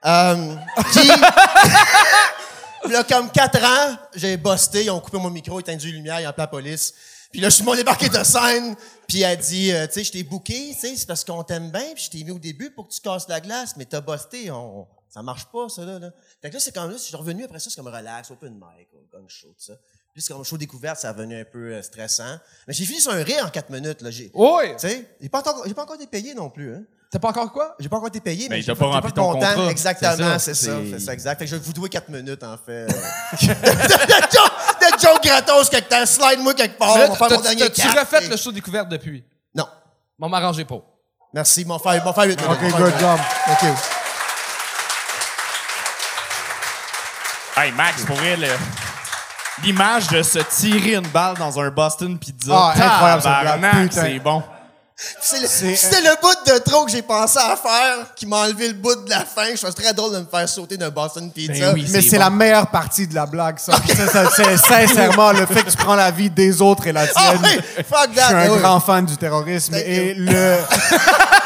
Euh, 0.05 0.55
puis, 0.91 1.07
là, 2.91 3.03
comme 3.03 3.31
quatre 3.31 3.57
ans, 3.57 3.97
j'ai 4.13 4.37
busté, 4.37 4.83
ils 4.83 4.91
ont 4.91 4.99
coupé 4.99 5.17
mon 5.17 5.31
micro, 5.31 5.59
éteint 5.59 5.75
les 5.75 5.91
lumières, 5.93 6.19
ils 6.19 6.27
ont 6.27 6.29
appelé 6.29 6.43
la 6.43 6.47
police. 6.47 6.93
Puis 7.31 7.41
là, 7.41 7.49
je 7.49 7.55
suis 7.55 7.63
mon 7.63 7.73
débarqué 7.73 8.07
de 8.07 8.23
scène, 8.23 8.75
puis 9.07 9.23
elle 9.23 9.39
dit, 9.39 9.71
euh, 9.71 9.87
tu 9.87 9.93
sais, 9.93 10.03
je 10.03 10.11
t'ai 10.11 10.21
booké, 10.21 10.73
tu 10.75 10.79
sais, 10.79 10.95
c'est 10.95 11.07
parce 11.07 11.25
qu'on 11.25 11.43
t'aime 11.43 11.71
bien, 11.71 11.91
puis 11.95 12.03
je 12.03 12.11
t'ai 12.11 12.23
mis 12.23 12.29
au 12.29 12.37
début 12.37 12.69
pour 12.69 12.87
que 12.87 12.93
tu 12.93 13.01
casses 13.01 13.27
la 13.27 13.41
glace, 13.41 13.75
mais 13.77 13.85
t'as 13.85 14.01
busté, 14.01 14.51
on, 14.51 14.87
ça 15.09 15.23
marche 15.23 15.45
pas, 15.45 15.69
ça, 15.69 15.83
là. 15.83 15.97
là. 15.97 16.11
Fait 16.39 16.49
que 16.49 16.53
là, 16.53 16.59
c'est 16.59 16.71
comme 16.71 16.91
là, 16.91 16.97
je 16.97 17.01
suis 17.01 17.15
revenu 17.15 17.45
après 17.45 17.57
ça, 17.57 17.71
c'est 17.71 17.81
comme 17.81 17.91
relax, 17.91 18.29
open 18.29 18.53
mic, 18.53 18.89
gang 19.11 19.27
show, 19.27 19.47
tout 19.47 19.55
ça. 19.57 19.73
Puis 20.14 20.22
c'est 20.22 20.34
comme 20.34 20.43
show 20.43 20.57
découverte, 20.57 20.99
ça 20.99 21.09
a 21.09 21.14
venu 21.14 21.39
un 21.39 21.45
peu 21.45 21.72
euh, 21.74 21.82
stressant. 21.82 22.38
Mais 22.68 22.74
j'ai 22.74 22.84
fini 22.86 22.99
sur 22.99 23.12
un 23.14 23.24
rire 23.24 23.45
en 23.45 23.49
quatre 23.49 23.70
minutes, 23.70 24.01
là. 24.01 24.12
J'ai, 24.12 24.30
Oui! 24.34 24.64
tu 24.74 24.80
sais, 24.89 25.07
j'ai 25.22 25.30
pas 25.30 25.39
encore, 25.39 25.64
j'ai 25.66 25.74
pas 25.74 25.84
encore 25.84 25.95
été 25.95 26.07
payé 26.07 26.34
non 26.34 26.49
plus, 26.49 26.74
hein. 26.76 26.82
T'as 27.09 27.20
pas 27.20 27.30
encore 27.30 27.51
quoi? 27.51 27.76
J'ai 27.80 27.89
pas 27.89 27.97
encore 27.97 28.07
été 28.07 28.22
payé, 28.22 28.47
mais 28.49 28.57
Ben, 28.57 28.62
j'ai 28.62 28.68
t'as 28.74 28.80
pas 28.80 28.86
rempli 28.86 29.12
de 29.12 29.16
ton 29.16 29.34
mon 29.34 29.39
temps. 29.39 29.53
contrat. 29.53 29.72
Exactement, 29.72 30.16
C'est 30.18 30.20
ça, 30.20 30.39
c'est 30.39 30.53
ça, 30.53 30.72
c'est- 30.82 30.91
c'est 30.91 30.99
ça, 31.05 31.14
exact. 31.14 31.39
Fait 31.39 31.45
que 31.45 31.51
je 31.51 31.55
vais 31.57 31.62
vous 31.62 31.74
douer 31.74 31.89
4 31.89 32.07
minutes, 32.09 32.41
en 32.43 32.57
fait. 32.57 32.86
de 32.88 32.93
joke 35.01 35.22
gratos 35.24 35.70
quelque 35.70 35.89
temps. 35.89 36.05
Slide-moi 36.05 36.53
quelque 36.53 36.78
part. 36.78 36.95
Mais 36.95 37.01
là, 37.03 37.07
on 37.09 37.14
va 37.14 37.28
faire 37.28 37.38
mon 37.38 37.43
dernier 37.43 37.64
refait 37.66 38.26
et- 38.26 38.30
le 38.30 38.38
show 38.38 38.51
découverte 38.53 38.88
depuis? 38.89 39.26
Non. 39.53 39.68
M'en 40.20 40.30
m'arranger 40.30 40.64
pas. 40.64 40.82
Merci, 41.34 41.66
mon 41.66 41.80
frère, 41.80 42.03
mon 42.05 42.14
frère, 42.14 42.26
8 42.28 42.39
minutes. 42.41 42.57
OK, 42.64 42.78
good 42.78 42.93
job. 42.99 43.20
OK. 43.49 43.64
Hey, 47.57 47.72
Max, 47.74 48.03
pour 48.05 48.16
vrai, 48.16 48.38
le- 48.38 48.47
l'image 49.64 50.07
de 50.07 50.22
se 50.22 50.39
tirer 50.39 50.95
une 50.95 51.07
balle 51.07 51.36
dans 51.38 51.59
un 51.59 51.70
Boston 51.70 52.18
Pizza. 52.18 52.51
Ah, 52.53 52.74
incroyable, 52.76 53.89
c'est 53.91 54.20
bon. 54.20 54.43
C'est 55.20 55.39
le, 55.41 55.47
c'était 55.76 56.01
le 56.01 56.12
bout 56.22 56.51
de 56.53 56.59
trop 56.59 56.86
que 56.86 56.91
j'ai 56.91 57.01
pensé 57.01 57.39
à 57.39 57.55
faire 57.55 58.14
qui 58.16 58.28
m'a 58.28 58.38
enlevé 58.41 58.68
le 58.68 58.76
bout 58.76 58.93
de 59.03 59.09
la 59.09 59.22
fin. 59.26 59.45
Je 59.49 59.55
trouve 59.57 59.72
ça 59.72 59.74
très 59.74 59.93
drôle 59.95 60.14
de 60.14 60.20
me 60.20 60.26
faire 60.28 60.47
sauter 60.47 60.78
d'un 60.78 60.91
Boston 60.91 61.32
Pizza. 61.32 61.53
Ben 61.53 61.74
oui, 61.74 61.88
Mais 61.89 62.03
c'est 62.03 62.18
bon. 62.18 62.24
la 62.26 62.30
meilleure 62.30 62.68
partie 62.68 63.07
de 63.07 63.16
la 63.16 63.26
blague, 63.26 63.57
ça. 63.57 63.74
Puis 63.80 63.95
ça, 63.97 64.05
ça, 64.07 64.30
c'est 64.30 64.57
sincèrement 64.57 65.32
le 65.32 65.47
fait 65.47 65.64
que 65.64 65.72
tu 65.72 65.78
prends 65.78 65.95
la 65.95 66.12
vie 66.12 66.30
des 66.30 66.62
autres 66.62 66.86
et 66.86 66.91
la 66.91 67.07
tienne. 67.07 67.16
Ah 67.18 67.34
oui, 67.43 67.84
fuck 67.89 68.09
Je 68.12 68.16
that. 68.16 68.26
suis 68.28 68.36
un 68.36 68.51
oui. 68.51 68.59
grand 68.59 68.80
fan 68.80 69.03
du 69.03 69.18
terrorisme 69.18 69.74
Thank 69.74 69.84
et 69.88 70.09
you. 70.16 70.26
le. 70.26 70.57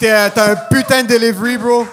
T'es- 0.00 0.30
T'as 0.30 0.52
un 0.52 0.56
putain 0.56 1.02
de 1.04 1.08
delivery, 1.08 1.58
bro. 1.58 1.86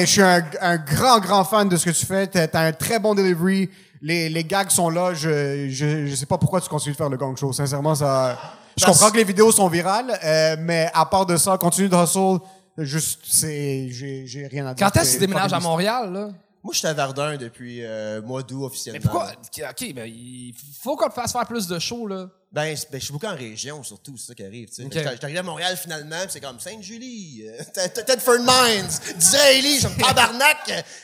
Je 0.00 0.06
suis 0.06 0.22
un, 0.22 0.42
un 0.60 0.76
grand, 0.78 1.18
grand 1.20 1.44
fan 1.44 1.68
de 1.68 1.76
ce 1.76 1.84
que 1.84 1.90
tu 1.90 2.06
fais. 2.06 2.26
T'as 2.26 2.46
t'as 2.46 2.60
un 2.60 2.72
très 2.72 2.98
bon 2.98 3.14
delivery. 3.14 3.68
Les, 4.00 4.28
les 4.28 4.44
gags 4.44 4.70
sont 4.70 4.88
là. 4.90 5.12
Je, 5.14 5.68
je, 5.68 6.06
je 6.06 6.14
sais 6.14 6.26
pas 6.26 6.38
pourquoi 6.38 6.60
tu 6.60 6.68
continues 6.68 6.92
de 6.92 6.96
faire 6.96 7.08
le 7.08 7.16
gang 7.16 7.36
show. 7.36 7.52
Sincèrement, 7.52 7.94
ça. 7.94 8.38
Je 8.76 8.84
comprends 8.86 9.10
que 9.10 9.16
les 9.16 9.24
vidéos 9.24 9.52
sont 9.52 9.68
virales, 9.68 10.18
euh, 10.24 10.56
mais 10.60 10.90
à 10.94 11.04
part 11.06 11.26
de 11.26 11.36
ça, 11.36 11.56
continue 11.58 11.88
de 11.88 11.96
hustle. 11.96 12.38
Juste, 12.78 13.20
c'est. 13.30 13.88
J'ai 13.90 14.26
j'ai 14.26 14.46
rien 14.48 14.66
à 14.66 14.74
dire. 14.74 14.86
Quand 14.86 15.00
est-ce 15.00 15.10
que 15.10 15.20
tu 15.20 15.26
déménages 15.26 15.52
à 15.52 15.60
Montréal, 15.60 16.12
là? 16.12 16.28
Moi, 16.64 16.72
je 16.72 16.78
suis 16.78 16.88
à 16.88 16.94
Verdun 16.94 17.36
depuis 17.36 17.84
euh, 17.84 18.22
mois 18.22 18.42
d'août 18.42 18.64
officiellement. 18.64 18.98
Mais 19.04 19.10
pourquoi? 19.10 19.32
OK, 19.70 19.92
mais 19.94 20.08
il 20.08 20.54
faut 20.82 20.96
qu'on 20.96 21.08
te 21.08 21.12
fasse 21.14 21.30
faire 21.32 21.46
plus 21.46 21.66
de 21.66 21.78
shows, 21.78 22.06
là. 22.08 22.28
Ben, 22.50 22.74
ben, 22.90 22.98
je 23.00 23.04
suis 23.04 23.12
beaucoup 23.12 23.26
en 23.26 23.34
région, 23.36 23.82
surtout, 23.82 24.16
c'est 24.16 24.28
ça 24.28 24.34
qui 24.34 24.44
arrive. 24.44 24.68
tu 24.68 24.76
sais. 24.76 24.84
Ok. 24.84 24.92
J'étais 24.94 25.24
arrivé 25.24 25.40
à 25.40 25.42
Montréal 25.42 25.76
finalement, 25.76 26.16
c'est 26.28 26.40
comme 26.40 26.58
Sainte-Julie, 26.58 27.44
euh, 27.48 27.62
Tedford 28.06 28.38
Mines, 28.40 28.88
Disraeli, 29.16 29.80
je 29.80 29.88
me 29.88 30.00
tabarnak. 30.00 30.84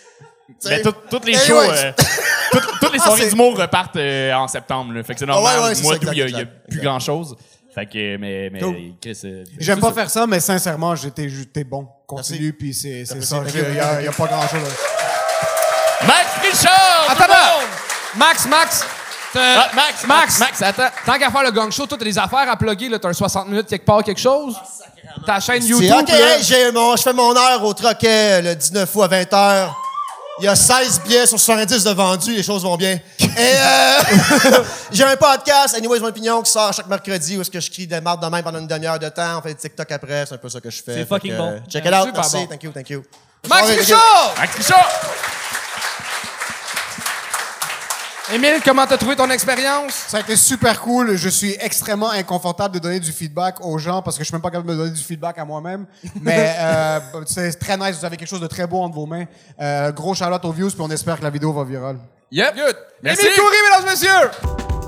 Tu 0.61 0.69
sais. 0.69 0.83
Ben, 0.83 0.83
tout- 0.83 0.99
toutes 1.09 1.27
les 1.27 1.37
Anyways. 1.37 1.47
shows, 1.47 1.71
euh, 1.71 1.93
toutes, 2.51 2.63
toutes 2.81 2.93
les 2.93 2.99
Ah, 3.01 3.05
soirées 3.05 3.29
d'humour 3.31 3.57
repartent 3.57 3.95
euh, 3.97 4.33
en 4.35 4.49
septembre. 4.49 4.93
Là. 4.95 5.05
Fait 5.05 5.15
que 5.15 5.21
c'est 5.21 5.27
normal. 5.27 5.55
Ah 5.57 5.63
ouais, 5.69 5.75
ouais, 5.77 5.83
Moi, 5.83 5.97
d'où 5.99 6.13
il 6.13 6.19
y 6.19 6.35
a, 6.35 6.45
plus 6.47 6.81
grand-chose. 6.81 7.37
Fait 7.73 7.87
que, 7.87 8.17
mais, 8.17 8.51
mais 8.51 8.59
Cool. 8.59 8.77
Chris, 9.01 9.21
euh, 9.25 9.45
J'aime 9.59 9.79
pas 9.79 9.91
ça. 9.91 9.95
faire 9.95 10.11
ça, 10.11 10.27
mais 10.27 10.41
sincèrement, 10.41 10.97
j'étais 10.97 11.63
bon. 11.63 11.87
Continue, 12.05 12.53
puis 12.53 12.75
c'est 12.75 13.05
c'est 13.05 13.23
ça. 13.23 13.45
Il 13.47 13.75
y, 13.77 13.79
a 13.79 14.11
a 14.11 14.13
pas 14.13 14.27
grand-chose. 14.27 14.75
Max 16.07 16.27
Richard! 16.43 17.07
tout 17.07 17.13
Attends, 17.13 17.25
le 17.27 17.33
attends! 17.33 17.59
monde! 17.61 17.69
Max, 18.17 18.47
Max! 18.47 18.85
Ah, 19.33 19.71
Max, 19.75 20.05
Max, 20.07 20.39
Max, 20.41 20.63
attends. 20.63 20.89
Tant 21.07 21.19
qu'à 21.19 21.31
faire 21.31 21.43
le 21.45 21.51
gang 21.53 21.71
show, 21.71 21.87
toi, 21.87 21.97
t'as 21.97 22.05
des 22.05 22.19
affaires 22.19 22.51
à 22.51 22.57
plugger, 22.57 22.89
là, 22.89 22.99
t'as 22.99 23.09
un 23.11 23.13
60 23.13 23.47
minutes 23.49 23.69
quelque 23.69 23.85
part, 23.85 24.03
quelque 24.03 24.21
chose? 24.21 24.57
Ta 25.25 25.39
chaîne 25.39 25.63
C'est 25.63 25.69
YouTube, 25.69 25.93
OK, 26.01 26.11
hey, 26.11 26.43
j'ai 26.43 26.73
mon, 26.73 26.97
je 26.97 27.03
fais 27.03 27.13
mon 27.13 27.37
heure 27.37 27.63
au 27.65 27.73
troquet 27.73 28.43
le 28.43 28.57
19 28.57 28.91
août 28.93 29.03
à 29.03 29.09
20h. 29.09 29.69
Il 30.41 30.45
y 30.47 30.49
a 30.49 30.57
16 30.57 31.03
billets 31.03 31.27
sur 31.27 31.39
70 31.39 31.85
de 31.85 31.91
vendus, 31.91 32.35
les 32.35 32.43
choses 32.43 32.63
vont 32.65 32.77
bien. 32.77 32.99
Et 33.21 33.29
euh, 33.39 34.01
j'ai 34.91 35.05
un 35.05 35.17
podcast, 35.17 35.77
Anyways 35.77 36.01
Mon 36.01 36.09
Opinion, 36.09 36.43
qui 36.43 36.51
sort 36.51 36.73
chaque 36.73 36.87
mercredi 36.87 37.37
où 37.37 37.43
est-ce 37.43 37.51
que 37.51 37.61
je 37.61 37.71
crie 37.71 37.87
des 37.87 38.01
mardes 38.01 38.25
de 38.25 38.29
même 38.29 38.43
pendant 38.43 38.59
une 38.59 38.67
demi-heure 38.67 38.99
de 38.99 39.09
temps. 39.11 39.39
On 39.39 39.43
fait 39.43 39.51
des 39.55 39.61
TikTok 39.61 39.93
après, 39.93 40.25
c'est 40.27 40.35
un 40.35 40.39
peu 40.39 40.49
ça 40.49 40.61
que 40.61 40.71
je 40.71 40.83
fais. 40.83 40.95
C'est 40.95 41.07
fucking 41.07 41.33
que, 41.33 41.37
bon. 41.37 41.63
Check 41.69 41.85
it 41.85 41.93
out, 41.95 42.09
merci, 42.15 42.37
bon. 42.37 42.47
thank 42.47 42.63
you, 42.63 42.73
thank 42.73 42.91
you. 42.91 43.03
Max 43.49 43.69
Richard! 43.69 44.35
Max 44.39 44.57
Richard! 44.57 44.89
Émile, 48.33 48.61
comment 48.65 48.87
t'as 48.87 48.97
trouvé 48.97 49.17
ton 49.17 49.29
expérience? 49.31 49.93
Ça 49.93 50.19
a 50.19 50.21
été 50.21 50.37
super 50.37 50.81
cool. 50.81 51.17
Je 51.17 51.29
suis 51.29 51.57
extrêmement 51.61 52.11
inconfortable 52.11 52.75
de 52.75 52.79
donner 52.79 53.01
du 53.01 53.11
feedback 53.11 53.57
aux 53.65 53.77
gens 53.79 54.03
parce 54.03 54.17
que 54.17 54.23
je 54.23 54.29
suis 54.29 54.35
même 54.35 54.43
pas 54.43 54.51
capable 54.51 54.69
de 54.69 54.73
me 54.73 54.79
donner 54.79 54.93
du 54.93 55.03
feedback 55.03 55.39
à 55.39 55.45
moi-même. 55.45 55.87
Mais 56.21 56.55
euh, 56.61 57.01
c'est 57.27 57.59
très 57.59 57.77
nice. 57.77 57.99
Vous 57.99 58.05
avez 58.05 58.17
quelque 58.17 58.29
chose 58.29 58.41
de 58.41 58.47
très 58.47 58.67
beau 58.67 58.83
entre 58.83 58.95
vos 58.95 59.07
mains. 59.07 59.25
Euh, 59.61 59.91
gros 59.91 60.15
shout-out 60.15 60.45
aux 60.45 60.53
views, 60.53 60.71
puis 60.71 60.81
on 60.81 60.91
espère 60.91 61.19
que 61.19 61.25
la 61.25 61.31
vidéo 61.31 61.53
va 61.53 61.65
virale. 61.65 61.99
Yep. 62.31 62.55
Good. 62.55 62.77
Merci. 63.03 63.27
Émile 63.27 63.37
Coury, 63.37 63.57
mesdames 63.69 63.89
et 63.89 63.91
messieurs! 63.91 64.80